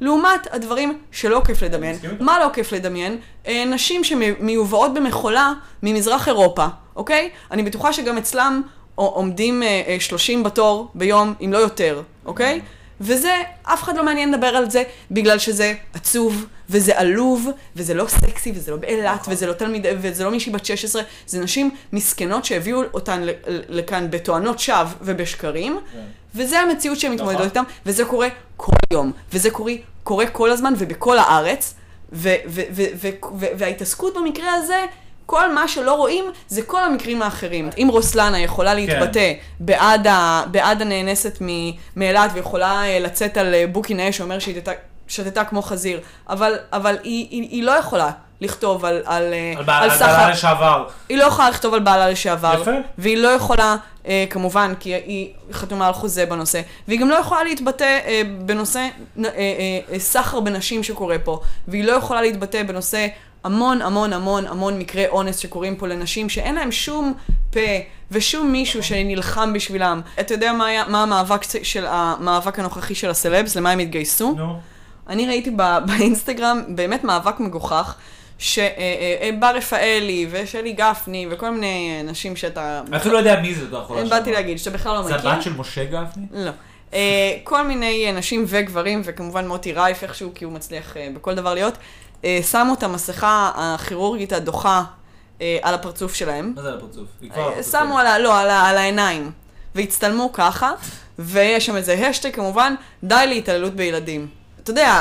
לעומת 0.00 0.46
הדברים 0.50 0.98
שלא 1.12 1.42
כיף 1.46 1.62
לדמיין. 1.62 1.96
מה 2.20 2.38
לא 2.38 2.48
כיף 2.52 2.72
לדמיין? 2.72 3.18
אה, 3.46 3.64
נשים 3.64 4.04
שמיובאות 4.04 4.94
במכולה 4.94 5.52
ממזרח 5.82 6.28
אירופה, 6.28 6.66
אוקיי? 6.96 7.30
אני 7.50 7.62
בטוחה 7.62 7.92
שגם 7.92 8.18
אצלם 8.18 8.62
עומדים 8.94 9.62
30 9.98 10.38
אה, 10.38 10.44
אה, 10.44 10.50
בתור 10.50 10.90
ביום, 10.94 11.34
אם 11.44 11.52
לא 11.52 11.58
יותר, 11.58 12.02
אוקיי? 12.26 12.60
וזה, 13.00 13.42
אף 13.62 13.82
אחד 13.82 13.96
לא 13.96 14.04
מעניין 14.04 14.32
לדבר 14.32 14.46
על 14.46 14.70
זה, 14.70 14.82
בגלל 15.10 15.38
שזה 15.38 15.74
עצוב, 15.94 16.46
וזה 16.70 16.98
עלוב, 16.98 17.48
וזה 17.76 17.94
לא 17.94 18.04
סקסי, 18.08 18.52
וזה 18.54 18.70
לא 18.70 18.76
באילת, 18.76 19.20
נכון. 19.20 19.32
וזה 19.34 19.46
לא 19.46 19.52
תלמיד, 19.52 19.86
וזה 20.00 20.24
לא 20.24 20.30
מישהי 20.30 20.52
בת 20.52 20.64
16, 20.66 21.02
זה 21.26 21.40
נשים 21.40 21.70
מסכנות 21.92 22.44
שהביאו 22.44 22.82
אותן 22.94 23.22
לכאן 23.68 24.10
בתואנות 24.10 24.58
שווא 24.58 24.84
ובשקרים, 25.00 25.78
כן. 25.92 25.98
וזה 26.34 26.58
המציאות 26.60 26.98
שהן 26.98 27.12
מתמודדות 27.12 27.34
נכון. 27.40 27.48
איתן, 27.48 27.62
וזה 27.86 28.04
קורה 28.04 28.28
כל 28.56 28.72
יום, 28.92 29.12
וזה 29.32 29.50
קורה, 29.50 29.72
קורה 30.02 30.26
כל 30.26 30.50
הזמן 30.50 30.74
ובכל 30.78 31.18
הארץ, 31.18 31.74
וההתעסקות 33.56 34.14
במקרה 34.16 34.54
הזה, 34.54 34.84
כל 35.26 35.52
מה 35.52 35.68
שלא 35.68 35.94
רואים 35.94 36.24
זה 36.48 36.62
כל 36.62 36.84
המקרים 36.84 37.22
האחרים. 37.22 37.70
אם 37.78 37.88
רוסלנה 37.90 38.40
יכולה 38.40 38.74
להתבטא 38.74 39.32
בעד, 39.60 40.06
ה, 40.06 40.42
בעד 40.50 40.82
הנאנסת 40.82 41.38
מאילת 41.96 42.30
ויכולה 42.34 42.82
אה, 42.84 42.98
לצאת 42.98 43.36
על 43.36 43.54
אה, 43.54 43.66
בוקי 43.66 43.94
נאה 43.94 44.12
שאומר 44.12 44.38
שהיא 44.38 44.60
תתה- 44.60 44.72
שתתה 45.08 45.44
כמו 45.44 45.62
חזיר, 45.62 46.00
אבל, 46.28 46.54
אבל 46.72 46.96
היא, 47.02 47.26
היא, 47.30 47.42
היא 47.50 47.62
לא 47.62 47.70
יכולה 47.72 48.10
לכתוב 48.40 48.84
על, 48.84 49.02
על, 49.06 49.32
אה, 49.32 49.52
על 49.56 49.64
בעל- 49.64 49.82
על 49.90 49.98
סחר- 49.98 50.06
בעלה 50.06 50.30
לשעבר. 50.30 50.86
היא 51.08 51.18
לא 51.18 51.24
יכולה 51.24 51.50
לכתוב 51.50 51.74
על 51.74 51.80
בעלה 51.80 52.08
לשעבר. 52.10 52.58
יפה. 52.62 52.70
והיא 52.98 53.16
לא 53.16 53.28
יכולה, 53.28 53.76
אה, 54.06 54.24
כמובן, 54.30 54.74
כי 54.80 54.94
היא 54.94 55.28
חתומה 55.52 55.86
על 55.86 55.92
חוזה 55.92 56.26
בנושא, 56.26 56.60
והיא 56.88 57.00
גם 57.00 57.08
לא 57.08 57.14
יכולה 57.14 57.44
להתבטא 57.44 57.98
אה, 58.06 58.22
בנושא 58.40 58.78
אה, 58.78 58.88
אה, 59.24 59.30
אה, 59.92 59.98
סחר 59.98 60.40
בנשים 60.40 60.82
שקורה 60.82 61.16
פה, 61.24 61.40
והיא 61.68 61.84
לא 61.84 61.92
יכולה 61.92 62.22
להתבטא 62.22 62.62
בנושא 62.62 63.06
המון 63.44 63.82
המון 63.82 64.12
המון 64.12 64.46
המון 64.46 64.78
מקרי 64.78 65.08
אונס 65.08 65.38
שקורים 65.38 65.76
פה 65.76 65.86
לנשים 65.88 66.28
שאין 66.28 66.54
להם 66.54 66.72
שום 66.72 67.14
פה 67.50 67.60
ושום 68.10 68.52
מישהו 68.52 68.82
שנלחם 68.82 69.52
בשבילם. 69.52 70.00
אתה 70.20 70.34
יודע 70.34 70.52
מה, 70.52 70.66
היה, 70.66 70.84
מה 70.88 71.02
המאבק 71.02 71.40
של 71.62 71.86
המאבק 71.88 72.58
הנוכחי 72.58 72.94
של 72.94 73.10
הסלבס, 73.10 73.56
למה 73.56 73.70
הם 73.70 73.78
התגייסו? 73.78 74.34
נו. 74.36 74.58
אני 75.08 75.26
ראיתי 75.26 75.50
ב- 75.56 75.78
באינסטגרם 75.86 76.62
באמת 76.68 77.04
מאבק 77.04 77.40
מגוחך, 77.40 77.94
שבר 78.38 79.50
רפאלי 79.54 80.26
ושלי 80.30 80.72
גפני 80.72 81.26
וכל 81.30 81.50
מיני 81.50 82.00
נשים 82.04 82.36
שאתה... 82.36 82.82
אני 82.88 82.96
אפילו 82.96 83.14
לא 83.14 83.18
יודע 83.18 83.40
מי 83.40 83.54
זה, 83.54 83.64
אתה 83.68 83.76
יכול 83.76 83.96
לחשוב. 83.96 84.10
באתי 84.10 84.32
להגיד 84.32 84.58
שאתה 84.58 84.70
בכלל 84.70 84.92
לא 84.94 85.02
זה 85.02 85.14
מכיר. 85.14 85.30
הבת 85.30 85.42
של 85.42 85.52
משה 85.56 85.84
גפני? 85.84 86.24
לא. 86.32 86.50
אה, 86.94 87.36
כל 87.44 87.62
מיני 87.66 88.12
נשים 88.12 88.44
וגברים, 88.48 89.02
וכמובן 89.04 89.48
מוטי 89.48 89.72
רייף 89.72 90.02
איכשהו, 90.02 90.30
כי 90.34 90.44
הוא 90.44 90.52
מצליח 90.52 90.96
אה, 90.96 91.08
בכל 91.14 91.34
דבר 91.34 91.54
להיות, 91.54 91.74
אה, 92.24 92.38
שמו 92.50 92.74
את 92.74 92.82
המסכה 92.82 93.50
הכירורגית 93.56 94.32
הדוחה 94.32 94.82
על 95.62 95.74
הפרצוף 95.74 96.14
שלהם. 96.14 96.52
מה 96.56 96.62
זה 96.62 96.68
על 96.68 96.74
הפרצוף? 96.78 97.04
שמו 97.70 97.98
על, 97.98 98.06
ה- 98.06 98.18
לא, 98.18 98.38
על 98.40 98.76
העיניים. 98.78 99.30
והצטלמו 99.74 100.32
ככה, 100.32 100.72
ויש 101.18 101.66
שם 101.66 101.76
איזה 101.76 102.06
השטג 102.08 102.34
כמובן, 102.34 102.74
די 103.04 103.24
להתעללות 103.28 103.72
בילדים. 103.74 104.26
אתה 104.70 104.80
יודע, 104.80 105.00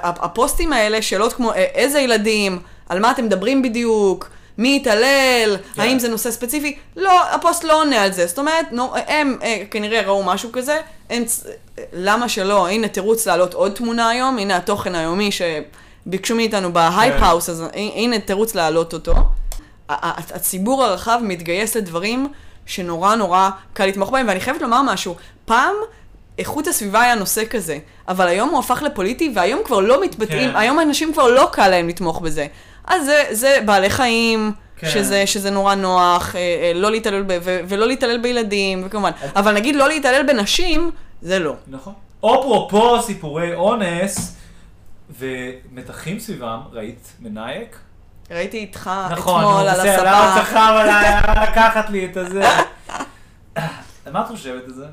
הפוסטים 0.00 0.72
האלה, 0.72 1.02
שאלות 1.02 1.32
כמו 1.32 1.52
אה, 1.52 1.56
איזה 1.56 2.00
ילדים, 2.00 2.58
על 2.88 3.00
מה 3.00 3.10
אתם 3.10 3.24
מדברים 3.24 3.62
בדיוק, 3.62 4.30
מי 4.58 4.76
יתעלל, 4.76 5.56
כן. 5.74 5.82
האם 5.82 5.98
זה 5.98 6.08
נושא 6.08 6.30
ספציפי, 6.30 6.78
לא, 6.96 7.24
הפוסט 7.30 7.64
לא 7.64 7.80
עונה 7.80 8.02
על 8.02 8.12
זה. 8.12 8.26
זאת 8.26 8.38
אומרת, 8.38 8.72
נו, 8.72 8.92
הם 9.06 9.38
אה, 9.42 9.62
כנראה 9.70 10.00
ראו 10.02 10.22
משהו 10.22 10.52
כזה, 10.52 10.78
הם, 11.10 11.24
אה, 11.78 11.84
למה 11.92 12.28
שלא, 12.28 12.68
הנה 12.68 12.88
תירוץ 12.88 13.26
להעלות 13.26 13.54
עוד 13.54 13.72
תמונה 13.72 14.08
היום, 14.08 14.38
הנה 14.38 14.56
התוכן 14.56 14.94
היומי 14.94 15.30
שביקשו 15.32 16.34
מאיתנו 16.34 16.72
בהייפ 16.72 17.14
כן. 17.14 17.22
House, 17.22 17.48
אז 17.48 17.64
הנה 17.74 18.18
תירוץ 18.18 18.54
להעלות 18.54 18.92
אותו. 18.92 19.14
הציבור 19.88 20.84
הרחב 20.84 21.20
מתגייס 21.22 21.76
לדברים 21.76 22.32
שנורא 22.66 23.14
נורא 23.14 23.50
קל 23.72 23.86
לתמוך 23.86 24.10
בהם, 24.10 24.28
ואני 24.28 24.40
חייבת 24.40 24.62
לומר 24.62 24.82
משהו, 24.82 25.16
פעם 25.44 25.74
איכות 26.40 26.66
הסביבה 26.66 27.02
היה 27.02 27.14
נושא 27.14 27.42
כזה, 27.50 27.78
אבל 28.08 28.28
היום 28.28 28.48
הוא 28.48 28.58
הפך 28.58 28.82
לפוליטי, 28.82 29.32
והיום 29.34 29.60
כבר 29.64 29.80
לא 29.80 30.02
מתבטאים, 30.02 30.50
כן. 30.50 30.56
היום 30.56 30.80
אנשים 30.80 31.12
כבר 31.12 31.28
לא 31.28 31.48
קל 31.52 31.68
להם 31.68 31.88
לתמוך 31.88 32.20
בזה. 32.20 32.46
אז 32.84 33.04
זה, 33.04 33.24
זה 33.30 33.58
בעלי 33.64 33.90
חיים, 33.90 34.52
כן. 34.76 34.90
שזה, 34.90 35.26
שזה 35.26 35.50
נורא 35.50 35.74
נוח, 35.74 36.36
אה, 36.36 36.40
אה, 36.40 36.72
לא 36.74 36.90
להתעלל, 36.90 37.22
ב, 37.22 37.38
ו, 37.42 37.60
ולא 37.68 37.86
להתעלל 37.86 38.18
בילדים, 38.18 38.82
וכמובן. 38.86 39.10
אבל 39.36 39.54
נגיד 39.54 39.76
לא 39.76 39.88
להתעלל 39.88 40.26
בנשים, 40.26 40.90
זה 41.22 41.38
לא. 41.38 41.54
נכון. 41.66 41.92
אפרופו 42.18 43.02
סיפורי 43.02 43.54
אונס 43.54 44.36
ומתחים 45.18 46.18
סביבם, 46.18 46.60
ראית 46.72 47.12
מנאייק? 47.20 47.76
ראיתי 48.30 48.58
איתך 48.58 48.90
נכון, 49.10 49.44
אתמול 49.44 49.68
על 49.68 49.80
בסדר, 49.80 50.00
למה 50.00 50.34
הספה. 50.34 50.40
הוא 50.40 50.44
צחם 50.44 50.74
עליי, 50.80 51.20
לקחת 51.48 51.90
לי 51.90 52.04
את 52.04 52.16
הזה. 52.16 52.42
מה 54.12 54.20
את 54.22 54.26
חושבת 54.28 54.64
על 54.64 54.72
זה? 54.72 54.86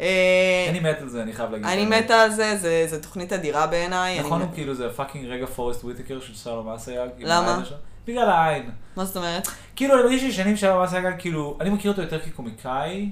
אה, 0.00 0.66
אני 0.70 0.80
מת 0.80 1.00
על 1.00 1.08
זה, 1.08 1.22
אני 1.22 1.32
חייב 1.32 1.50
להגיד. 1.50 1.66
אני 1.66 1.86
מתה 1.86 2.22
על 2.22 2.30
זה, 2.30 2.56
זה, 2.56 2.84
זה 2.88 3.02
תוכנית 3.02 3.32
אדירה 3.32 3.66
בעיניי. 3.66 4.20
נכון, 4.20 4.40
הוא 4.42 4.48
כאילו 4.54 4.74
זה 4.74 4.90
fucking 4.90 5.26
רגע 5.26 5.46
פורסט 5.46 5.84
וויטקר 5.84 6.20
של 6.20 6.34
שלום 6.34 6.68
אסייג. 6.68 7.10
למה? 7.18 7.62
בגלל 8.06 8.28
העין. 8.30 8.70
מה 8.96 9.04
זאת 9.04 9.16
אומרת? 9.16 9.48
כאילו, 9.76 9.94
אני 9.94 10.02
מרגיש 10.02 10.22
ששנים 10.24 10.56
שלום 10.56 10.82
אסייג, 10.82 11.04
כאילו, 11.18 11.58
אני 11.60 11.70
מכיר 11.70 11.90
אותו 11.90 12.02
יותר 12.02 12.20
כקומיקאי, 12.20 13.10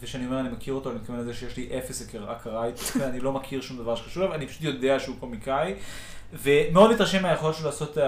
וכשאני 0.00 0.26
אומר 0.26 0.40
אני 0.40 0.48
מכיר 0.48 0.74
אותו, 0.74 0.90
אני 0.90 0.98
מתכוון 0.98 1.18
לזה 1.20 1.34
שיש 1.34 1.56
לי 1.56 1.68
אפס 1.78 2.08
הכר- 2.08 2.30
הכרה 2.30 2.64
איתו, 2.66 2.82
ואני 3.00 3.20
לא 3.20 3.32
מכיר 3.32 3.60
שום 3.60 3.78
דבר 3.78 3.94
שקשור 3.96 4.22
אליו, 4.24 4.34
אני 4.34 4.46
פשוט 4.46 4.62
יודע 4.62 4.98
שהוא 5.00 5.16
קומיקאי. 5.20 5.74
ומאוד 6.42 6.92
מתרשם 6.92 7.22
מהיכולת 7.22 7.54
שלו 7.54 7.66
לעשות 7.66 7.98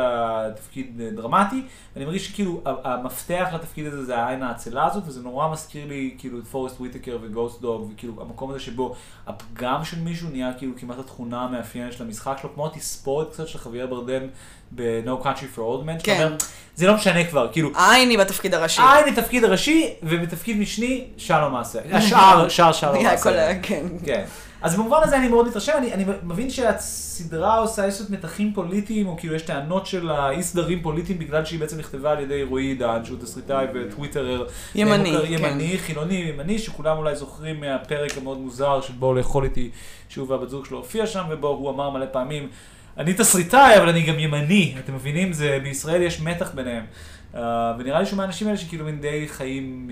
תפקיד 0.56 1.02
דרמטי, 1.14 1.62
ואני 1.94 2.04
מרגיש 2.04 2.26
שכאילו 2.26 2.62
המפתח 2.64 3.48
לתפקיד 3.54 3.86
הזה 3.86 4.04
זה 4.04 4.18
העין 4.18 4.42
האצלה 4.42 4.86
הזאת, 4.86 5.02
וזה 5.06 5.20
נורא 5.22 5.52
מזכיר 5.52 5.86
לי 5.86 6.14
כאילו 6.18 6.38
את 6.38 6.44
פורסט 6.44 6.80
וויטקר 6.80 7.18
וגוסט 7.22 7.60
דוג, 7.60 7.90
וכאילו 7.94 8.22
המקום 8.22 8.50
הזה 8.50 8.60
שבו 8.60 8.94
הפגם 9.26 9.84
של 9.84 10.00
מישהו 10.00 10.28
נהיה 10.30 10.52
כאילו 10.58 10.72
כמעט 10.76 10.98
התכונה 10.98 11.40
המאפיינת 11.42 11.92
של 11.92 12.04
המשחק 12.04 12.38
שלו, 12.40 12.54
כמו 12.54 12.66
התספורת 12.66 13.32
קצת 13.32 13.48
של 13.48 13.58
חוויה 13.58 13.86
ברדן 13.86 14.26
ב-No 14.74 15.24
Country 15.24 15.56
for 15.56 15.58
Old 15.58 15.86
Men, 15.86 15.98
שאתה 15.98 16.04
כן. 16.04 16.24
אומר, 16.24 16.36
זה 16.74 16.86
לא 16.86 16.94
משנה 16.94 17.24
כבר, 17.24 17.48
כאילו, 17.52 17.70
העין 17.74 18.10
היא 18.10 18.18
בתפקיד 18.18 18.54
הראשי. 18.54 18.82
העין 18.82 19.04
היא 19.04 19.14
תפקיד 19.14 19.44
הראשי, 19.44 19.94
ובתפקיד 20.02 20.56
משני, 20.56 21.04
שלום 21.16 21.52
מעשה. 21.52 21.78
השאר, 21.96 22.48
שאר 22.48 22.72
שלום 22.72 23.02
מעשה. 23.04 23.54
כן. 23.62 23.86
כן. 24.04 24.24
אז 24.62 24.74
במובן 24.74 24.98
הזה 25.02 25.16
אני 25.16 25.28
מאוד 25.28 25.48
מתרשם, 25.48 25.72
אני, 25.78 25.92
אני 25.92 26.04
מבין 26.22 26.50
שהסדרה 26.50 27.58
עושה 27.58 27.84
איזשהו 27.84 28.04
מתחים 28.10 28.54
פוליטיים, 28.54 29.06
או 29.06 29.16
כאילו 29.16 29.34
יש 29.34 29.42
טענות 29.42 29.86
של 29.86 30.10
האי 30.10 30.42
סדרים 30.42 30.82
פוליטיים 30.82 31.18
בגלל 31.18 31.44
שהיא 31.44 31.60
בעצם 31.60 31.78
נכתבה 31.78 32.10
על 32.10 32.20
ידי 32.20 32.42
רועי 32.42 32.64
עידן, 32.64 33.04
שהוא 33.04 33.18
תסריטאי 33.18 33.66
וטוויטרר. 33.74 34.46
ימני, 34.74 35.10
מוכר- 35.12 35.26
כן. 35.26 35.32
ימני, 35.32 35.78
חילוני, 35.78 36.14
ימני, 36.14 36.58
שכולם 36.58 36.98
אולי 36.98 37.16
זוכרים 37.16 37.60
מהפרק 37.60 38.18
המאוד 38.18 38.38
מוזר 38.38 38.80
של 38.80 38.92
בואו 38.92 39.14
לאכול 39.14 39.44
איתי, 39.44 39.70
שהוא 40.08 40.30
והבת 40.30 40.48
זוג 40.50 40.66
שלו 40.66 40.78
הופיע 40.78 41.06
שם, 41.06 41.24
ובו 41.30 41.48
הוא 41.48 41.70
אמר 41.70 41.90
מלא 41.90 42.06
פעמים, 42.12 42.48
אני 42.98 43.14
תסריטאי, 43.14 43.76
אבל 43.78 43.88
אני 43.88 44.02
גם 44.02 44.18
ימני, 44.18 44.74
אתם 44.84 44.94
מבינים? 44.94 45.32
זה, 45.32 45.58
בישראל 45.62 46.02
יש 46.02 46.20
מתח 46.20 46.50
ביניהם. 46.54 46.84
Uh, 47.34 47.38
ונראה 47.78 48.00
לי 48.00 48.06
שהוא 48.06 48.16
מהאנשים 48.16 48.46
האלה 48.46 48.58
שכאילו 48.58 48.84
מין 48.84 49.00
די 49.00 49.24
חיים 49.28 49.90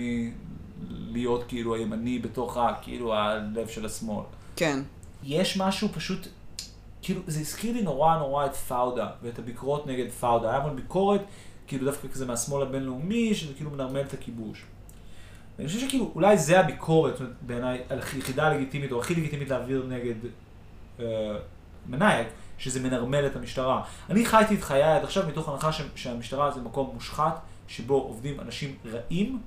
מלהיות 1.11 1.45
כאילו 1.49 1.75
הימני 1.75 2.19
בתוך 2.19 2.57
ה, 2.57 2.73
כאילו 2.83 3.15
הלב 3.15 3.69
של 3.69 3.87
השמאל. 3.87 4.25
כן. 4.57 4.83
יש 5.23 5.57
משהו 5.57 5.89
פשוט, 5.89 6.29
כאילו, 7.03 7.21
זה 7.27 7.41
הזכיר 7.41 7.73
לי 7.73 7.83
נורא 7.83 8.19
נורא 8.19 8.47
את 8.47 8.55
פאודה, 8.55 9.11
ואת 9.23 9.39
הביקורות 9.39 9.87
נגד 9.87 10.11
פאודה. 10.11 10.51
היה 10.51 10.59
המון 10.59 10.77
ביקורת, 10.77 11.21
כאילו 11.67 11.85
דווקא 11.85 12.09
כזה 12.09 12.27
מהשמאל 12.27 12.63
הבינלאומי, 12.63 13.35
שזה 13.35 13.55
כאילו 13.55 13.71
מנרמל 13.71 14.01
את 14.01 14.15
הכיבוש. 14.15 14.65
ואני 15.59 15.69
חושב 15.69 15.81
שכאילו, 15.81 16.11
אולי 16.15 16.39
זה 16.39 16.61
הביקורת, 16.61 17.15
בעיניי, 17.41 17.83
היחידה 17.91 18.47
הלגיטימית, 18.47 18.93
או 18.93 19.01
הכי 19.01 19.15
לגיטימית 19.15 19.49
להעביר 19.49 19.87
נגד 19.89 20.15
אה, 21.01 21.05
מנאייק, 21.87 22.29
שזה 22.59 22.81
מנרמל 22.81 23.27
את 23.27 23.37
המשטרה. 23.37 23.83
אני 24.11 24.27
חייתי 24.27 24.55
את 24.55 24.63
חיי 24.63 24.83
עד 24.83 25.05
עכשיו 25.05 25.29
מתוך 25.29 25.49
הנחה 25.49 25.71
שהמשטרה 25.95 26.51
זה 26.51 26.61
מקום 26.61 26.91
מושחת, 26.95 27.41
שבו 27.69 27.95
עובדים 27.95 28.41
אנשים 28.41 28.77
רעים 28.85 29.39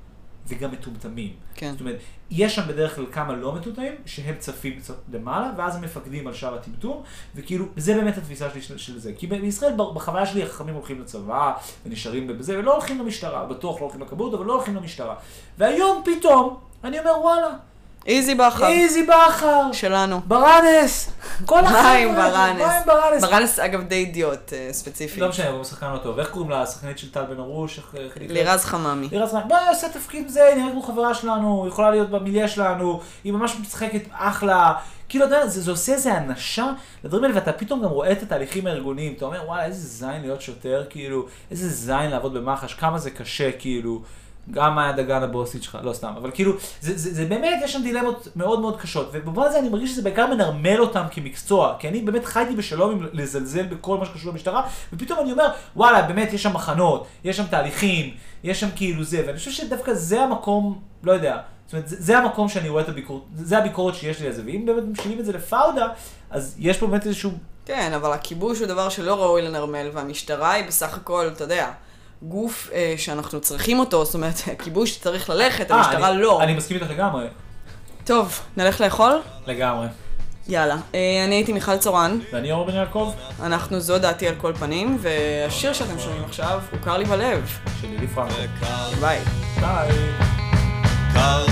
וגם 0.48 0.72
מטומטמים. 0.72 1.34
כן. 1.56 1.72
זאת 1.72 1.80
אומרת, 1.82 1.98
יש 2.32 2.56
שם 2.56 2.62
בדרך 2.68 2.96
כלל 2.96 3.06
כמה 3.12 3.34
לא 3.34 3.56
מטומטמים, 3.56 3.94
שהם 4.06 4.36
צפים 4.40 4.80
קצת 4.80 4.96
למעלה, 5.14 5.52
ואז 5.58 5.76
הם 5.76 5.82
מפקדים 5.82 6.28
על 6.28 6.34
שאר 6.34 6.56
הטמטום, 6.56 7.04
וכאילו, 7.36 7.66
זה 7.78 7.94
באמת 7.94 8.18
התפיסה 8.18 8.50
שלי 8.50 8.62
של, 8.62 8.78
של 8.78 9.00
זה. 9.00 9.14
כי 9.18 9.28
בישראל, 9.28 9.74
בחוויה 9.96 10.26
שלי, 10.26 10.44
החכמים 10.44 10.76
הולכים 10.76 11.02
לצבא, 11.02 11.54
ונשארים 11.86 12.28
בזה, 12.28 12.60
ולא 12.60 12.74
הולכים 12.74 13.00
למשטרה, 13.00 13.46
בטוח 13.46 13.76
לא 13.76 13.82
הולכים 13.82 14.02
לכבאות, 14.02 14.34
אבל 14.34 14.46
לא 14.46 14.54
הולכים 14.54 14.76
למשטרה. 14.76 15.16
והיום 15.58 16.04
פתאום, 16.06 16.60
אני 16.84 17.00
אומר, 17.00 17.12
וואלה, 17.22 17.54
איזי 18.08 18.36
בכר. 18.36 18.68
איזי 18.68 19.04
בכר, 19.04 19.72
שלנו. 19.72 20.22
ברנס, 20.26 21.10
כל 21.46 21.60
החבר'ה, 21.60 21.82
חיים 21.82 22.16
האלה, 22.16 22.30
ברנס. 22.30 22.68
חיים 22.68 22.84
ברנס. 22.86 23.24
ברנס, 23.24 23.60
אגב, 23.60 23.84
די 23.84 23.96
אידיוט 23.96 24.54
אה, 24.54 24.70
ספציפי. 24.72 25.20
לא 25.20 25.30
משנה, 25.30 25.50
הוא 25.50 25.64
שחקן 25.64 25.92
לא 25.94 25.98
טוב. 25.98 26.20
איך 26.20 26.30
קוראים 26.30 26.50
לה, 26.50 26.62
השחקנית 26.62 26.98
של 26.98 27.12
טל 27.12 27.24
בן 27.24 27.40
ארוש? 27.40 27.80
לירז 28.20 28.66
חממי. 28.66 29.08
לירז 29.12 29.32
חיים, 29.32 29.48
בואי, 29.48 29.68
עושה 29.70 29.90
תפקיד 29.90 30.30
זה, 30.30 30.54
נראית 30.58 30.72
כמו 30.72 30.82
חברה 30.82 31.14
שלנו, 31.14 31.66
יכולה 31.68 31.92
להיות 31.92 32.10
במיליה 32.10 32.48
שלנו, 32.48 33.02
היא 33.24 33.34
ממש 33.34 33.56
משחקת 33.62 34.02
אחלה. 34.12 34.74
כאילו, 35.10 35.26
אתה 35.26 35.36
יודע, 35.36 35.48
זה, 35.48 35.62
זה 35.62 35.72
עושה 35.72 35.94
איזה 35.94 36.18
אנשה 36.18 36.72
לדברים 37.04 37.24
האלה, 37.24 37.36
ואתה 37.36 37.54
פתאום 37.54 37.82
גם 37.82 37.90
רואה 37.90 38.12
את 38.12 38.24
התהליכים 38.24 38.68
הארגוניים. 38.68 39.14
אתה 39.18 39.26
אומר, 39.26 39.44
וואלה, 39.46 39.66
איזה 39.66 39.88
זין 39.88 40.22
להיות 40.22 40.42
שוטר, 40.42 40.84
כאילו, 40.90 41.26
איזה 41.52 41.70
זין 41.70 42.10
לעבוד 42.12 42.34
במח"ש, 42.34 42.74
כמה 42.74 42.98
זה 42.98 43.12
קשה, 43.12 43.52
כאילו. 43.52 44.02
גם 44.52 44.76
מאיה 44.76 44.92
דגן 44.92 45.24
הבוסית 45.24 45.64
שלך, 45.64 45.78
לא 45.84 45.94
סתם, 45.94 46.14
אבל 46.18 46.32
כאילו, 46.34 46.54
זה, 46.82 46.98
זה, 46.98 47.14
זה 47.14 47.26
באמת, 47.26 47.62
יש 47.64 47.74
שם 47.74 47.84
דילמות 47.84 48.28
מאוד 48.36 48.60
מאוד 48.60 48.82
קשות, 48.82 49.10
ובמובן 49.12 49.44
הזה 49.44 49.60
אני 49.60 49.70
מרגיש 49.70 49.92
שזה 49.92 50.02
בעיקר 50.02 50.28
מנרמל 50.28 50.80
אותם 50.80 51.04
כמקצוע, 51.12 51.76
כי 51.80 51.88
אני 51.88 52.02
באמת 52.02 52.26
חייתי 52.26 52.56
בשלום 52.56 52.92
עם 52.92 53.08
לזלזל 53.14 53.64
בכל 53.64 53.98
מה 53.98 54.06
שקשור 54.06 54.32
למשטרה, 54.32 54.68
ופתאום 54.94 55.20
אני 55.20 55.32
אומר, 55.32 55.48
וואלה, 55.76 56.02
באמת 56.02 56.34
יש 56.34 56.44
שם 56.44 56.54
מחנות, 56.54 57.08
יש 57.24 57.38
שם 57.38 57.46
תהליכים, 57.50 58.14
יש 58.44 58.60
שם 58.60 58.68
כאילו 58.76 59.04
זה, 59.04 59.24
ואני 59.28 59.38
חושב 59.38 59.52
שדווקא 59.52 59.94
זה 59.94 60.22
המקום, 60.22 60.80
לא 61.04 61.12
יודע, 61.12 61.38
זאת 61.66 61.74
אומרת, 61.74 61.88
זה, 61.88 61.96
זה 62.00 62.18
המקום 62.18 62.50
שאני 62.50 62.70
רואה 62.70 62.84
את 62.84 62.90
הביקורת, 62.90 63.24
זה 63.36 63.58
הביקורת 63.58 63.96
שיש 63.96 64.22
לי 64.22 64.28
על 64.28 64.34
זה, 64.34 64.42
ואם 64.46 64.66
באמת 64.66 64.84
משאירים 64.84 65.20
את 65.20 65.26
זה 65.26 65.34
לפאודה, 65.34 65.88
אז 66.30 66.56
יש 66.60 66.78
פה 66.78 66.88
באמת 66.88 67.06
איזשהו, 67.06 67.32
כן, 67.66 67.92
אבל 67.96 68.12
הכיבוש 68.12 68.60
הוא 68.60 68.68
דבר 68.68 68.90
שלא 68.90 69.24
ראוי 69.24 69.42
לנרמל, 69.42 69.90
והמשטרה 69.94 70.52
היא 70.52 70.68
בסך 70.68 70.98
הכל, 70.98 71.30
אתה 71.34 71.44
יודע, 71.44 71.72
גוף 72.22 72.70
אה, 72.74 72.94
שאנחנו 72.98 73.40
צריכים 73.42 73.80
אותו, 73.80 74.06
זאת 74.06 74.14
אומרת, 74.16 74.34
הכיבוש 74.54 74.98
צריך 74.98 75.30
ללכת, 75.30 75.72
אה, 75.72 75.76
המשטרה 75.76 76.10
אני- 76.10 76.22
לא. 76.22 76.44
אני 76.44 76.54
מסכים 76.54 76.78
איתך 76.78 76.90
לגמרי. 76.92 77.26
טוב, 78.04 78.40
נלך 78.58 78.82
לאכול? 78.82 79.22
לגמרי. 79.48 79.88
יאללה. 80.50 80.76
אה, 80.96 81.24
אני 81.26 81.36
הייתי 81.36 81.54
מיכל 81.54 81.78
צורן, 81.78 82.20
ואני 82.34 82.52
אור 82.52 82.66
בן 82.66 82.76
יעקב, 82.76 83.14
אנחנו 83.44 83.80
זו 83.80 83.98
דעתי 83.98 84.28
על 84.28 84.36
כל 84.38 84.54
פנים, 84.60 84.98
והשיר 85.02 85.74
שאתם 85.74 86.00
שומעים 86.00 86.24
עכשיו 86.24 86.62
הוא 86.72 86.80
קר 86.84 86.98
לי 86.98 87.06
בלב. 87.06 87.58
של 87.82 87.88
לילי 87.88 88.08
פרנקו. 88.08 88.36
ביי. 89.02 89.20
ביי. 89.62 89.90
קר, 91.14 91.46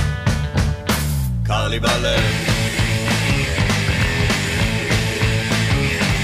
קר 1.45 1.67
לי 1.67 1.80
בלב. 1.80 2.21